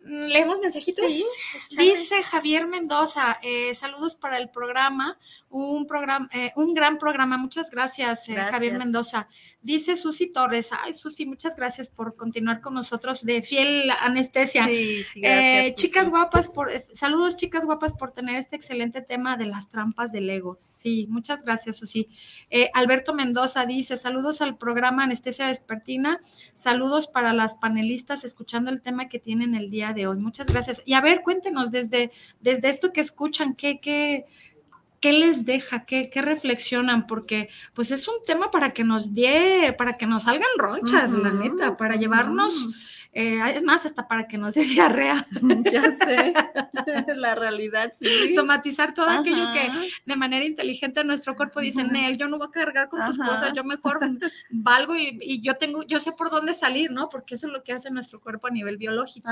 Leemos 0.06 0.60
mensajitos. 0.60 1.10
Dice 1.78 2.24
Javier 2.24 2.68
Mendoza, 2.68 3.40
eh, 3.42 3.74
saludos 3.74 4.16
para 4.16 4.38
el 4.38 4.50
programa, 4.50 5.18
un 5.50 5.88
programa, 5.88 6.30
eh, 6.34 6.52
un 6.58 6.74
gran 6.74 6.98
programa. 6.98 7.38
Muchas 7.38 7.70
gracias, 7.70 8.28
eh, 8.28 8.36
Javier 8.36 8.78
Mendoza. 8.78 9.30
Dice 9.62 9.96
Susi 9.96 10.32
Torres, 10.34 10.72
ay 10.74 10.94
Susi, 10.94 11.26
muchas 11.26 11.56
gracias 11.56 11.90
por 11.90 12.18
continuar 12.18 12.60
con 12.60 12.74
nosotros 12.74 13.24
de 13.24 13.42
fiel 13.44 13.90
anestesia. 14.02 14.66
Sí, 14.68 15.04
sí, 15.14 15.22
gracias, 15.22 15.76
chicas 15.76 16.10
guapas, 16.10 16.50
por, 16.50 16.70
saludos 16.92 17.38
chicas 17.38 17.64
guapas 17.66 17.94
por 17.94 18.12
tener 18.12 18.36
este 18.36 18.58
excelente 18.58 19.02
tema 19.02 19.38
de 19.38 19.46
las 19.46 19.70
trampas 19.70 20.12
del 20.12 20.30
ego. 20.30 20.58
Sí, 20.60 21.08
muchas 21.10 21.44
gracias, 21.44 21.78
Susi. 21.78 22.10
Alberto 22.74 23.14
Mendoza 23.14 23.66
dice, 23.66 23.96
saludos 23.96 24.42
al 24.42 24.58
programa 24.58 25.04
Anestesia 25.04 25.48
Despertina, 25.48 26.20
saludos 26.54 27.08
para 27.08 27.32
las 27.32 27.56
panelistas 27.56 28.26
escuchando 28.26 28.70
el 28.70 28.82
tema 28.82 29.08
que 29.08 29.20
tienen 29.20 29.56
el 29.56 29.70
día 29.70 29.93
de 29.94 30.08
hoy. 30.08 30.18
Muchas 30.18 30.48
gracias. 30.48 30.82
Y 30.86 30.94
a 30.94 31.02
ver, 31.02 31.22
cuéntenos 31.22 31.72
desde, 31.72 32.12
desde 32.42 32.70
esto 32.70 32.92
que 32.92 33.02
escuchan, 33.02 33.56
¿qué, 33.56 33.80
qué, 33.80 34.26
qué 35.00 35.14
les 35.14 35.46
deja? 35.46 35.86
¿Qué, 35.86 36.10
¿Qué, 36.10 36.22
reflexionan? 36.22 37.08
Porque 37.08 37.50
pues 37.74 37.92
es 37.92 38.08
un 38.08 38.16
tema 38.26 38.52
para 38.52 38.72
que 38.72 38.84
nos 38.84 39.14
dé, 39.14 39.74
para 39.78 39.98
que 39.98 40.06
nos 40.06 40.24
salgan 40.24 40.50
ronchas, 40.58 41.14
la 41.14 41.32
neta, 41.32 41.78
para 41.78 41.96
llevarnos 41.96 42.70
eh, 43.16 43.40
es 43.56 43.64
más, 43.64 43.86
hasta 43.86 44.08
para 44.08 44.28
que 44.28 44.40
no 44.40 44.50
se 44.50 44.64
diarrea. 44.64 45.26
Ya 45.72 45.84
sé, 45.84 46.34
la 47.16 47.36
realidad, 47.36 47.94
sí. 47.96 48.34
Somatizar 48.34 48.94
todo 48.94 49.10
aquello 49.10 49.46
que 49.54 49.92
de 50.06 50.16
manera 50.16 50.46
inteligente 50.46 51.04
nuestro 51.04 51.36
cuerpo 51.36 51.62
dice, 51.62 51.84
Nel, 51.84 52.18
yo 52.18 52.28
no 52.28 52.38
voy 52.38 52.48
a 52.48 52.52
cargar 52.52 52.90
con 52.90 53.06
tus 53.06 53.18
cosas, 53.18 53.54
yo 53.54 53.64
mejor 53.64 54.00
valgo 54.50 54.96
y, 54.96 55.42
yo 55.42 55.56
tengo, 55.56 55.84
yo 55.84 56.00
sé 56.00 56.12
por 56.12 56.30
dónde 56.30 56.54
salir, 56.54 56.92
¿no? 56.92 57.10
Porque 57.10 57.36
eso 57.36 57.48
es 57.48 57.54
lo 57.54 57.64
que 57.64 57.74
hace 57.74 57.90
nuestro 57.92 58.20
cuerpo 58.20 58.48
a 58.48 58.52
nivel 58.52 58.78
biológico. 58.78 59.30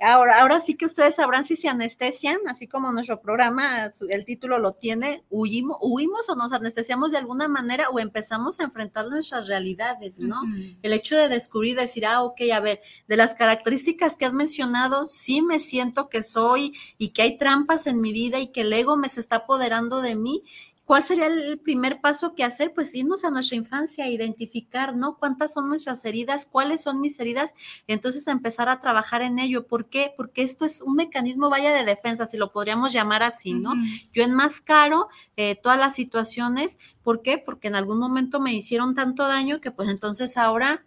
Ahora, 0.00 0.40
ahora 0.40 0.60
sí 0.60 0.74
que 0.74 0.86
ustedes 0.86 1.16
sabrán 1.16 1.44
si 1.44 1.56
se 1.56 1.68
anestesian, 1.68 2.38
así 2.48 2.66
como 2.66 2.92
nuestro 2.92 3.20
programa, 3.20 3.64
el 4.08 4.24
título 4.24 4.58
lo 4.58 4.72
tiene, 4.72 5.24
huimos, 5.30 5.78
huimos 5.80 6.28
o 6.28 6.36
nos 6.36 6.52
anestesiamos 6.52 7.12
de 7.12 7.18
alguna 7.18 7.48
manera 7.48 7.88
o 7.90 7.98
empezamos 7.98 8.60
a 8.60 8.64
enfrentar 8.64 9.08
nuestras 9.08 9.48
realidades, 9.48 10.20
¿no? 10.20 10.42
El 10.82 10.92
hecho 10.92 11.16
de 11.16 11.28
descubrir, 11.28 11.76
decir, 11.76 12.06
ah, 12.06 12.22
ok, 12.22 12.40
a 12.52 12.60
ver, 12.60 12.80
de 13.08 13.16
las 13.16 13.34
características 13.34 14.16
que 14.16 14.24
has 14.24 14.32
mencionado, 14.32 15.06
sí 15.06 15.42
me 15.42 15.58
siento 15.58 16.08
que 16.08 16.22
soy 16.22 16.74
y 16.98 17.08
que 17.08 17.22
hay 17.22 17.38
trampas 17.38 17.86
en 17.86 18.00
mi 18.00 18.12
vida 18.12 18.38
y 18.38 18.48
que 18.48 18.62
el 18.62 18.72
ego 18.72 18.96
me 18.96 19.08
se 19.08 19.20
está 19.20 19.36
apoderando 19.36 20.00
de 20.00 20.14
mí. 20.14 20.42
¿Cuál 20.84 21.04
sería 21.04 21.26
el 21.26 21.58
primer 21.60 22.00
paso 22.00 22.34
que 22.34 22.42
hacer? 22.42 22.74
Pues 22.74 22.94
irnos 22.94 23.24
a 23.24 23.30
nuestra 23.30 23.56
infancia, 23.56 24.10
identificar, 24.10 24.96
¿no? 24.96 25.16
¿Cuántas 25.16 25.52
son 25.52 25.68
nuestras 25.68 26.04
heridas? 26.04 26.44
¿Cuáles 26.44 26.82
son 26.82 27.00
mis 27.00 27.18
heridas? 27.20 27.54
Entonces 27.86 28.26
empezar 28.26 28.68
a 28.68 28.80
trabajar 28.80 29.22
en 29.22 29.38
ello. 29.38 29.66
¿Por 29.66 29.88
qué? 29.88 30.12
Porque 30.16 30.42
esto 30.42 30.64
es 30.64 30.82
un 30.82 30.96
mecanismo, 30.96 31.48
vaya, 31.48 31.72
de 31.72 31.84
defensa, 31.84 32.26
si 32.26 32.36
lo 32.36 32.52
podríamos 32.52 32.92
llamar 32.92 33.22
así, 33.22 33.54
¿no? 33.54 33.72
Yo 34.12 34.24
enmascaro 34.24 35.08
eh, 35.36 35.54
todas 35.54 35.78
las 35.78 35.94
situaciones. 35.94 36.78
¿Por 37.02 37.22
qué? 37.22 37.38
Porque 37.38 37.68
en 37.68 37.76
algún 37.76 37.98
momento 37.98 38.40
me 38.40 38.52
hicieron 38.52 38.94
tanto 38.94 39.26
daño 39.28 39.60
que 39.60 39.70
pues 39.70 39.88
entonces 39.88 40.36
ahora 40.36 40.84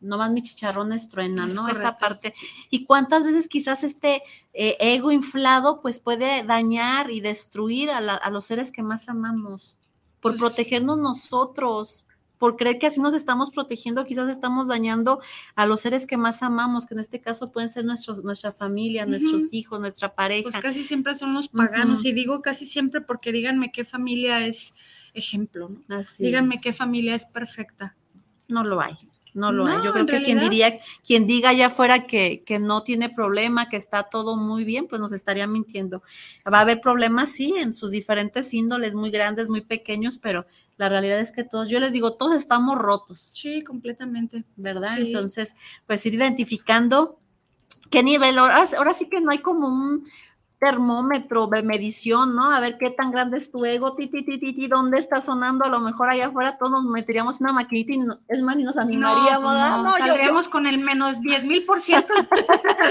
nomás 0.00 0.30
mi 0.32 0.42
chicharrones 0.42 1.08
truenan, 1.08 1.54
¿no? 1.54 1.68
Esa 1.68 1.98
parte. 1.98 2.34
Y 2.70 2.84
cuántas 2.84 3.24
veces 3.24 3.48
quizás 3.48 3.84
este 3.84 4.22
eh, 4.52 4.76
ego 4.80 5.12
inflado 5.12 5.80
pues 5.80 6.00
puede 6.00 6.42
dañar 6.42 7.10
y 7.10 7.20
destruir 7.20 7.90
a, 7.90 8.30
los 8.30 8.44
seres 8.44 8.72
que 8.72 8.82
más 8.82 9.08
amamos, 9.08 9.76
por 10.20 10.32
pues 10.32 10.40
protegernos 10.40 10.98
nosotros, 10.98 12.06
por 12.38 12.56
creer 12.56 12.78
que 12.78 12.86
así 12.86 13.00
nos 13.00 13.12
estamos 13.12 13.50
protegiendo, 13.50 14.06
quizás 14.06 14.30
estamos 14.30 14.68
dañando 14.68 15.20
a 15.54 15.66
los 15.66 15.80
seres 15.80 16.06
que 16.06 16.16
más 16.16 16.42
amamos, 16.42 16.86
que 16.86 16.94
en 16.94 17.00
este 17.00 17.20
caso 17.20 17.52
pueden 17.52 17.68
ser 17.68 17.84
nuestros, 17.84 18.24
nuestra 18.24 18.50
familia, 18.50 19.04
nuestros 19.04 19.52
hijos, 19.52 19.78
nuestra 19.78 20.14
pareja. 20.14 20.48
Pues 20.50 20.62
casi 20.62 20.82
siempre 20.82 21.14
son 21.14 21.34
los 21.34 21.48
paganos, 21.48 22.04
y 22.06 22.12
digo 22.12 22.40
casi 22.40 22.64
siempre 22.64 23.02
porque 23.02 23.30
díganme 23.30 23.70
qué 23.70 23.84
familia 23.84 24.46
es 24.46 24.74
ejemplo, 25.12 25.70
¿no? 25.88 26.02
díganme 26.18 26.60
qué 26.62 26.72
familia 26.72 27.14
es 27.14 27.26
perfecta. 27.26 27.96
No 28.48 28.64
lo 28.64 28.80
hay. 28.80 29.09
No 29.34 29.52
lo 29.52 29.66
hay. 29.66 29.84
Yo 29.84 29.92
creo 29.92 30.06
que 30.06 30.22
quien 30.22 30.40
diría, 30.40 30.80
quien 31.06 31.26
diga 31.26 31.50
allá 31.50 31.66
afuera 31.66 32.06
que, 32.06 32.42
que, 32.44 32.58
no 32.58 32.82
tiene 32.82 33.08
problema, 33.08 33.68
que 33.68 33.76
está 33.76 34.04
todo 34.04 34.36
muy 34.36 34.64
bien, 34.64 34.86
pues 34.88 35.00
nos 35.00 35.12
estaría 35.12 35.46
mintiendo. 35.46 36.02
Va 36.52 36.58
a 36.58 36.62
haber 36.62 36.80
problemas, 36.80 37.30
sí, 37.30 37.54
en 37.56 37.74
sus 37.74 37.90
diferentes 37.90 38.52
índoles, 38.54 38.94
muy 38.94 39.10
grandes, 39.10 39.48
muy 39.48 39.60
pequeños, 39.60 40.18
pero 40.18 40.46
la 40.76 40.88
realidad 40.88 41.20
es 41.20 41.30
que 41.30 41.44
todos, 41.44 41.68
yo 41.68 41.78
les 41.78 41.92
digo, 41.92 42.14
todos 42.14 42.36
estamos 42.36 42.78
rotos. 42.78 43.18
Sí, 43.34 43.62
completamente. 43.62 44.44
¿Verdad? 44.56 44.98
Entonces, 44.98 45.54
pues 45.86 46.04
ir 46.06 46.14
identificando 46.14 47.18
qué 47.90 48.02
nivel, 48.02 48.38
ahora, 48.38 48.64
ahora 48.78 48.94
sí 48.94 49.08
que 49.08 49.20
no 49.20 49.30
hay 49.30 49.38
como 49.38 49.68
un, 49.68 50.06
termómetro 50.60 51.46
de 51.46 51.62
medición, 51.62 52.36
¿no? 52.36 52.52
A 52.52 52.60
ver 52.60 52.76
qué 52.76 52.90
tan 52.90 53.10
grande 53.10 53.38
es 53.38 53.50
tu 53.50 53.64
ego, 53.64 53.96
ti, 53.96 54.08
ti, 54.08 54.22
ti, 54.22 54.38
ti, 54.38 54.68
dónde 54.68 55.00
está 55.00 55.22
sonando, 55.22 55.64
a 55.64 55.70
lo 55.70 55.80
mejor 55.80 56.10
allá 56.10 56.26
afuera 56.26 56.58
todos 56.58 56.70
nos 56.70 56.84
meteríamos 56.84 57.40
una 57.40 57.52
maquinita 57.54 57.92
y 57.94 58.00
es 58.28 58.42
más, 58.42 58.56
ni 58.56 58.64
nos 58.64 58.76
animaríamos. 58.76 59.54
No, 59.54 59.82
no, 59.82 59.96
saldríamos 59.96 60.50
con 60.50 60.66
el 60.66 60.78
menos 60.78 61.22
10 61.22 61.44
mil 61.44 61.64
por 61.64 61.80
ciento 61.80 62.12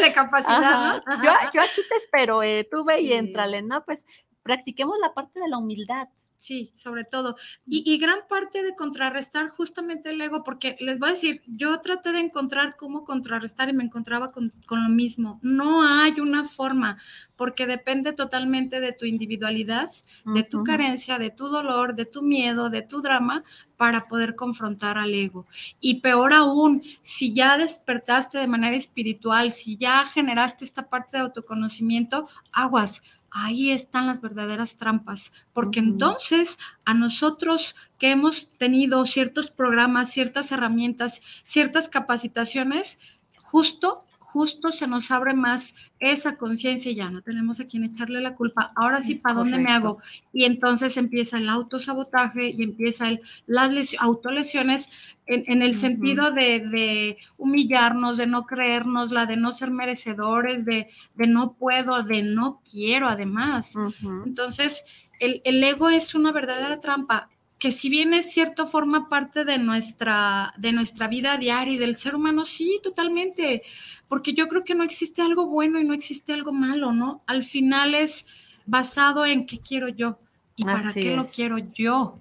de 0.02 0.14
capacidad, 0.14 1.04
¿no? 1.06 1.24
Yo, 1.24 1.32
yo, 1.54 1.62
aquí 1.62 1.82
te 1.88 1.96
espero, 1.96 2.42
eh, 2.42 2.68
tú 2.70 2.84
ve 2.84 3.02
y 3.02 3.14
entrale, 3.14 3.62
¿no? 3.62 3.86
Pues 3.86 4.06
practiquemos 4.42 4.98
la 5.00 5.14
parte 5.14 5.40
de 5.40 5.48
la 5.48 5.60
humildad. 5.60 6.08
Sí, 6.40 6.72
sobre 6.74 7.04
todo. 7.04 7.36
Y, 7.66 7.98
gran 7.98 8.20
parte 8.30 8.64
de 8.64 8.74
contrarrestar 8.74 9.50
justamente 9.50 10.12
el 10.12 10.22
ego, 10.22 10.42
porque 10.42 10.78
les 10.80 10.98
voy 10.98 11.10
a 11.10 11.12
decir, 11.12 11.42
yo 11.48 11.82
traté 11.82 12.14
de 12.14 12.20
encontrar 12.20 12.78
cómo 12.78 13.04
contrarrestar 13.04 13.68
y 13.68 13.74
me 13.74 13.84
encontraba 13.84 14.32
con, 14.32 14.54
con, 14.66 14.82
lo 14.82 14.90
mismo. 14.90 15.42
No 15.44 15.86
hay 15.86 16.22
una 16.22 16.46
forma, 16.46 16.98
porque 17.36 17.68
depende 17.68 18.14
totalmente 18.14 18.80
de 18.80 18.94
tu 18.94 19.06
individualidad, 19.06 19.90
de 20.34 20.44
tu 20.44 20.64
carencia, 20.64 21.20
de 21.20 21.30
tu 21.30 21.50
dolor, 21.50 21.94
de 21.94 22.06
tu 22.06 22.22
miedo, 22.22 22.70
de 22.70 22.84
tu 22.84 23.02
drama, 23.02 23.44
para 23.76 24.08
poder 24.08 24.36
confrontar 24.36 24.98
al 24.98 25.14
ego. 25.14 25.46
Y 25.82 26.00
peor 26.00 26.34
aún, 26.34 26.84
si 27.02 27.34
ya 27.34 27.58
despertaste 27.58 28.38
de 28.38 28.48
manera 28.48 28.78
espiritual, 28.78 29.52
si 29.52 29.76
ya 29.76 30.06
generaste 30.06 30.64
esta 30.64 30.86
parte 30.86 31.18
de 31.18 31.24
autoconocimiento, 31.24 32.30
aguas 32.54 33.04
ahí 33.32 33.72
están 33.72 34.08
las 34.08 34.22
verdaderas 34.22 34.78
trampas, 34.78 35.34
porque 35.54 35.80
entonces 35.80 36.58
a 36.86 36.94
nosotros 36.94 37.76
que 37.98 38.12
hemos 38.12 38.52
tenido 38.58 39.06
ciertos 39.06 39.52
programas, 39.52 40.12
ciertas 40.12 40.52
herramientas, 40.52 41.22
ciertas 41.44 41.90
capacitaciones, 41.90 43.00
justo 43.38 44.06
justo 44.32 44.72
se 44.72 44.86
nos 44.86 45.10
abre 45.10 45.34
más 45.34 45.76
esa 46.00 46.38
conciencia 46.38 46.92
y 46.92 46.96
ya 46.96 47.10
no 47.10 47.22
tenemos 47.22 47.60
a 47.60 47.66
quien 47.66 47.84
echarle 47.84 48.22
la 48.22 48.36
culpa. 48.36 48.72
Ahora 48.76 49.02
sí, 49.02 49.16
¿para 49.16 49.36
dónde 49.36 49.58
me 49.58 49.72
hago? 49.72 50.00
Y 50.32 50.46
entonces 50.46 50.98
empieza 50.98 51.38
el 51.38 51.50
autosabotaje 51.50 52.50
y 52.50 52.62
empieza 52.62 53.08
el, 53.08 53.22
las 53.48 53.96
autolesiones 54.00 54.92
en, 55.26 55.62
el 55.62 55.76
sentido 55.76 56.32
de, 56.32 57.18
humillarnos, 57.38 58.18
de 58.18 58.28
no 58.28 58.46
creernos, 58.46 59.12
la 59.12 59.26
de 59.26 59.38
no 59.38 59.54
ser 59.54 59.72
merecedores, 59.72 60.66
de, 60.66 60.90
de 61.16 61.28
no 61.28 61.54
puedo, 61.54 62.04
de 62.04 62.24
no 62.24 62.62
quiero 62.70 63.08
además. 63.08 63.76
Entonces, 64.26 64.86
el, 65.20 65.42
el 65.44 65.64
ego 65.64 65.90
es 65.90 66.16
una 66.16 66.32
verdadera 66.32 66.80
trampa 66.80 67.30
que 67.60 67.72
si 67.72 67.90
bien 67.90 68.14
es 68.14 68.32
cierto, 68.32 68.66
forma 68.66 69.10
parte 69.10 69.44
de 69.44 69.58
nuestra, 69.58 70.54
de 70.58 70.72
nuestra 70.72 71.10
vida 71.10 71.38
diaria 71.38 71.74
y 71.74 71.78
del 71.78 71.96
ser 71.96 72.16
humano, 72.16 72.46
sí, 72.46 72.80
totalmente, 72.82 73.64
porque 74.10 74.34
yo 74.34 74.50
creo 74.50 74.66
que 74.66 74.76
no 74.76 74.84
existe 74.84 75.22
algo 75.22 75.46
bueno 75.46 75.80
y 75.80 75.86
no 75.86 75.94
existe 75.94 76.34
algo 76.34 76.52
malo, 76.52 76.92
¿no? 76.92 77.22
Al 77.28 77.44
final 77.44 77.96
es 77.96 78.28
basado 78.66 79.26
en 79.26 79.46
qué 79.46 79.60
quiero 79.60 79.88
yo 79.88 80.20
y 80.58 80.66
para 80.66 80.92
qué 80.92 81.16
lo 81.16 81.24
quiero 81.24 81.58
yo. 81.58 82.18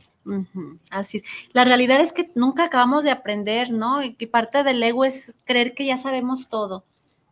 Así 0.91 1.19
es. 1.19 1.25
La 1.53 1.65
realidad 1.65 2.01
es 2.01 2.13
que 2.13 2.31
nunca 2.35 2.65
acabamos 2.65 3.03
de 3.03 3.11
aprender, 3.11 3.71
¿no? 3.71 4.03
Y 4.03 4.15
que 4.15 4.27
parte 4.27 4.63
del 4.63 4.83
ego 4.83 5.05
es 5.07 5.35
creer 5.45 5.75
que 5.75 5.87
ya 5.87 5.97
sabemos 5.97 6.49
todo. 6.49 6.85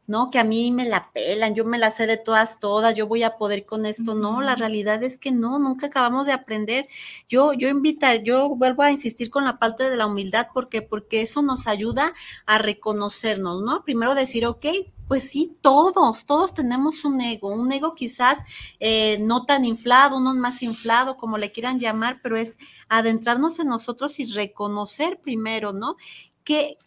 ¿No? 0.06 0.30
Que 0.30 0.38
a 0.38 0.44
mí 0.44 0.70
me 0.72 0.88
la 0.88 1.10
pelan, 1.12 1.54
yo 1.54 1.64
me 1.64 1.78
la 1.78 1.90
sé 1.90 2.06
de 2.06 2.16
todas, 2.16 2.60
todas, 2.60 2.94
yo 2.94 3.06
voy 3.06 3.22
a 3.22 3.36
poder 3.36 3.66
con 3.66 3.86
esto. 3.86 4.14
No, 4.14 4.40
la 4.40 4.54
realidad 4.54 5.02
es 5.02 5.18
que 5.18 5.32
no, 5.32 5.58
nunca 5.58 5.88
acabamos 5.88 6.26
de 6.26 6.32
aprender. 6.32 6.88
Yo, 7.28 7.52
yo 7.52 7.68
invito, 7.68 8.06
yo 8.24 8.50
vuelvo 8.56 8.82
a 8.82 8.92
insistir 8.92 9.30
con 9.30 9.44
la 9.44 9.58
parte 9.58 9.88
de 9.90 9.96
la 9.96 10.06
humildad, 10.06 10.48
porque 10.54 10.82
Porque 10.82 11.22
eso 11.22 11.42
nos 11.42 11.66
ayuda 11.66 12.14
a 12.46 12.58
reconocernos, 12.58 13.62
¿no? 13.62 13.82
Primero 13.84 14.14
decir, 14.14 14.46
ok, 14.46 14.66
pues 15.08 15.30
sí, 15.30 15.56
todos, 15.60 16.26
todos 16.26 16.52
tenemos 16.54 17.04
un 17.04 17.20
ego, 17.20 17.48
un 17.48 17.70
ego 17.72 17.94
quizás 17.94 18.44
eh, 18.80 19.18
no 19.20 19.44
tan 19.44 19.64
inflado, 19.64 20.16
uno 20.16 20.34
más 20.34 20.62
inflado, 20.62 21.16
como 21.16 21.38
le 21.38 21.52
quieran 21.52 21.78
llamar, 21.78 22.18
pero 22.22 22.36
es 22.36 22.58
adentrarnos 22.88 23.58
en 23.60 23.68
nosotros 23.68 24.18
y 24.20 24.24
reconocer 24.32 25.20
primero, 25.20 25.72
¿no? 25.72 25.96
Que, 26.44 26.78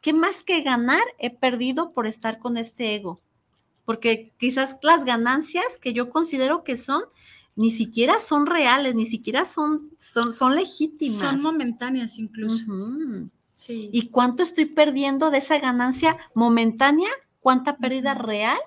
¿qué, 0.00 0.12
más 0.12 0.42
que 0.42 0.62
ganar 0.62 1.02
he 1.18 1.30
perdido 1.30 1.92
por 1.92 2.06
estar 2.06 2.38
con 2.38 2.56
este 2.56 2.94
ego? 2.94 3.20
Porque 3.84 4.32
quizás 4.38 4.78
las 4.82 5.04
ganancias 5.04 5.78
que 5.80 5.92
yo 5.92 6.10
considero 6.10 6.64
que 6.64 6.76
son, 6.76 7.02
ni 7.54 7.70
siquiera 7.70 8.18
son 8.18 8.46
reales, 8.46 8.94
ni 8.94 9.06
siquiera 9.06 9.44
son, 9.44 9.90
son, 10.00 10.32
son 10.32 10.56
legítimas. 10.56 11.18
Son 11.18 11.40
momentáneas 11.40 12.18
incluso. 12.18 12.64
sí. 13.54 13.90
¿Y 13.92 14.08
cuánto 14.08 14.42
estoy 14.42 14.64
perdiendo 14.64 15.30
de 15.30 15.38
esa 15.38 15.58
ganancia 15.58 16.16
momentánea? 16.34 17.10
¿Cuánta 17.40 17.76
pérdida 17.76 18.14
real 18.14 18.58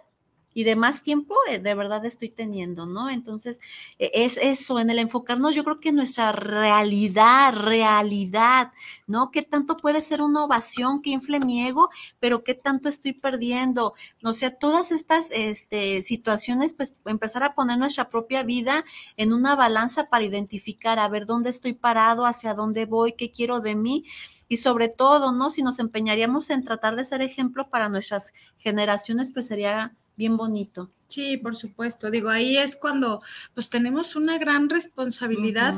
y 0.57 0.63
de 0.63 0.75
más 0.75 1.03
tiempo 1.03 1.35
eh, 1.51 1.59
de 1.59 1.75
verdad 1.75 2.03
estoy 2.03 2.29
teniendo, 2.29 2.87
¿no? 2.87 3.11
Entonces, 3.11 3.59
e, 3.99 4.09
es 4.15 4.37
eso, 4.37 4.79
en 4.79 4.89
el 4.89 4.97
enfocarnos, 4.97 5.53
yo 5.53 5.63
creo 5.63 5.79
que 5.79 5.91
nuestra 5.91 6.31
realidad, 6.31 7.53
realidad, 7.53 8.71
¿no? 9.05 9.29
¿Qué 9.29 9.43
tanto 9.43 9.77
puede 9.77 10.01
ser 10.01 10.19
una 10.23 10.43
ovación 10.43 11.03
que 11.03 11.11
infle 11.11 11.39
mi 11.39 11.67
ego, 11.67 11.91
pero 12.19 12.43
qué 12.43 12.55
tanto 12.55 12.89
estoy 12.89 13.13
perdiendo? 13.13 13.93
O 14.23 14.33
sea, 14.33 14.49
todas 14.49 14.91
estas 14.91 15.29
este, 15.29 16.01
situaciones, 16.01 16.73
pues 16.73 16.97
empezar 17.05 17.43
a 17.43 17.53
poner 17.53 17.77
nuestra 17.77 18.09
propia 18.09 18.41
vida 18.41 18.83
en 19.15 19.33
una 19.33 19.55
balanza 19.55 20.09
para 20.09 20.25
identificar, 20.25 20.97
a 20.97 21.07
ver 21.07 21.27
dónde 21.27 21.51
estoy 21.51 21.73
parado, 21.73 22.25
hacia 22.25 22.55
dónde 22.55 22.85
voy, 22.85 23.13
qué 23.13 23.29
quiero 23.31 23.59
de 23.59 23.75
mí 23.75 24.05
y 24.47 24.57
sobre 24.57 24.89
todo, 24.89 25.31
¿no? 25.31 25.51
Si 25.51 25.61
nos 25.61 25.77
empeñaríamos 25.77 26.49
en 26.49 26.63
tratar 26.63 26.95
de 26.95 27.05
ser 27.05 27.21
ejemplo 27.21 27.69
para 27.69 27.89
nuestras 27.89 28.33
generaciones, 28.57 29.29
pues 29.31 29.45
sería 29.45 29.95
bien 30.17 30.35
bonito. 30.35 30.89
Sí, 31.07 31.37
por 31.37 31.55
supuesto. 31.55 32.11
Digo, 32.11 32.29
ahí 32.29 32.57
es 32.57 32.75
cuando 32.75 33.21
pues 33.53 33.69
tenemos 33.69 34.15
una 34.15 34.37
gran 34.37 34.69
responsabilidad. 34.69 35.75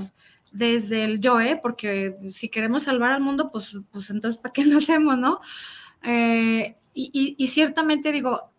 Desde 0.52 1.04
el 1.04 1.22
yo, 1.22 1.40
¿eh? 1.40 1.60
porque 1.62 2.16
si 2.32 2.50
queremos 2.50 2.82
salvar 2.82 3.12
al 3.12 3.22
mundo, 3.22 3.52
pues, 3.52 3.76
pues 3.92 4.10
entonces, 4.10 4.42
¿para 4.42 4.52
qué 4.52 4.66
nacemos, 4.66 5.16
no? 5.16 5.42
Eh, 6.02 6.76
y, 6.96 7.46
ciertamente 7.46 8.12
digo, 8.12 8.50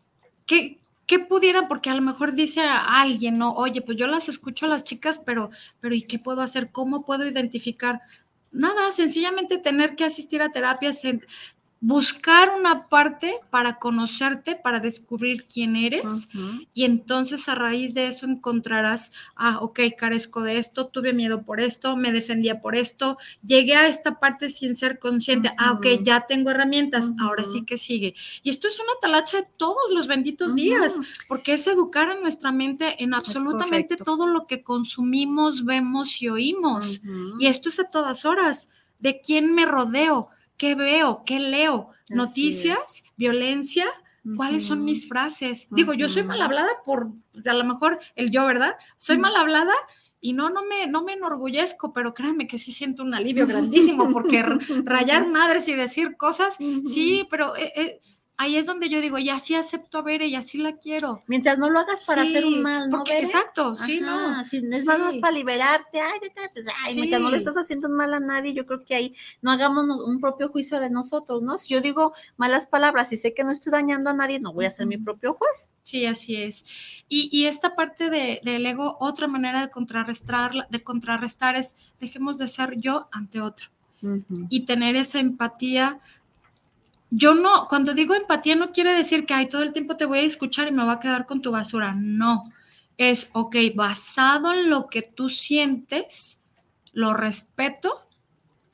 ¿qué, 0.47 0.79
¿qué 1.07 1.19
pudiera? 1.19 1.67
Porque 1.67 1.91
a 1.91 1.95
lo 1.97 2.01
mejor 2.01 2.33
dice 2.33 2.61
a 2.61 3.03
alguien, 3.03 3.39
¿no? 3.39 3.55
Oye, 3.55 3.83
pues 3.83 3.99
yo 3.99 4.07
las 4.07 4.29
escucho 4.29 4.67
a 4.67 4.69
las 4.69 4.85
chicas, 4.85 5.19
pero, 5.19 5.51
pero 5.81 5.97
¿y 5.97 6.03
qué 6.03 6.21
puedo 6.21 6.43
hacer? 6.43 6.71
¿Cómo 6.71 7.05
puedo 7.05 7.27
identificar? 7.27 8.01
Nada, 8.53 8.93
sencillamente 8.93 9.59
tener 9.59 9.97
que 9.97 10.05
asistir 10.05 10.43
a 10.43 10.53
terapias, 10.53 11.03
buscar 11.83 12.51
una 12.59 12.89
parte 12.89 13.41
para 13.49 13.79
conocerte, 13.79 14.55
para 14.55 14.81
descubrir 14.81 15.47
quién 15.47 15.77
eres 15.77 16.29
y 16.75 16.85
entonces 16.85 17.49
a 17.49 17.55
raíz 17.55 17.95
de 17.95 18.07
eso 18.07 18.27
encontrarás, 18.27 19.13
ah, 19.35 19.61
ok, 19.63 19.81
carezco 19.97 20.43
de 20.43 20.59
esto, 20.59 20.89
tuve 20.89 21.15
miedo 21.15 21.43
por 21.43 21.59
esto, 21.59 21.97
me 21.97 22.13
defendía 22.13 22.61
por 22.61 22.77
esto, 22.77 23.17
llegué 23.43 23.77
a 23.77 23.89
esta 23.89 24.21
parte 24.21 24.51
sin 24.51 24.77
ser 24.77 24.99
consciente, 24.99 25.53
ah, 25.57 25.73
ok, 25.73 25.87
ya 26.03 26.27
tengo 26.27 26.51
herramientas, 26.51 27.11
ahora 27.19 27.47
sí 27.47 27.65
que 27.65 27.79
sigue. 27.79 28.15
Y 28.43 28.51
esto 28.51 28.69
es 28.69 28.79
una 28.79 28.93
talacha 29.01 29.39
de 29.39 29.49
todos 29.57 29.91
los 29.95 30.07
benditos 30.07 30.55
días, 30.55 31.01
porque 31.29 31.55
es 31.55 31.67
educar 31.67 32.11
a 32.11 32.21
nuestra 32.21 32.53
mente 32.53 33.03
en 33.03 33.15
absolutamente 33.15 33.97
todo 33.97 34.27
lo 34.27 34.47
que 34.47 34.63
consumimos, 34.63 35.65
vemos 35.65 36.21
y 36.21 36.29
oímos. 36.29 37.01
Y 37.39 37.47
esto 37.47 37.71
es 37.71 37.81
a 37.81 37.91
todas 37.91 38.27
horas. 38.27 38.71
¿De 38.99 39.23
quién 39.23 39.55
me 39.55 39.65
rodeo? 39.65 40.29
¿Qué 40.61 40.75
veo? 40.75 41.23
¿Qué 41.25 41.41
leo? 41.41 41.89
Noticias, 42.11 43.05
violencia, 43.17 43.87
¿cuáles 44.37 44.67
son 44.67 44.85
mis 44.85 45.09
frases? 45.09 45.69
Digo, 45.71 45.95
yo 45.95 46.07
soy 46.07 46.23
mal 46.23 46.43
hablada 46.43 46.69
por, 46.85 47.09
a 47.47 47.55
lo 47.55 47.65
mejor 47.65 47.99
el 48.15 48.31
yo, 48.31 48.45
¿verdad? 48.45 48.75
Soy 48.99 49.17
mal 49.17 49.35
hablada 49.37 49.73
y 50.21 50.35
no, 50.35 50.51
no 50.51 50.63
me, 50.67 50.87
no 50.87 51.03
me 51.03 51.15
enorgullezco, 51.15 51.95
pero 51.95 52.13
créanme 52.13 52.47
que 52.47 52.59
sí 52.59 52.73
siento 52.73 53.03
un 53.03 53.15
alivio 53.15 53.47
grandísimo 53.47 54.13
porque 54.13 54.43
rayar 54.85 55.29
madres 55.29 55.67
y 55.69 55.75
decir 55.75 56.19
cosas, 56.19 56.59
sí, 56.85 57.27
pero 57.31 57.57
eh, 57.57 57.73
eh, 57.75 58.01
ahí 58.41 58.57
es 58.57 58.65
donde 58.65 58.89
yo 58.89 59.03
digo, 59.03 59.19
ya 59.19 59.39
sí 59.39 59.55
acepto 59.55 59.99
a 59.99 60.03
Bere, 60.03 60.31
ya 60.31 60.41
sí 60.41 60.57
la 60.57 60.79
quiero. 60.79 61.23
Mientras 61.27 61.59
no 61.59 61.69
lo 61.69 61.79
hagas 61.79 62.07
para 62.07 62.23
hacer 62.23 62.47
un 62.47 62.63
mal, 62.63 62.89
¿no? 62.89 63.05
exacto, 63.07 63.75
sí, 63.75 64.01
no. 64.01 64.43
Si 64.45 64.67
es 64.73 64.87
más 64.87 65.19
para 65.19 65.35
liberarte, 65.35 66.01
ay, 66.01 66.21
pues, 66.55 66.67
ay, 66.87 66.97
mientras 66.97 67.21
no 67.21 67.31
le 67.31 67.37
estás 67.37 67.57
haciendo 67.57 67.89
un 67.89 67.97
mal 67.97 68.15
a 68.15 68.19
nadie, 68.19 68.55
yo 68.55 68.65
creo 68.65 68.83
que 68.83 68.95
ahí 68.95 69.15
no 69.43 69.51
hagamos 69.51 69.85
un 70.01 70.21
propio 70.21 70.49
juicio 70.49 70.81
de 70.81 70.89
nosotros, 70.89 71.43
¿no? 71.43 71.59
Si 71.59 71.75
yo 71.75 71.83
digo 71.83 72.15
malas 72.39 72.67
palabras 72.67 73.13
y 73.13 73.19
sé 73.19 73.35
que 73.35 73.45
no 73.45 73.51
estoy 73.51 73.73
dañando 73.73 74.09
a 74.09 74.15
nadie, 74.15 74.41
no 74.41 74.55
voy 74.55 74.65
a 74.65 74.71
ser 74.71 74.87
mi 74.87 74.97
propio 74.97 75.35
juez. 75.35 75.71
Sí, 75.83 76.07
así 76.07 76.37
es. 76.37 76.65
Y, 77.11 77.45
esta 77.45 77.75
parte 77.75 78.09
de, 78.09 78.41
del 78.43 78.65
ego, 78.65 78.97
otra 79.01 79.27
manera 79.27 79.61
de 79.61 79.71
contrarrestar, 79.71 80.67
de 80.71 80.83
contrarrestar 80.83 81.57
es 81.57 81.77
dejemos 82.01 82.39
de 82.39 82.49
ser 82.49 82.79
yo 82.79 83.07
ante 83.13 83.43
otro. 83.43 83.69
Y 84.49 84.65
tener 84.65 84.97
esa 84.97 85.21
empatía 85.21 86.01
yo 87.11 87.35
no, 87.35 87.67
cuando 87.69 87.93
digo 87.93 88.15
empatía 88.15 88.55
no 88.55 88.73
quiere 88.73 88.93
decir 88.93 89.27
que, 89.27 89.35
ay, 89.35 89.49
todo 89.49 89.63
el 89.63 89.73
tiempo 89.73 89.97
te 89.97 90.05
voy 90.05 90.21
a 90.21 90.23
escuchar 90.23 90.69
y 90.69 90.73
me 90.73 90.85
va 90.85 90.95
a 90.95 91.01
quedar 91.01 91.27
con 91.27 91.43
tu 91.43 91.51
basura. 91.51 91.95
No, 91.97 92.45
es, 92.97 93.31
ok, 93.33 93.57
basado 93.75 94.53
en 94.53 94.71
lo 94.71 94.89
que 94.89 95.03
tú 95.03 95.29
sientes, 95.29 96.41
lo 96.93 97.15
respeto 97.15 98.11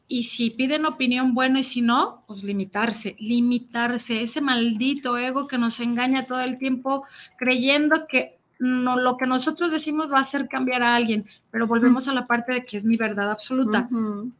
y 0.09 0.25
si 0.25 0.51
piden 0.51 0.87
opinión, 0.87 1.35
bueno, 1.35 1.59
y 1.59 1.65
si 1.65 1.81
no, 1.81 2.23
pues 2.29 2.45
limitarse, 2.45 3.17
limitarse, 3.19 4.23
ese 4.23 4.41
maldito 4.41 5.19
ego 5.19 5.49
que 5.49 5.59
nos 5.59 5.81
engaña 5.81 6.27
todo 6.27 6.43
el 6.43 6.59
tiempo 6.59 7.05
creyendo 7.37 8.07
que 8.07 8.36
no, 8.59 8.97
lo 8.97 9.17
que 9.17 9.27
nosotros 9.27 9.71
decimos 9.71 10.13
va 10.13 10.19
a 10.19 10.23
hacer 10.23 10.49
cambiar 10.49 10.83
a 10.83 10.97
alguien, 10.97 11.27
pero 11.51 11.67
volvemos 11.67 12.09
a 12.09 12.15
la 12.15 12.27
parte 12.27 12.53
de 12.55 12.65
que 12.65 12.77
es 12.77 12.85
mi 12.85 12.97
verdad 12.97 13.31
absoluta. 13.31 13.89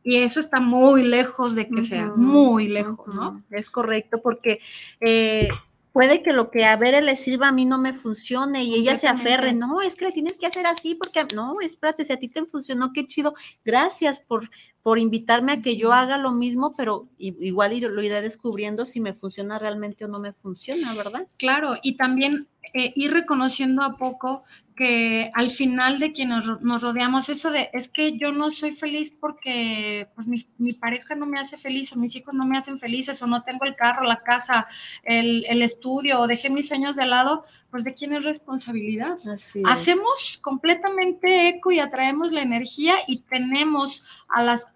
Y 0.03 0.17
eso 0.17 0.41
está 0.41 0.61
muy 0.61 1.03
lejos 1.03 1.55
de 1.55 1.69
que 1.69 1.85
sea, 1.85 2.13
muy 2.17 2.69
lejos, 2.69 3.15
¿no? 3.15 3.43
Es 3.51 3.71
correcto, 3.71 4.21
porque 4.23 4.61
eh, 5.01 5.49
puede 5.93 6.23
que 6.23 6.33
lo 6.33 6.51
que 6.51 6.65
a 6.65 6.77
ver 6.77 7.03
le 7.03 7.17
sirva 7.17 7.49
a 7.49 7.53
mí 7.53 7.65
no 7.65 7.79
me 7.79 7.93
funcione 7.93 8.65
y 8.65 8.75
ella 8.75 8.97
se 8.97 9.09
aferre, 9.09 9.53
no, 9.53 9.81
es 9.81 9.97
que 9.97 10.05
le 10.05 10.13
tienes 10.13 10.39
que 10.39 10.47
hacer 10.47 10.67
así 10.67 10.95
porque 10.95 11.27
no, 11.35 11.61
espérate, 11.61 12.05
si 12.05 12.13
a 12.13 12.19
ti 12.19 12.29
te 12.29 12.45
funcionó, 12.45 12.93
qué 12.93 13.07
chido, 13.07 13.35
gracias 13.65 14.21
por, 14.21 14.51
por 14.87 15.01
invitarme 15.01 15.51
a 15.51 15.63
que 15.63 15.77
yo 15.77 15.93
haga 15.93 16.17
lo 16.17 16.31
mismo, 16.31 16.73
pero 16.77 17.09
igual 17.19 17.77
lo 17.81 18.03
iré 18.05 18.23
descubriendo 18.23 18.87
si 18.87 19.01
me 19.01 19.15
funciona 19.15 19.59
realmente 19.59 20.05
o 20.05 20.09
no 20.09 20.21
me 20.21 20.33
funciona, 20.33 20.95
¿verdad? 20.95 21.27
Claro, 21.39 21.75
y 21.83 21.97
también 21.97 22.47
eh, 22.73 22.93
ir 22.95 23.13
reconociendo 23.13 23.83
a 23.83 23.97
poco 23.97 24.45
que 24.77 25.31
al 25.35 25.51
final 25.51 25.99
de 25.99 26.13
quienes 26.13 26.47
nos 26.61 26.83
rodeamos, 26.83 27.31
eso 27.31 27.51
de 27.51 27.71
es 27.73 27.89
que 27.89 28.19
yo 28.19 28.31
no 28.31 28.53
soy 28.53 28.73
feliz 28.73 29.11
porque 29.19 30.07
pues 30.15 30.29
mi, 30.29 30.73
pareja 30.75 31.15
no 31.15 31.25
me 31.25 31.41
hace 31.41 31.57
feliz 31.57 31.93
o 31.93 31.97
mis 31.97 32.15
hijos 32.15 32.35
no 32.35 32.45
me 32.45 32.59
hacen 32.59 32.79
felices 32.79 33.23
o 33.23 33.27
no 33.27 33.43
tengo 33.43 33.65
el 33.65 33.75
carro, 33.75 34.05
la 34.05 34.19
casa, 34.19 34.69
el, 35.03 35.47
el 35.49 35.63
estudio 35.63 36.21
o 36.21 36.27
dejé 36.27 36.51
mis 36.51 36.69
sueños 36.69 36.97
de 36.97 37.07
lado, 37.07 37.45
pues 37.71 37.85
de 37.85 37.95
quién 37.95 38.13
es 38.13 38.25
responsabilidad. 38.25 39.17
Hacemos 39.65 40.39
completamente 40.43 41.49
eco 41.49 41.73
y 41.73 41.81
atraemos 41.81 42.33
la 42.33 42.43
energía 42.43 42.97
y 43.07 43.21
tenemos 43.21 44.05
a 44.29 44.43
las 44.43 44.67
personas 44.67 44.76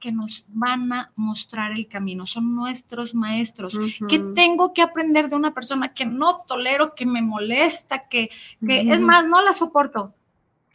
que 0.00 0.10
nos 0.10 0.46
van 0.48 0.92
a 0.92 1.12
mostrar 1.14 1.72
el 1.72 1.86
camino, 1.86 2.26
son 2.26 2.54
nuestros 2.54 3.14
maestros. 3.14 3.78
¿Qué 4.08 4.18
tengo 4.34 4.72
que 4.72 4.82
aprender 4.82 5.28
de 5.28 5.36
una 5.36 5.54
persona 5.54 5.94
que 5.94 6.04
no 6.04 6.42
tolero, 6.46 6.94
que 6.94 7.06
me 7.06 7.22
molesta, 7.22 8.08
que, 8.08 8.30
es 8.60 9.00
más, 9.00 9.26
no 9.26 9.40
la 9.40 9.52
soporto? 9.52 10.14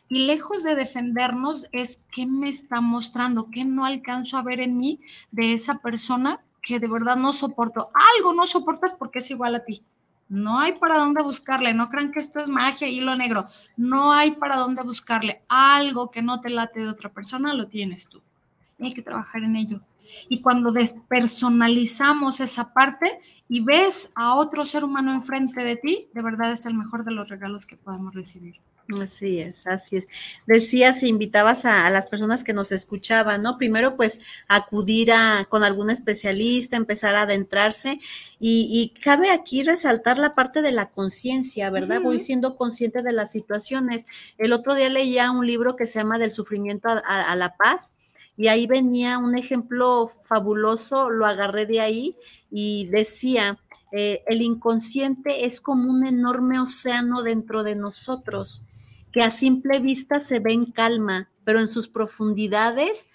Y 0.08 0.28
lejos 0.28 0.64
de 0.64 0.76
defendernos 0.76 1.68
es 1.72 2.04
qué 2.12 2.26
me 2.26 2.50
está 2.50 2.80
mostrando, 2.80 3.50
qué 3.52 3.66
no 3.66 3.86
alcanzo 3.86 4.38
a 4.38 4.44
ver 4.44 4.62
en 4.62 4.78
mí 4.78 5.00
de 5.32 5.54
esa 5.54 5.80
persona 5.80 6.40
que 6.62 6.80
de 6.80 6.88
verdad 6.88 7.18
no 7.18 7.34
soporto. 7.34 7.92
Algo 8.16 8.34
no 8.34 8.46
soportas 8.46 8.94
porque 8.94 9.20
es 9.20 9.30
igual 9.32 9.56
a 9.56 9.64
ti. 9.64 9.84
No 10.30 10.60
hay 10.60 10.74
para 10.74 11.00
dónde 11.00 11.22
buscarle, 11.22 11.74
no 11.74 11.90
crean 11.90 12.12
que 12.12 12.20
esto 12.20 12.40
es 12.40 12.48
magia, 12.48 12.88
hilo 12.88 13.16
negro. 13.16 13.46
No 13.76 14.14
hay 14.14 14.32
para 14.32 14.58
dónde 14.58 14.84
buscarle. 14.84 15.42
Algo 15.50 16.12
que 16.12 16.22
no 16.22 16.40
te 16.40 16.50
late 16.50 16.80
de 16.80 16.90
otra 16.90 17.10
persona 17.12 17.54
lo 17.54 17.68
tienes 17.68 18.08
tú. 18.08 18.22
Hay 18.80 18.94
que 18.94 19.02
trabajar 19.02 19.44
en 19.44 19.56
ello. 19.56 19.82
Y 20.30 20.42
cuando 20.42 20.72
despersonalizamos 20.72 22.40
esa 22.40 22.74
parte 22.74 23.20
y 23.48 23.62
ves 23.62 24.12
a 24.16 24.36
otro 24.36 24.66
ser 24.66 24.84
humano 24.84 25.14
enfrente 25.14 25.64
de 25.64 25.76
ti, 25.76 26.10
de 26.14 26.22
verdad 26.22 26.52
es 26.52 26.66
el 26.66 26.74
mejor 26.74 27.04
de 27.06 27.12
los 27.12 27.30
regalos 27.30 27.66
que 27.66 27.78
podemos 27.78 28.14
recibir. 28.14 28.56
Así 29.02 29.40
es, 29.40 29.66
así 29.66 29.96
es. 29.96 30.08
Decías, 30.46 31.04
invitabas 31.04 31.64
a, 31.64 31.90
las 31.90 32.08
personas 32.08 32.44
que 32.44 32.52
nos 32.52 32.74
escuchaban, 32.74 33.42
¿no? 33.42 33.58
Primero, 33.58 33.96
pues, 33.96 34.20
acudir 34.50 35.14
a, 35.14 35.46
con 35.46 35.64
algún 35.64 35.90
especialista, 35.90 36.76
empezar 36.76 37.16
a 37.16 37.22
adentrarse 37.22 38.02
y, 38.40 38.94
cabe 39.02 39.32
aquí 39.32 39.64
resaltar 39.64 40.18
la 40.18 40.36
parte 40.36 40.62
de 40.62 40.74
la 40.74 40.90
conciencia, 40.90 41.70
¿verdad? 41.70 42.02
Voy 42.02 42.20
siendo 42.20 42.58
consciente 42.58 43.04
de 43.04 43.14
las 43.14 43.32
situaciones. 43.32 44.06
El 44.38 44.52
otro 44.52 44.76
día 44.76 44.90
leía 44.90 45.32
un 45.32 45.48
libro 45.48 45.78
que 45.78 45.86
se 45.86 46.00
llama 46.00 46.20
Del 46.20 46.32
sufrimiento 46.32 46.90
a 46.90 47.36
la 47.38 47.56
paz 47.56 47.94
y 48.36 48.48
ahí 48.48 48.68
venía 48.68 49.18
un 49.18 49.38
ejemplo 49.38 50.10
fabuloso, 50.22 51.10
lo 51.10 51.26
agarré 51.26 51.66
de 51.66 51.82
ahí 51.82 52.18
y 52.50 52.88
decía, 52.88 53.60
eh, 53.92 54.24
el 54.28 54.42
inconsciente 54.42 55.46
es 55.46 55.62
como 55.62 55.90
un 55.90 56.06
enorme 56.06 56.60
océano 56.60 57.22
dentro 57.22 57.64
de 57.64 57.76
nosotros 57.76 58.68
que 59.14 59.22
a 59.22 59.30
simple 59.30 59.80
vista 59.80 60.20
se 60.20 60.40
ve 60.40 60.54
en 60.54 60.66
calma, 60.66 61.30
pero 61.46 61.60
en 61.60 61.68
sus 61.68 61.88
profundidades 61.88 63.06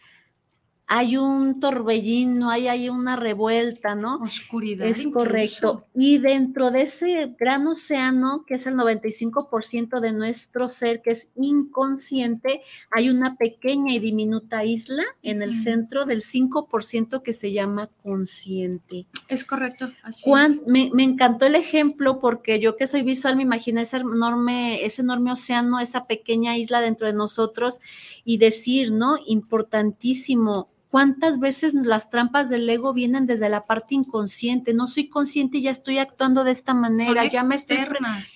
hay 0.90 1.18
un 1.18 1.60
torbellino, 1.60 2.50
hay, 2.50 2.66
hay 2.66 2.88
una 2.88 3.14
revuelta, 3.14 3.94
¿no? 3.94 4.16
Oscuridad. 4.16 4.86
Es 4.86 5.06
correcto. 5.08 5.84
Y 5.94 6.16
dentro 6.16 6.70
de 6.70 6.82
ese 6.82 7.36
gran 7.38 7.66
océano, 7.66 8.44
que 8.46 8.54
es 8.54 8.66
el 8.66 8.74
95% 8.74 10.00
de 10.00 10.12
nuestro 10.12 10.70
ser, 10.70 11.02
que 11.02 11.10
es 11.10 11.28
inconsciente, 11.36 12.62
hay 12.90 13.10
una 13.10 13.36
pequeña 13.36 13.92
y 13.92 13.98
diminuta 13.98 14.64
isla 14.64 15.04
en 15.22 15.42
el 15.42 15.52
centro 15.52 16.06
del 16.06 16.22
5% 16.22 17.22
que 17.22 17.34
se 17.34 17.52
llama 17.52 17.90
consciente. 18.02 19.06
Es 19.28 19.44
correcto, 19.44 19.92
así 20.02 20.30
es. 20.30 20.66
Me, 20.66 20.90
me, 20.94 21.04
encantó 21.04 21.44
el 21.44 21.54
ejemplo 21.54 22.18
porque 22.18 22.60
yo 22.60 22.76
que 22.76 22.86
soy 22.86 23.02
visual 23.02 23.36
me 23.36 23.42
imaginé 23.42 23.82
ese 23.82 23.98
enorme, 23.98 24.86
ese 24.86 25.02
enorme 25.02 25.32
océano, 25.32 25.80
esa 25.80 26.06
pequeña 26.06 26.56
isla 26.56 26.80
dentro 26.80 27.06
de 27.06 27.12
nosotros 27.12 27.80
y 28.24 28.38
decir, 28.38 28.90
¿no? 28.90 29.16
Importantísimo, 29.26 30.70
¿Cuántas 30.90 31.38
veces 31.38 31.74
las 31.74 32.08
trampas 32.08 32.48
del 32.48 32.68
ego 32.68 32.94
vienen 32.94 33.26
desde 33.26 33.50
la 33.50 33.66
parte 33.66 33.94
inconsciente? 33.94 34.72
No 34.72 34.86
soy 34.86 35.08
consciente 35.08 35.58
y 35.58 35.62
ya 35.62 35.70
estoy 35.70 35.98
actuando 35.98 36.44
de 36.44 36.52
esta 36.52 36.72
manera, 36.72 37.26
ya 37.26 37.44
me, 37.44 37.56
estoy, 37.56 37.76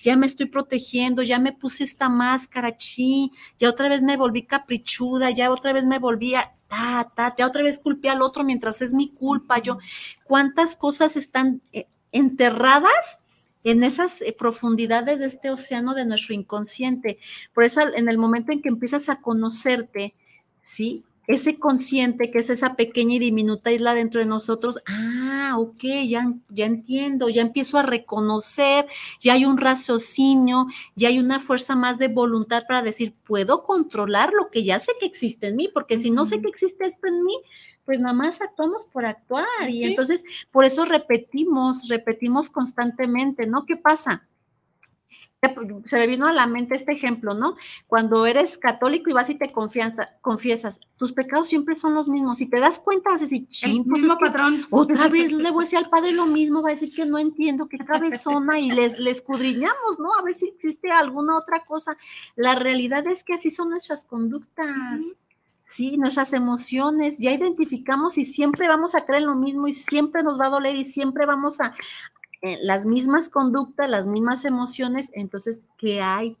ya 0.03 0.15
me 0.15 0.27
estoy 0.27 0.45
protegiendo, 0.45 1.23
ya 1.23 1.39
me 1.39 1.53
puse 1.53 1.83
esta 1.83 2.09
máscara, 2.09 2.77
chi, 2.77 3.31
ya 3.57 3.69
otra 3.69 3.89
vez 3.89 4.03
me 4.03 4.17
volví 4.17 4.43
caprichuda, 4.43 5.31
ya 5.31 5.49
otra 5.49 5.73
vez 5.73 5.85
me 5.85 5.97
volví 5.97 6.35
a, 6.35 6.53
ta, 6.67 7.11
ta, 7.15 7.33
ya 7.35 7.47
otra 7.47 7.63
vez 7.63 7.79
culpé 7.79 8.09
al 8.09 8.21
otro 8.21 8.43
mientras 8.43 8.83
es 8.83 8.93
mi 8.93 9.09
culpa. 9.09 9.57
Yo, 9.57 9.79
¿cuántas 10.23 10.75
cosas 10.75 11.15
están 11.15 11.63
eh, 11.71 11.87
enterradas 12.11 13.19
en 13.63 13.83
esas 13.83 14.21
eh, 14.21 14.35
profundidades 14.37 15.17
de 15.17 15.25
este 15.25 15.49
océano 15.49 15.95
de 15.95 16.05
nuestro 16.05 16.35
inconsciente? 16.35 17.17
Por 17.51 17.63
eso, 17.63 17.81
en 17.81 18.09
el 18.09 18.19
momento 18.19 18.51
en 18.51 18.61
que 18.61 18.69
empiezas 18.69 19.09
a 19.09 19.21
conocerte, 19.21 20.13
¿sí? 20.61 21.03
Ese 21.27 21.57
consciente 21.57 22.31
que 22.31 22.39
es 22.39 22.49
esa 22.49 22.75
pequeña 22.75 23.15
y 23.15 23.19
diminuta 23.19 23.71
isla 23.71 23.93
dentro 23.93 24.19
de 24.19 24.25
nosotros, 24.25 24.79
ah, 24.85 25.55
ok, 25.57 25.83
ya, 26.07 26.33
ya 26.49 26.65
entiendo, 26.65 27.29
ya 27.29 27.41
empiezo 27.41 27.77
a 27.77 27.83
reconocer, 27.83 28.87
ya 29.19 29.33
hay 29.33 29.45
un 29.45 29.57
raciocinio, 29.57 30.67
ya 30.95 31.07
hay 31.07 31.19
una 31.19 31.39
fuerza 31.39 31.75
más 31.75 31.97
de 31.97 32.09
voluntad 32.09 32.63
para 32.67 32.81
decir, 32.81 33.13
puedo 33.25 33.63
controlar 33.63 34.31
lo 34.33 34.49
que 34.49 34.63
ya 34.63 34.79
sé 34.79 34.91
que 34.99 35.05
existe 35.05 35.47
en 35.47 35.55
mí, 35.55 35.69
porque 35.73 35.97
si 35.97 36.11
no 36.11 36.25
sé 36.25 36.41
que 36.41 36.49
existe 36.49 36.85
esto 36.85 37.07
en 37.07 37.23
mí, 37.23 37.35
pues 37.85 37.99
nada 37.99 38.13
más 38.13 38.41
actuamos 38.41 38.87
por 38.91 39.05
actuar. 39.05 39.69
Y 39.69 39.83
entonces, 39.83 40.23
por 40.51 40.65
eso 40.65 40.85
repetimos, 40.85 41.89
repetimos 41.89 42.49
constantemente, 42.49 43.47
¿no? 43.47 43.65
¿Qué 43.65 43.75
pasa? 43.75 44.27
Se 45.85 45.97
me 45.97 46.07
vino 46.07 46.27
a 46.27 46.33
la 46.33 46.47
mente 46.47 46.75
este 46.75 46.91
ejemplo, 46.91 47.33
¿no? 47.33 47.57
Cuando 47.87 48.25
eres 48.25 48.57
católico 48.57 49.09
y 49.09 49.13
vas 49.13 49.29
y 49.29 49.35
te 49.35 49.51
confiesas, 49.51 50.79
tus 50.97 51.11
pecados 51.11 51.49
siempre 51.49 51.75
son 51.75 51.93
los 51.93 52.07
mismos. 52.07 52.37
Si 52.37 52.45
te 52.45 52.59
das 52.59 52.79
cuenta, 52.79 53.11
vas 53.11 53.21
a 53.21 53.25
decir, 53.25 53.47
ching, 53.47 53.83
pues 53.83 54.01
mismo 54.01 54.17
patrón. 54.17 54.65
Otra 54.69 55.07
vez 55.07 55.31
le 55.31 55.51
voy 55.51 55.63
a 55.63 55.65
decir 55.65 55.79
al 55.79 55.89
padre 55.89 56.11
lo 56.11 56.25
mismo, 56.25 56.61
va 56.61 56.69
a 56.69 56.73
decir 56.73 56.93
que 56.93 57.05
no 57.05 57.19
entiendo, 57.19 57.67
que 57.67 57.77
cabezona 57.77 58.59
y 58.59 58.71
les, 58.71 58.99
les 58.99 59.17
escudriñamos, 59.17 59.99
¿no? 59.99 60.13
A 60.19 60.23
ver 60.23 60.35
si 60.35 60.49
existe 60.49 60.91
alguna 60.91 61.37
otra 61.37 61.63
cosa. 61.65 61.97
La 62.35 62.55
realidad 62.55 63.05
es 63.07 63.23
que 63.23 63.33
así 63.33 63.51
son 63.51 63.69
nuestras 63.69 64.05
conductas. 64.05 65.03
Sí, 65.65 65.97
nuestras 65.97 66.33
emociones, 66.33 67.17
ya 67.17 67.31
identificamos 67.31 68.17
y 68.17 68.25
siempre 68.25 68.67
vamos 68.67 68.95
a 68.95 69.05
creer 69.05 69.23
lo 69.23 69.33
mismo 69.33 69.67
y 69.67 69.73
siempre 69.73 70.21
nos 70.21 70.39
va 70.39 70.47
a 70.47 70.49
doler 70.49 70.75
y 70.75 70.85
siempre 70.85 71.25
vamos 71.25 71.61
a, 71.61 71.73
las 72.61 72.85
mismas 72.85 73.29
conductas, 73.29 73.89
las 73.89 74.05
mismas 74.05 74.45
emociones, 74.45 75.09
entonces, 75.13 75.63
¿qué 75.77 76.01
hay 76.01 76.37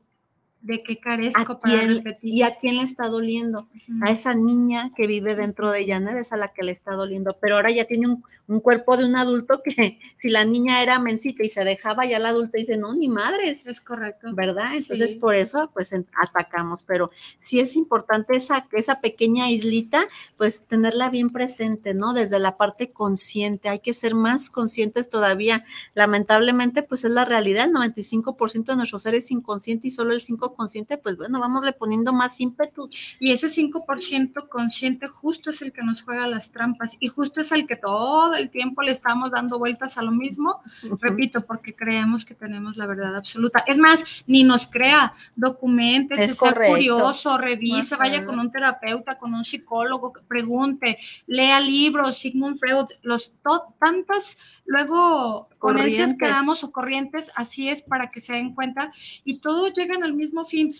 de 0.63 0.81
qué 0.81 0.97
carezco 0.97 1.59
para 1.59 1.81
repetir. 1.81 2.33
¿Y 2.33 2.41
a 2.41 2.55
quién 2.55 2.77
le 2.77 2.83
está 2.83 3.09
doliendo? 3.09 3.67
A 4.01 4.11
esa 4.11 4.33
niña 4.33 4.91
que 4.95 5.07
vive 5.07 5.35
dentro 5.35 5.69
de 5.69 5.99
¿no? 5.99 6.11
Es 6.11 6.31
a 6.31 6.37
la 6.37 6.53
que 6.53 6.63
le 6.63 6.71
está 6.71 6.93
doliendo, 6.93 7.37
pero 7.39 7.57
ahora 7.57 7.69
ya 7.69 7.83
tiene 7.83 8.07
un, 8.07 8.59
cuerpo 8.61 8.95
de 8.95 9.03
un 9.03 9.17
adulto 9.17 9.61
que 9.63 9.99
si 10.15 10.29
la 10.29 10.45
niña 10.45 10.81
era 10.81 10.99
mencita 10.99 11.43
y 11.43 11.49
se 11.49 11.65
dejaba, 11.65 12.05
ya 12.05 12.17
la 12.17 12.29
adulta 12.29 12.57
dice, 12.57 12.77
no, 12.77 12.95
ni 12.95 13.09
madres. 13.09 13.67
Es 13.67 13.81
correcto. 13.81 14.29
¿Verdad? 14.33 14.73
Entonces 14.73 15.15
por 15.15 15.35
eso 15.35 15.69
pues 15.73 15.93
atacamos, 16.21 16.83
pero 16.83 17.11
sí 17.39 17.59
es 17.59 17.75
importante 17.75 18.37
esa, 18.37 18.67
esa 18.71 19.01
pequeña 19.01 19.51
islita, 19.51 20.07
pues 20.37 20.63
tenerla 20.63 21.09
bien 21.09 21.29
presente, 21.29 21.93
¿no? 21.93 22.13
Desde 22.13 22.39
la 22.39 22.55
parte 22.55 22.91
consciente, 22.91 23.67
hay 23.67 23.79
que 23.79 23.93
ser 23.93 24.15
más 24.15 24.49
conscientes 24.49 25.09
todavía. 25.09 25.65
Lamentablemente 25.93 26.83
pues 26.83 27.03
es 27.03 27.11
la 27.11 27.25
realidad, 27.25 27.65
el 27.65 27.73
95% 27.73 28.65
de 28.65 28.75
nuestros 28.77 29.03
seres 29.03 29.29
inconsciente 29.29 29.89
y 29.89 29.91
solo 29.91 30.13
el 30.13 30.21
5% 30.21 30.52
consciente, 30.55 30.97
pues 30.97 31.17
bueno, 31.17 31.39
vamosle 31.39 31.73
poniendo 31.73 32.13
más 32.13 32.39
ímpetu. 32.39 32.89
Y 33.19 33.31
ese 33.31 33.47
5% 33.47 34.49
consciente 34.49 35.07
justo 35.07 35.49
es 35.49 35.61
el 35.61 35.71
que 35.71 35.83
nos 35.83 36.01
juega 36.03 36.27
las 36.27 36.51
trampas 36.51 36.97
y 36.99 37.07
justo 37.07 37.41
es 37.41 37.51
el 37.51 37.67
que 37.67 37.75
todo 37.75 38.33
el 38.35 38.49
tiempo 38.49 38.81
le 38.81 38.91
estamos 38.91 39.31
dando 39.31 39.59
vueltas 39.59 39.97
a 39.97 40.01
lo 40.01 40.11
mismo, 40.11 40.61
repito, 41.01 41.45
porque 41.45 41.73
creemos 41.73 42.25
que 42.25 42.35
tenemos 42.35 42.77
la 42.77 42.87
verdad 42.87 43.15
absoluta. 43.15 43.63
Es 43.67 43.77
más, 43.77 44.23
ni 44.27 44.43
nos 44.43 44.67
crea, 44.67 45.13
documente, 45.35 46.21
sea 46.21 46.53
curioso, 46.53 47.37
revise, 47.37 47.95
vaya 47.95 48.25
con 48.25 48.39
un 48.39 48.49
terapeuta, 48.49 49.17
con 49.17 49.33
un 49.33 49.45
psicólogo, 49.45 50.13
pregunte, 50.27 50.97
lea 51.27 51.59
libros, 51.59 52.17
Sigmund 52.17 52.57
Freud, 52.57 52.87
los 53.01 53.33
tantas 53.79 54.37
luego 54.65 55.49
ponencias 55.63 56.15
que 56.19 56.27
damos 56.27 56.63
o 56.65 56.71
corrientes, 56.73 57.31
así 57.35 57.69
es 57.69 57.81
para 57.81 58.11
que 58.11 58.19
se 58.19 58.33
den 58.33 58.53
cuenta 58.53 58.91
y 59.23 59.37
todos 59.37 59.71
llegan 59.71 60.03
al 60.03 60.13
mismo 60.13 60.43
fin. 60.43 60.75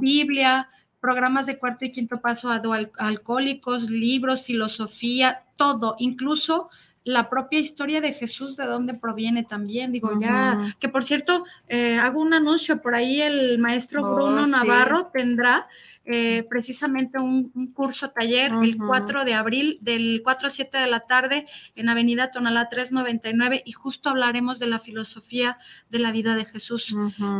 Biblia, 0.00 0.70
programas 0.98 1.44
de 1.44 1.58
cuarto 1.58 1.84
y 1.84 1.92
quinto 1.92 2.22
paso 2.22 2.50
a 2.50 2.62
alcohólicos, 2.98 3.90
libros, 3.90 4.44
filosofía, 4.44 5.44
todo, 5.56 5.96
incluso 5.98 6.70
la 7.04 7.28
propia 7.28 7.58
historia 7.58 8.00
de 8.00 8.14
Jesús, 8.14 8.56
de 8.56 8.64
dónde 8.64 8.94
proviene 8.94 9.44
también. 9.44 9.92
Digo, 9.92 10.18
ya, 10.18 10.58
que 10.80 10.88
por 10.88 11.04
cierto, 11.04 11.44
eh, 11.68 11.98
hago 11.98 12.18
un 12.20 12.32
anuncio, 12.32 12.80
por 12.80 12.94
ahí 12.94 13.20
el 13.20 13.58
maestro 13.58 14.02
oh, 14.02 14.14
Bruno 14.14 14.46
Navarro 14.46 15.10
tendrá 15.12 15.68
eh, 16.06 16.44
precisamente 16.48 17.18
un, 17.18 17.72
curso 17.72 18.10
taller 18.10 18.52
el 18.52 18.76
4 18.76 19.24
de 19.24 19.34
abril, 19.34 19.78
del 19.80 20.20
4 20.22 20.48
a 20.48 20.50
7 20.50 20.78
de 20.78 20.86
la 20.86 21.00
tarde, 21.00 21.46
en 21.74 21.88
Avenida 21.88 22.30
Tonalá 22.30 22.68
399, 22.68 23.62
y 23.64 23.72
justo 23.72 24.10
hablaremos 24.10 24.58
de 24.58 24.66
la 24.66 24.78
filosofía 24.78 25.58
de 25.88 25.98
la 25.98 26.12
vida 26.12 26.36
de 26.36 26.44
Jesús. 26.44 26.94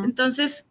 Entonces, 0.05 0.71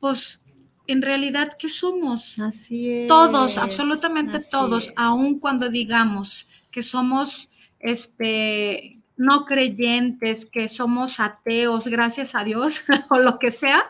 pues 0.00 0.44
en 0.86 1.02
realidad, 1.02 1.50
¿qué 1.58 1.68
somos? 1.68 2.38
Así 2.40 2.90
es. 2.90 3.08
Todos, 3.08 3.58
absolutamente 3.58 4.40
todos, 4.50 4.92
aun 4.96 5.38
cuando 5.38 5.68
digamos 5.68 6.48
que 6.70 6.82
somos 6.82 7.50
este 7.78 9.00
no 9.16 9.44
creyentes, 9.44 10.46
que 10.46 10.68
somos 10.68 11.20
ateos, 11.20 11.86
gracias 11.88 12.34
a 12.34 12.42
Dios, 12.42 12.84
o 13.10 13.18
lo 13.18 13.38
que 13.38 13.50
sea, 13.50 13.82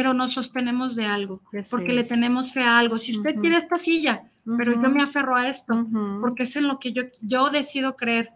pero 0.00 0.14
nos 0.14 0.32
sostenemos 0.32 0.96
de 0.96 1.04
algo, 1.04 1.42
porque 1.70 1.92
le 1.92 2.04
tenemos 2.04 2.54
fe 2.54 2.62
a 2.62 2.78
algo. 2.78 2.96
Si 2.96 3.18
usted 3.18 3.34
quiere 3.38 3.58
esta 3.58 3.76
silla, 3.76 4.24
pero 4.56 4.72
yo 4.72 4.88
me 4.88 5.02
aferro 5.02 5.36
a 5.36 5.46
esto, 5.46 5.86
porque 6.22 6.44
es 6.44 6.56
en 6.56 6.68
lo 6.68 6.78
que 6.78 6.94
yo, 6.94 7.02
yo 7.20 7.50
decido 7.50 7.96
creer. 7.96 8.30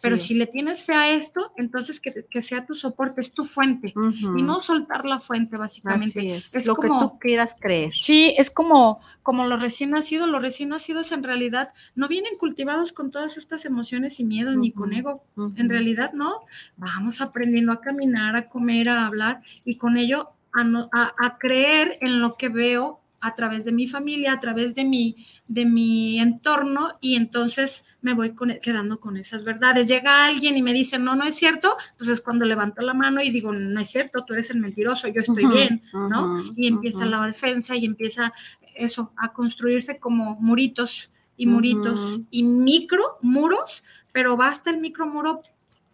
pero 0.00 0.16
si 0.16 0.32
le 0.32 0.46
tienes 0.46 0.86
fe 0.86 0.94
a 0.94 1.10
esto, 1.10 1.52
entonces 1.58 2.00
que, 2.00 2.24
que 2.30 2.40
sea 2.40 2.64
tu 2.64 2.72
soporte, 2.72 3.20
es 3.20 3.34
tu 3.34 3.44
fuente, 3.44 3.92
y 4.34 4.42
no 4.42 4.62
soltar 4.62 5.04
la 5.04 5.18
fuente, 5.18 5.58
básicamente. 5.58 6.36
es. 6.36 6.66
lo 6.66 6.74
que 6.74 6.88
tú 6.88 7.18
quieras 7.18 7.54
creer. 7.60 7.92
Sí, 7.94 8.34
es 8.38 8.50
como, 8.50 9.02
como 9.22 9.46
los 9.46 9.60
recién 9.60 9.90
nacidos. 9.90 10.26
Los 10.26 10.40
recién 10.40 10.70
nacidos 10.70 11.12
en 11.12 11.22
realidad 11.22 11.68
no 11.94 12.08
vienen 12.08 12.38
cultivados 12.38 12.94
con 12.94 13.10
todas 13.10 13.36
estas 13.36 13.66
emociones 13.66 14.20
y 14.20 14.24
miedos, 14.24 14.56
ni 14.56 14.72
con 14.72 14.94
ego. 14.94 15.22
En 15.36 15.68
realidad, 15.68 16.14
no. 16.14 16.46
Vamos 16.78 17.20
aprendiendo 17.20 17.72
a 17.72 17.82
caminar, 17.82 18.36
a 18.36 18.48
comer, 18.48 18.88
a 18.88 19.04
hablar, 19.04 19.42
y 19.66 19.76
con 19.76 19.98
ello 19.98 20.30
a, 20.54 21.38
creer 21.38 21.98
en 22.00 22.20
lo 22.20 22.36
que 22.36 22.48
veo 22.48 23.00
a 23.20 23.34
través 23.34 23.64
de 23.66 23.72
mi 23.72 23.86
familia, 23.86 24.32
a 24.32 24.40
través 24.40 24.74
de 24.74 24.84
mi, 24.84 25.26
de 25.46 25.66
mi 25.66 26.18
entorno 26.18 26.94
y 27.00 27.16
entonces 27.16 27.84
me 28.00 28.14
voy 28.14 28.34
quedando 28.62 28.98
con 28.98 29.16
esas 29.18 29.44
verdades. 29.44 29.88
Llega 29.88 30.24
alguien 30.24 30.56
y 30.56 30.62
me 30.62 30.72
dice, 30.72 30.98
no, 30.98 31.14
no 31.14 31.24
es 31.24 31.34
cierto, 31.34 31.76
pues 31.98 32.08
es 32.08 32.22
cuando 32.22 32.46
levanto 32.46 32.80
la 32.80 32.94
mano 32.94 33.22
y 33.22 33.30
digo, 33.30 33.52
no 33.52 33.80
es 33.80 33.90
cierto, 33.90 34.24
tú 34.24 34.32
eres 34.32 34.50
el 34.50 34.60
mentiroso, 34.60 35.08
yo 35.08 35.20
estoy 35.20 35.46
bien, 35.46 35.82
¿no? 35.92 36.42
y 36.56 36.66
empieza 36.66 37.04
la 37.04 37.26
defensa 37.26 37.76
y 37.76 37.84
empieza 37.84 38.32
eso, 38.74 39.12
a 39.16 39.32
construirse 39.32 39.98
como 39.98 40.36
muritos 40.40 41.12
y 41.36 41.46
muritos 41.46 42.22
y 42.30 42.42
micro 42.42 43.18
muros, 43.22 43.84
pero 44.12 44.36
basta 44.36 44.70
el 44.70 44.78
micro 44.78 45.06
muro 45.06 45.42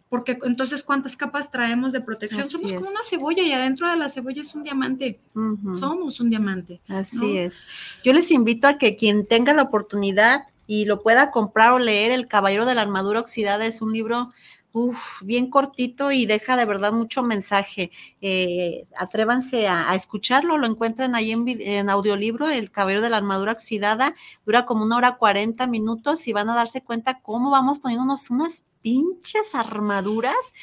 porque 0.08 0.38
entonces 0.44 0.82
cuántas 0.82 1.16
capas 1.16 1.50
traemos 1.50 1.92
de 1.92 2.00
protección. 2.00 2.48
Somos 2.48 2.72
como 2.72 2.88
una 2.88 3.02
cebolla 3.08 3.42
y 3.42 3.52
adentro 3.52 3.88
de 3.90 3.96
la 3.96 4.08
cebolla 4.08 4.40
es 4.40 4.54
un 4.54 4.62
diamante. 4.62 5.20
Somos 5.72 6.20
un 6.20 6.30
diamante. 6.30 6.80
Así 6.88 7.38
es. 7.38 7.66
Yo 8.04 8.12
les 8.12 8.30
invito 8.30 8.68
a 8.68 8.76
que 8.76 8.96
quien 8.96 9.26
tenga 9.26 9.52
la 9.52 9.62
oportunidad 9.62 10.44
y 10.66 10.84
lo 10.84 11.02
pueda 11.02 11.30
comprar 11.30 11.72
o 11.72 11.78
leer, 11.78 12.12
El 12.12 12.28
Caballero 12.28 12.66
de 12.66 12.74
la 12.74 12.82
Armadura 12.82 13.20
Oxidada 13.20 13.66
es 13.66 13.82
un 13.82 13.92
libro 13.92 14.32
uf, 14.76 15.22
bien 15.22 15.48
cortito 15.48 16.12
y 16.12 16.26
deja 16.26 16.54
de 16.56 16.66
verdad 16.66 16.92
mucho 16.92 17.22
mensaje. 17.22 17.90
Eh, 18.20 18.84
atrévanse 18.96 19.68
a, 19.68 19.94
escucharlo, 19.94 20.58
lo 20.58 20.66
encuentran 20.66 21.14
ahí 21.14 21.32
en, 21.32 21.88
audiolibro, 21.88 22.50
El 22.50 22.70
Caballero 22.70 23.00
de 23.00 23.08
la 23.08 23.16
Armadura 23.16 23.52
Oxidada, 23.52 24.14
dura 24.44 24.66
como 24.66 24.84
una 24.84 24.98
hora 24.98 25.16
cuarenta 25.16 25.66
minutos 25.66 26.28
y 26.28 26.34
van 26.34 26.50
a 26.50 26.54
darse 26.54 26.82
cuenta 26.82 27.20
cómo 27.20 27.50
vamos 27.50 27.78
poniéndonos 27.78 28.30
unas 28.30 28.64
pinches 28.86 29.56
armaduras 29.56 30.54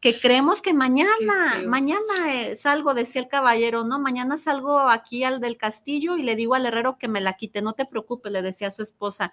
que 0.00 0.12
creemos 0.12 0.60
que 0.62 0.74
mañana, 0.74 1.62
mañana 1.64 2.34
eh, 2.34 2.56
salgo, 2.56 2.92
decía 2.92 3.22
el 3.22 3.28
caballero, 3.28 3.84
¿no? 3.84 4.00
Mañana 4.00 4.36
salgo 4.36 4.80
aquí 4.80 5.22
al 5.22 5.40
del 5.40 5.56
castillo 5.56 6.16
y 6.16 6.24
le 6.24 6.34
digo 6.34 6.56
al 6.56 6.66
herrero 6.66 6.96
que 6.96 7.06
me 7.06 7.20
la 7.20 7.34
quite, 7.34 7.62
no 7.62 7.74
te 7.74 7.86
preocupes, 7.86 8.32
le 8.32 8.42
decía 8.42 8.66
a 8.66 8.72
su 8.72 8.82
esposa. 8.82 9.30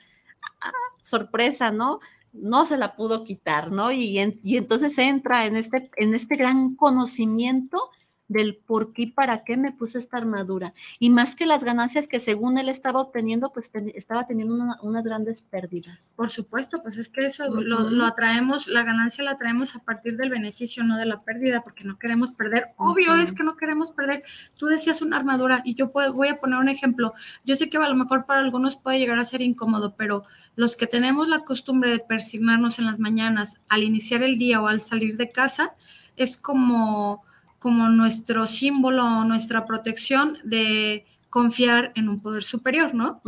Ah, 0.62 0.72
sorpresa, 1.02 1.72
¿no? 1.72 2.02
No 2.34 2.66
se 2.66 2.78
la 2.78 2.96
pudo 2.96 3.24
quitar, 3.24 3.72
¿no? 3.72 3.92
Y, 3.92 4.20
y 4.44 4.58
entonces 4.58 4.96
entra 5.00 5.48
en 5.48 5.56
este, 5.56 5.90
en 5.98 6.14
este 6.14 6.36
gran 6.36 6.76
conocimiento 6.76 7.90
del 8.28 8.56
por 8.56 8.94
qué 8.94 9.04
y 9.04 9.08
para 9.08 9.44
qué 9.44 9.58
me 9.58 9.72
puse 9.72 10.00
esta 10.00 10.18
armadura. 10.18 10.74
Y 11.00 11.10
más 11.10 11.36
que 11.36 11.46
las 11.46 11.64
ganancias 11.64 12.08
que 12.08 12.20
según 12.20 12.58
él 12.58 12.70
estaba 12.70 13.02
obteniendo, 13.02 13.52
pues 13.54 13.72
estaba 13.94 14.26
teniendo 14.26 14.56
unas 14.82 15.06
grandes 15.06 15.42
pérdidas. 15.42 16.14
Por 16.16 16.30
supuesto, 16.30 16.82
pues 16.82 16.98
es 16.98 17.10
que 17.10 17.26
eso 17.26 17.48
lo, 17.50 18.06
atraemos, 18.06 18.68
la 18.68 18.84
ganancia 18.84 19.24
la 19.24 19.38
traemos 19.38 19.76
a 19.76 19.80
partir 19.80 20.18
del 20.18 20.30
beneficio, 20.30 20.84
no 20.84 20.98
de 20.98 21.06
la 21.06 21.24
pérdida, 21.24 21.62
porque 21.62 21.84
no 21.84 22.00
queremos 22.00 22.32
perder. 22.32 22.70
Obvio 22.78 23.16
es 23.16 23.32
que 23.32 23.44
no 23.44 23.56
queremos 23.56 23.92
perder. 23.92 24.24
Tú 24.58 24.66
decías 24.66 25.02
una 25.02 25.18
armadura 25.18 25.62
y 25.64 25.76
yo 25.76 25.92
voy 25.92 26.28
a 26.28 26.40
poner 26.40 26.60
un 26.60 26.70
ejemplo. 26.70 27.14
Yo 27.44 27.56
sé 27.56 27.70
que 27.70 27.78
a 27.78 27.90
lo 27.90 27.96
mejor 27.96 28.26
para 28.26 28.40
algunos 28.40 28.78
puede 28.78 29.00
llegar 29.00 29.20
a 29.20 29.24
ser 29.24 29.42
incómodo, 29.42 29.96
pero 29.96 30.24
los 30.56 30.76
que 30.76 30.88
tenemos 30.88 31.28
la 31.28 31.40
costumbre 31.40 31.92
de 31.92 32.00
persignarnos 32.00 32.80
en 32.80 32.86
las 32.86 33.00
mañanas 33.00 33.62
al 33.70 33.84
iniciar 33.84 34.24
el 34.24 34.38
día 34.38 34.62
o 34.62 34.68
al 34.68 34.82
salir 34.82 35.18
de 35.18 35.32
casa, 35.32 35.76
es 36.16 36.38
como 36.38 37.24
como 37.66 37.90
nuestro 37.90 38.46
símbolo, 38.46 39.24
nuestra 39.24 39.66
protección 39.66 40.38
de 40.44 41.04
confiar 41.32 41.92
en 41.96 42.10
un 42.10 42.20
poder 42.20 42.44
superior, 42.44 42.94
¿no? 42.94 43.24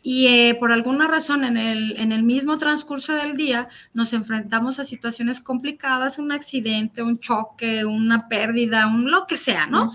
Y 0.00 0.28
eh, 0.28 0.54
por 0.54 0.70
alguna 0.70 1.08
razón 1.08 1.42
en 1.42 1.56
el, 1.56 1.96
en 1.98 2.12
el 2.12 2.22
mismo 2.22 2.56
transcurso 2.56 3.12
del 3.14 3.34
día 3.36 3.66
nos 3.94 4.12
enfrentamos 4.12 4.78
a 4.78 4.84
situaciones 4.84 5.40
complicadas, 5.40 6.20
un 6.20 6.30
accidente, 6.30 7.02
un 7.02 7.18
choque, 7.18 7.84
una 7.84 8.28
pérdida, 8.28 8.86
un 8.86 9.10
lo 9.10 9.26
que 9.26 9.36
sea, 9.36 9.66
¿no? 9.66 9.90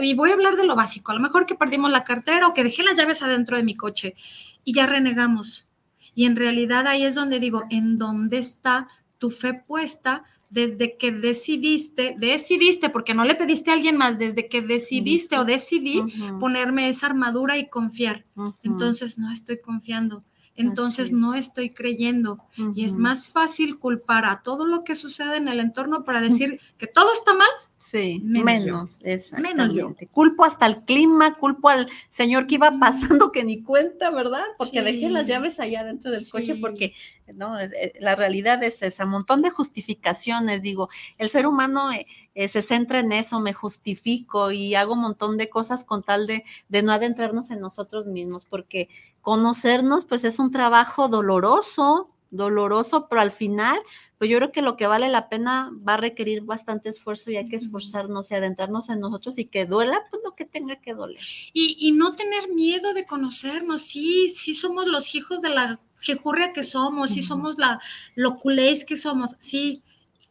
Y 0.00 0.14
voy 0.14 0.30
a 0.30 0.34
hablar 0.34 0.54
de 0.54 0.64
lo 0.64 0.76
básico, 0.76 1.10
a 1.10 1.16
lo 1.16 1.20
mejor 1.20 1.44
que 1.44 1.56
perdimos 1.56 1.90
la 1.90 2.04
cartera 2.04 2.46
o 2.46 2.54
que 2.54 2.62
dejé 2.62 2.84
las 2.84 2.96
llaves 2.96 3.20
adentro 3.24 3.56
de 3.56 3.64
mi 3.64 3.74
coche 3.74 4.14
y 4.62 4.74
ya 4.74 4.86
renegamos. 4.86 5.66
Y 6.14 6.26
en 6.26 6.36
realidad 6.36 6.86
ahí 6.86 7.02
es 7.02 7.16
donde 7.16 7.40
digo, 7.40 7.64
¿en 7.68 7.96
dónde 7.96 8.38
está 8.38 8.86
tu 9.18 9.28
fe 9.30 9.54
puesta 9.54 10.22
desde 10.52 10.98
que 10.98 11.10
decidiste, 11.12 12.14
decidiste, 12.18 12.90
porque 12.90 13.14
no 13.14 13.24
le 13.24 13.34
pediste 13.34 13.70
a 13.70 13.74
alguien 13.74 13.96
más, 13.96 14.18
desde 14.18 14.48
que 14.48 14.60
decidiste 14.60 15.38
o 15.38 15.46
decidí 15.46 16.02
ponerme 16.38 16.90
esa 16.90 17.06
armadura 17.06 17.56
y 17.56 17.70
confiar. 17.70 18.26
Entonces 18.62 19.18
no 19.18 19.32
estoy 19.32 19.60
confiando. 19.60 20.22
Entonces 20.54 21.10
no 21.10 21.32
estoy 21.32 21.70
creyendo. 21.70 22.44
Y 22.74 22.84
es 22.84 22.98
más 22.98 23.30
fácil 23.30 23.78
culpar 23.78 24.26
a 24.26 24.42
todo 24.42 24.66
lo 24.66 24.84
que 24.84 24.94
sucede 24.94 25.38
en 25.38 25.48
el 25.48 25.58
entorno 25.58 26.04
para 26.04 26.20
decir 26.20 26.60
que 26.76 26.86
todo 26.86 27.10
está 27.14 27.32
mal 27.32 27.48
Sí, 27.82 28.20
menos, 28.22 29.00
menos, 29.40 29.72
Culpo 30.12 30.44
hasta 30.44 30.66
el 30.66 30.82
clima, 30.84 31.34
culpo 31.34 31.68
al 31.68 31.90
señor 32.08 32.46
que 32.46 32.54
iba 32.54 32.78
pasando 32.78 33.32
que 33.32 33.42
ni 33.42 33.60
cuenta, 33.60 34.10
¿verdad? 34.10 34.44
Porque 34.56 34.82
dejé 34.82 35.10
las 35.10 35.26
llaves 35.26 35.58
allá 35.58 35.82
dentro 35.82 36.12
del 36.12 36.30
coche 36.30 36.54
porque 36.54 36.94
no, 37.34 37.58
eh, 37.58 37.92
la 37.98 38.14
realidad 38.14 38.62
es 38.62 38.82
esa, 38.82 39.04
montón 39.04 39.42
de 39.42 39.50
justificaciones, 39.50 40.62
digo, 40.62 40.90
el 41.18 41.28
ser 41.28 41.44
humano 41.44 41.90
eh, 41.90 42.06
eh, 42.36 42.48
se 42.48 42.62
centra 42.62 43.00
en 43.00 43.10
eso, 43.10 43.40
me 43.40 43.52
justifico 43.52 44.52
y 44.52 44.76
hago 44.76 44.92
un 44.92 45.00
montón 45.00 45.36
de 45.36 45.48
cosas 45.48 45.82
con 45.82 46.04
tal 46.04 46.28
de, 46.28 46.44
de 46.68 46.84
no 46.84 46.92
adentrarnos 46.92 47.50
en 47.50 47.58
nosotros 47.58 48.06
mismos, 48.06 48.46
porque 48.46 48.90
conocernos 49.22 50.04
pues 50.04 50.22
es 50.22 50.38
un 50.38 50.52
trabajo 50.52 51.08
doloroso, 51.08 52.11
doloroso, 52.32 53.06
pero 53.08 53.20
al 53.20 53.30
final, 53.30 53.78
pues 54.18 54.28
yo 54.28 54.38
creo 54.38 54.50
que 54.50 54.62
lo 54.62 54.76
que 54.76 54.88
vale 54.88 55.08
la 55.08 55.28
pena 55.28 55.70
va 55.86 55.94
a 55.94 55.98
requerir 55.98 56.42
bastante 56.42 56.88
esfuerzo 56.88 57.30
y 57.30 57.36
hay 57.36 57.48
que 57.48 57.56
esforzarnos 57.56 58.30
y 58.30 58.34
adentrarnos 58.34 58.88
en 58.88 58.98
nosotros 58.98 59.38
y 59.38 59.44
que 59.44 59.66
duela, 59.66 60.00
pues 60.10 60.22
lo 60.24 60.34
que 60.34 60.46
tenga 60.46 60.76
que 60.76 60.94
doler. 60.94 61.22
Y, 61.52 61.92
no 61.92 62.14
tener 62.14 62.48
miedo 62.48 62.94
de 62.94 63.04
conocernos, 63.04 63.82
sí, 63.82 64.28
sí 64.34 64.54
somos 64.54 64.86
los 64.86 65.14
hijos 65.14 65.42
de 65.42 65.50
la 65.50 65.80
jejurria 65.98 66.52
que 66.52 66.62
somos, 66.62 67.12
sí 67.12 67.22
somos 67.22 67.58
la 67.58 67.78
loculéis 68.16 68.84
que 68.84 68.96
somos, 68.96 69.36
sí, 69.38 69.82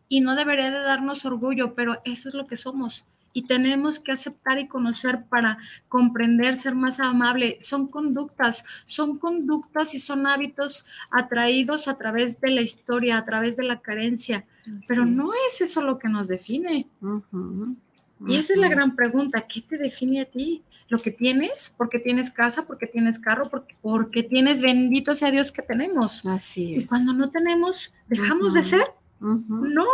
y 0.09 0.21
no 0.21 0.35
debería 0.35 0.71
de 0.71 0.79
darnos 0.79 1.23
orgullo, 1.23 1.75
pero 1.75 2.01
eso 2.03 2.27
es 2.27 2.35
lo 2.35 2.47
que 2.47 2.57
somos 2.57 3.05
y 3.33 3.43
tenemos 3.43 3.99
que 3.99 4.11
aceptar 4.11 4.59
y 4.59 4.67
conocer 4.67 5.25
para 5.29 5.57
comprender, 5.87 6.57
ser 6.57 6.75
más 6.75 6.99
amable. 6.99 7.57
Son 7.59 7.87
conductas, 7.87 8.65
son 8.85 9.17
conductas 9.17 9.93
y 9.93 9.99
son 9.99 10.27
hábitos 10.27 10.87
atraídos 11.09 11.87
a 11.87 11.97
través 11.97 12.41
de 12.41 12.51
la 12.51 12.61
historia, 12.61 13.17
a 13.17 13.25
través 13.25 13.57
de 13.57 13.63
la 13.63 13.79
carencia, 13.79 14.45
pero 14.87 15.05
no 15.05 15.31
es 15.47 15.61
eso 15.61 15.81
lo 15.81 15.97
que 15.97 16.09
nos 16.09 16.27
define. 16.27 16.87
Y 18.27 18.35
esa 18.35 18.53
es 18.53 18.59
la 18.59 18.69
gran 18.69 18.95
pregunta, 18.95 19.47
¿qué 19.47 19.61
te 19.61 19.77
define 19.77 20.21
a 20.21 20.25
ti? 20.25 20.63
¿Lo 20.89 21.01
que 21.01 21.11
tienes? 21.11 21.73
¿Porque 21.75 21.99
tienes 21.99 22.29
casa? 22.29 22.65
¿Porque 22.65 22.85
tienes 22.85 23.17
carro? 23.17 23.49
¿Porque, 23.49 23.75
porque 23.81 24.23
tienes 24.23 24.61
bendito 24.61 25.15
sea 25.15 25.31
Dios 25.31 25.51
que 25.51 25.61
tenemos? 25.61 26.25
Así 26.25 26.75
es. 26.75 26.83
Y 26.83 26.85
cuando 26.85 27.13
no 27.13 27.29
tenemos, 27.29 27.95
¿dejamos 28.07 28.53
de 28.53 28.63
ser? 28.63 28.83
No, 29.19 29.85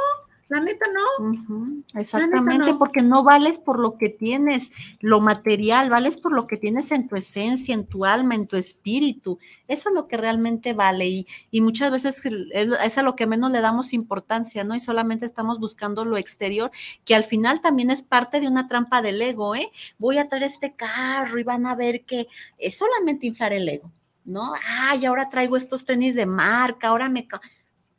la 0.49 0.61
neta 0.61 0.85
no. 0.93 1.83
Exactamente, 1.95 2.73
porque 2.75 3.01
no 3.01 3.23
vales 3.23 3.59
por 3.59 3.79
lo 3.79 3.97
que 3.97 4.07
tienes, 4.07 4.71
lo 5.01 5.19
material, 5.19 5.89
vales 5.89 6.17
por 6.17 6.31
lo 6.31 6.47
que 6.47 6.55
tienes 6.55 6.91
en 6.91 7.07
tu 7.07 7.17
esencia, 7.17 7.73
en 7.73 7.85
tu 7.85 8.05
alma, 8.05 8.35
en 8.35 8.47
tu 8.47 8.55
espíritu. 8.55 9.39
Eso 9.67 9.89
es 9.89 9.95
lo 9.95 10.07
que 10.07 10.15
realmente 10.15 10.73
vale 10.73 11.07
y, 11.07 11.27
y 11.51 11.59
muchas 11.61 11.91
veces 11.91 12.25
es 12.25 12.97
a 12.97 13.01
lo 13.01 13.15
que 13.15 13.27
menos 13.27 13.51
le 13.51 13.59
damos 13.59 13.91
importancia, 13.91 14.63
¿no? 14.63 14.73
Y 14.73 14.79
solamente 14.79 15.25
estamos 15.25 15.59
buscando 15.59 16.05
lo 16.05 16.17
exterior, 16.17 16.71
que 17.03 17.15
al 17.15 17.25
final 17.25 17.61
también 17.61 17.89
es 17.89 18.01
parte 18.01 18.39
de 18.39 18.47
una 18.47 18.67
trampa 18.67 19.01
del 19.01 19.21
ego, 19.21 19.53
¿eh? 19.53 19.69
Voy 19.97 20.17
a 20.17 20.29
traer 20.29 20.43
este 20.43 20.75
carro 20.75 21.39
y 21.39 21.43
van 21.43 21.65
a 21.65 21.75
ver 21.75 22.05
que 22.05 22.27
es 22.57 22.77
solamente 22.77 23.27
inflar 23.27 23.51
el 23.51 23.67
ego, 23.67 23.91
¿no? 24.23 24.53
Ay, 24.65 25.05
ahora 25.05 25.29
traigo 25.29 25.57
estos 25.57 25.85
tenis 25.85 26.15
de 26.15 26.25
marca, 26.25 26.87
ahora 26.87 27.09
me... 27.09 27.27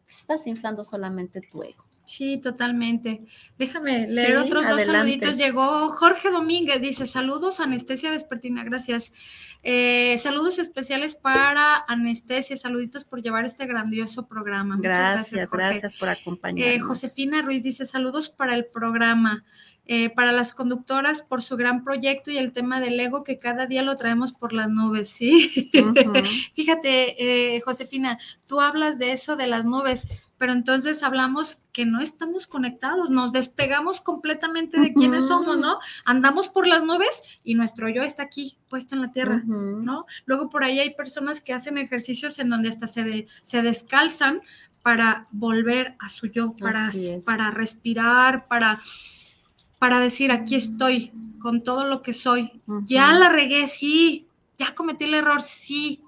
Estás 0.08 0.46
inflando 0.46 0.84
solamente 0.84 1.42
tu 1.42 1.62
ego. 1.62 1.87
Sí, 2.08 2.38
totalmente. 2.38 3.20
Déjame 3.58 4.08
leer 4.08 4.38
otros 4.38 4.66
dos 4.66 4.82
saluditos. 4.82 5.36
Llegó 5.36 5.90
Jorge 5.90 6.30
Domínguez, 6.30 6.80
dice, 6.80 7.04
saludos 7.04 7.60
Anestesia 7.60 8.10
Vespertina, 8.10 8.64
gracias. 8.64 9.12
Eh, 9.62 10.16
saludos 10.16 10.58
especiales 10.58 11.14
para 11.14 11.84
Anestesia, 11.86 12.56
saluditos 12.56 13.04
por 13.04 13.20
llevar 13.20 13.44
este 13.44 13.66
grandioso 13.66 14.26
programa. 14.26 14.78
gracias, 14.80 15.50
gracias, 15.50 15.98
por 15.98 16.08
acompañarnos. 16.08 16.76
Eh, 16.76 16.80
Josefina 16.80 17.42
Ruiz 17.42 17.62
dice, 17.62 17.84
saludos 17.84 18.30
para 18.30 18.54
el 18.54 18.64
programa. 18.64 19.44
Eh, 19.90 20.10
para 20.10 20.32
las 20.32 20.52
conductoras 20.52 21.22
por 21.22 21.40
su 21.40 21.56
gran 21.56 21.82
proyecto 21.82 22.30
y 22.30 22.36
el 22.36 22.52
tema 22.52 22.78
del 22.78 23.00
ego 23.00 23.24
que 23.24 23.38
cada 23.38 23.66
día 23.66 23.82
lo 23.82 23.96
traemos 23.96 24.34
por 24.34 24.52
las 24.52 24.68
nubes, 24.68 25.08
¿sí? 25.08 25.48
Fíjate, 26.54 27.58
Josefina, 27.64 28.18
tú 28.46 28.60
hablas 28.60 28.98
de 28.98 29.12
eso 29.12 29.34
de 29.34 29.46
las 29.46 29.64
nubes 29.64 30.06
pero 30.38 30.52
entonces 30.52 31.02
hablamos 31.02 31.64
que 31.72 31.84
no 31.84 32.00
estamos 32.00 32.46
conectados, 32.46 33.10
nos 33.10 33.32
despegamos 33.32 34.00
completamente 34.00 34.80
de 34.80 34.94
quiénes 34.94 35.26
somos, 35.26 35.58
¿no? 35.58 35.78
Andamos 36.04 36.48
por 36.48 36.66
las 36.66 36.84
nubes 36.84 37.22
y 37.44 37.54
nuestro 37.54 37.88
yo 37.88 38.02
está 38.02 38.22
aquí, 38.22 38.56
puesto 38.68 38.94
en 38.94 39.02
la 39.02 39.12
tierra, 39.12 39.42
¿no? 39.44 40.06
Luego 40.26 40.48
por 40.48 40.64
ahí 40.64 40.78
hay 40.78 40.94
personas 40.94 41.40
que 41.40 41.52
hacen 41.52 41.76
ejercicios 41.76 42.38
en 42.38 42.48
donde 42.48 42.68
hasta 42.68 42.86
se, 42.86 43.26
se 43.42 43.62
descalzan 43.62 44.40
para 44.82 45.26
volver 45.32 45.96
a 45.98 46.08
su 46.08 46.28
yo, 46.28 46.54
para, 46.56 46.90
para 47.24 47.50
respirar, 47.50 48.46
para 48.46 48.80
para 49.78 50.00
decir, 50.00 50.32
aquí 50.32 50.56
estoy 50.56 51.12
con 51.40 51.62
todo 51.62 51.84
lo 51.84 52.02
que 52.02 52.12
soy. 52.12 52.60
Ya 52.86 53.12
la 53.12 53.28
regué, 53.28 53.66
sí, 53.68 54.26
ya 54.58 54.74
cometí 54.74 55.04
el 55.04 55.14
error, 55.14 55.40
sí. 55.40 56.02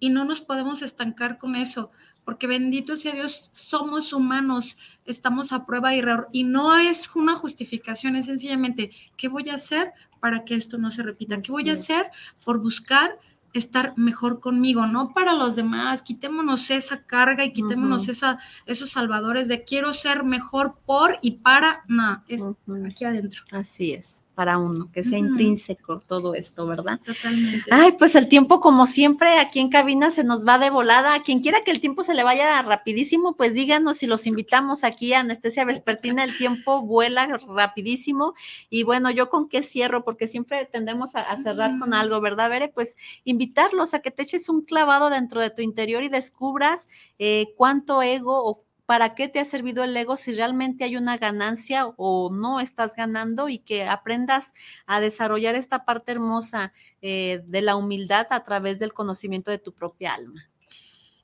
Y 0.00 0.10
no 0.10 0.24
nos 0.24 0.40
podemos 0.40 0.82
estancar 0.82 1.38
con 1.38 1.54
eso, 1.54 1.92
porque 2.24 2.46
bendito 2.46 2.96
sea 2.96 3.14
Dios, 3.14 3.50
somos 3.52 4.12
humanos, 4.12 4.76
estamos 5.04 5.52
a 5.52 5.64
prueba 5.64 5.94
y 5.94 5.98
error. 5.98 6.28
Y 6.32 6.44
no 6.44 6.76
es 6.76 7.14
una 7.14 7.34
justificación, 7.34 8.16
es 8.16 8.26
sencillamente, 8.26 8.90
¿qué 9.16 9.28
voy 9.28 9.48
a 9.50 9.54
hacer 9.54 9.92
para 10.20 10.44
que 10.44 10.54
esto 10.54 10.78
no 10.78 10.90
se 10.90 11.02
repita? 11.02 11.40
¿Qué 11.40 11.50
voy 11.50 11.68
a 11.70 11.74
hacer 11.74 12.06
por 12.44 12.60
buscar 12.60 13.18
estar 13.52 13.94
mejor 13.96 14.40
conmigo, 14.40 14.86
no 14.86 15.12
para 15.12 15.34
los 15.34 15.56
demás. 15.56 16.02
Quitémonos 16.02 16.70
esa 16.70 17.04
carga 17.04 17.44
y 17.44 17.52
quitémonos 17.52 18.08
esa, 18.08 18.38
esos 18.66 18.90
salvadores 18.90 19.48
de 19.48 19.64
quiero 19.64 19.92
ser 19.92 20.24
mejor 20.24 20.78
por 20.86 21.18
y 21.22 21.32
para, 21.32 21.84
no, 21.86 22.22
es 22.28 22.48
aquí 22.86 23.04
adentro. 23.04 23.42
Así 23.50 23.92
es 23.92 24.24
para 24.34 24.58
uno, 24.58 24.90
que 24.92 25.04
sea 25.04 25.18
intrínseco 25.18 26.00
todo 26.00 26.34
esto, 26.34 26.66
¿verdad? 26.66 27.00
Totalmente. 27.04 27.70
Ay, 27.70 27.92
pues 27.98 28.14
el 28.14 28.28
tiempo, 28.28 28.60
como 28.60 28.86
siempre, 28.86 29.38
aquí 29.38 29.60
en 29.60 29.68
cabina 29.68 30.10
se 30.10 30.24
nos 30.24 30.46
va 30.46 30.58
de 30.58 30.70
volada. 30.70 31.14
A 31.14 31.22
quien 31.22 31.40
quiera 31.40 31.62
que 31.64 31.70
el 31.70 31.80
tiempo 31.80 32.02
se 32.02 32.14
le 32.14 32.22
vaya 32.22 32.62
rapidísimo, 32.62 33.36
pues 33.36 33.54
díganos 33.54 33.98
si 33.98 34.06
los 34.06 34.26
invitamos 34.26 34.84
aquí 34.84 35.12
a 35.12 35.20
Anestesia 35.20 35.64
Vespertina, 35.64 36.24
el 36.24 36.36
tiempo 36.36 36.82
vuela 36.82 37.26
rapidísimo. 37.26 38.34
Y 38.70 38.84
bueno, 38.84 39.10
yo 39.10 39.28
con 39.28 39.48
qué 39.48 39.62
cierro, 39.62 40.04
porque 40.04 40.28
siempre 40.28 40.64
tendemos 40.64 41.14
a, 41.14 41.36
cerrar 41.42 41.78
con 41.78 41.92
algo, 41.94 42.20
¿verdad, 42.20 42.48
Bere? 42.50 42.68
Pues 42.68 42.96
invitarlos 43.24 43.94
a 43.94 44.00
que 44.00 44.10
te 44.10 44.22
eches 44.22 44.48
un 44.48 44.62
clavado 44.62 45.10
dentro 45.10 45.40
de 45.40 45.50
tu 45.50 45.62
interior 45.62 46.02
y 46.02 46.08
descubras 46.08 46.88
eh, 47.18 47.52
cuánto 47.56 48.02
ego 48.02 48.42
o 48.44 48.64
para 48.92 49.14
qué 49.14 49.26
te 49.26 49.40
ha 49.40 49.44
servido 49.46 49.84
el 49.84 49.96
ego 49.96 50.18
si 50.18 50.32
realmente 50.32 50.84
hay 50.84 50.98
una 50.98 51.16
ganancia 51.16 51.86
o 51.96 52.30
no 52.30 52.60
estás 52.60 52.94
ganando 52.94 53.48
y 53.48 53.56
que 53.56 53.84
aprendas 53.84 54.52
a 54.84 55.00
desarrollar 55.00 55.54
esta 55.54 55.86
parte 55.86 56.12
hermosa 56.12 56.74
eh, 57.00 57.40
de 57.46 57.62
la 57.62 57.74
humildad 57.74 58.26
a 58.28 58.44
través 58.44 58.78
del 58.78 58.92
conocimiento 58.92 59.50
de 59.50 59.56
tu 59.56 59.72
propia 59.72 60.12
alma. 60.12 60.46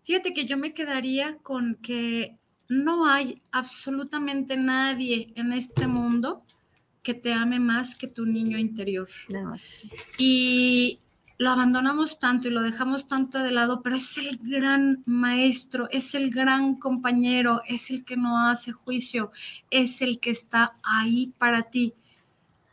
Fíjate 0.03 0.33
que 0.33 0.47
yo 0.47 0.57
me 0.57 0.73
quedaría 0.73 1.37
con 1.43 1.75
que 1.83 2.39
no 2.71 3.07
hay 3.07 3.43
absolutamente 3.53 4.57
nadie 4.57 5.35
en 5.37 5.53
este 5.53 5.87
mundo 5.87 6.47
que 7.03 7.13
te 7.13 7.35
ame 7.35 7.61
más 7.61 7.95
que 7.95 8.09
tu 8.09 8.25
niño 8.25 8.57
interior. 8.57 9.11
Y 10.17 11.01
lo 11.39 11.51
abandonamos 11.51 12.19
tanto 12.19 12.49
y 12.49 12.51
lo 12.51 12.63
dejamos 12.63 13.07
tanto 13.07 13.39
de 13.39 13.53
lado, 13.53 13.81
pero 13.81 13.95
es 13.95 14.19
el 14.19 14.39
gran 14.39 15.05
maestro, 15.07 15.89
es 15.91 16.15
el 16.17 16.31
gran 16.31 16.75
compañero, 16.75 17.63
es 17.67 17.91
el 17.91 18.05
que 18.05 18.17
no 18.17 18.39
hace 18.39 18.73
juicio, 18.73 19.31
es 19.71 20.03
el 20.03 20.19
que 20.19 20.31
está 20.31 20.75
ahí 20.83 21.33
para 21.39 21.63
ti. 21.63 21.95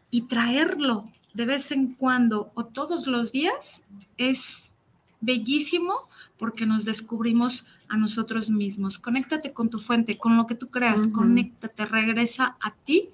Y 0.10 0.24
traerlo 0.24 1.12
de 1.36 1.46
vez 1.46 1.72
en 1.72 1.94
cuando 1.94 2.52
o 2.56 2.66
todos 2.66 3.06
los 3.06 3.32
días 3.32 3.84
es 4.18 4.74
bellísimo 5.22 5.94
porque 6.38 6.66
nos 6.66 6.86
descubrimos 6.86 7.66
a 7.88 7.98
nosotros 7.98 8.50
mismos. 8.50 8.98
Conéctate 8.98 9.54
con 9.54 9.70
tu 9.70 9.78
fuente, 9.78 10.18
con 10.18 10.38
lo 10.38 10.48
que 10.48 10.56
tú 10.56 10.70
creas, 10.70 11.08
conéctate, 11.08 11.86
regresa 11.86 12.58
a 12.60 12.74
ti 12.74 13.10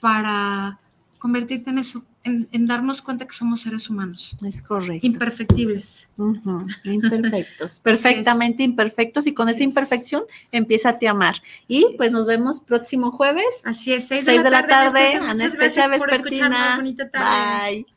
para 0.00 0.80
convertirte 1.18 1.70
en 1.70 1.78
eso, 1.78 2.04
en, 2.26 2.66
darnos 2.66 3.02
cuenta 3.02 3.26
que 3.26 3.32
somos 3.32 3.62
seres 3.62 3.88
humanos. 3.88 4.36
Es 4.44 4.62
correcto. 4.62 5.06
Imperfectibles. 5.06 6.10
Imperfectos, 6.84 7.80
perfectamente 7.80 8.62
imperfectos 8.62 9.26
y 9.26 9.34
con 9.34 9.48
esa 9.48 9.62
imperfección 9.62 10.22
empieza 10.52 10.90
a 10.90 10.98
te 10.98 11.08
amar. 11.08 11.42
Y 11.68 11.94
pues 11.96 12.12
nos 12.12 12.26
vemos 12.26 12.60
próximo 12.60 13.10
jueves. 13.10 13.46
Así 13.64 13.92
es, 13.92 14.08
seis, 14.08 14.26
de, 14.26 14.50
la 14.50 14.66
tarde, 14.66 15.14
Anestesia 15.14 15.88
Vespertina. 15.88 16.76
Bonita 16.76 17.08
tarde. 17.08 17.72
Bye. 17.72 17.95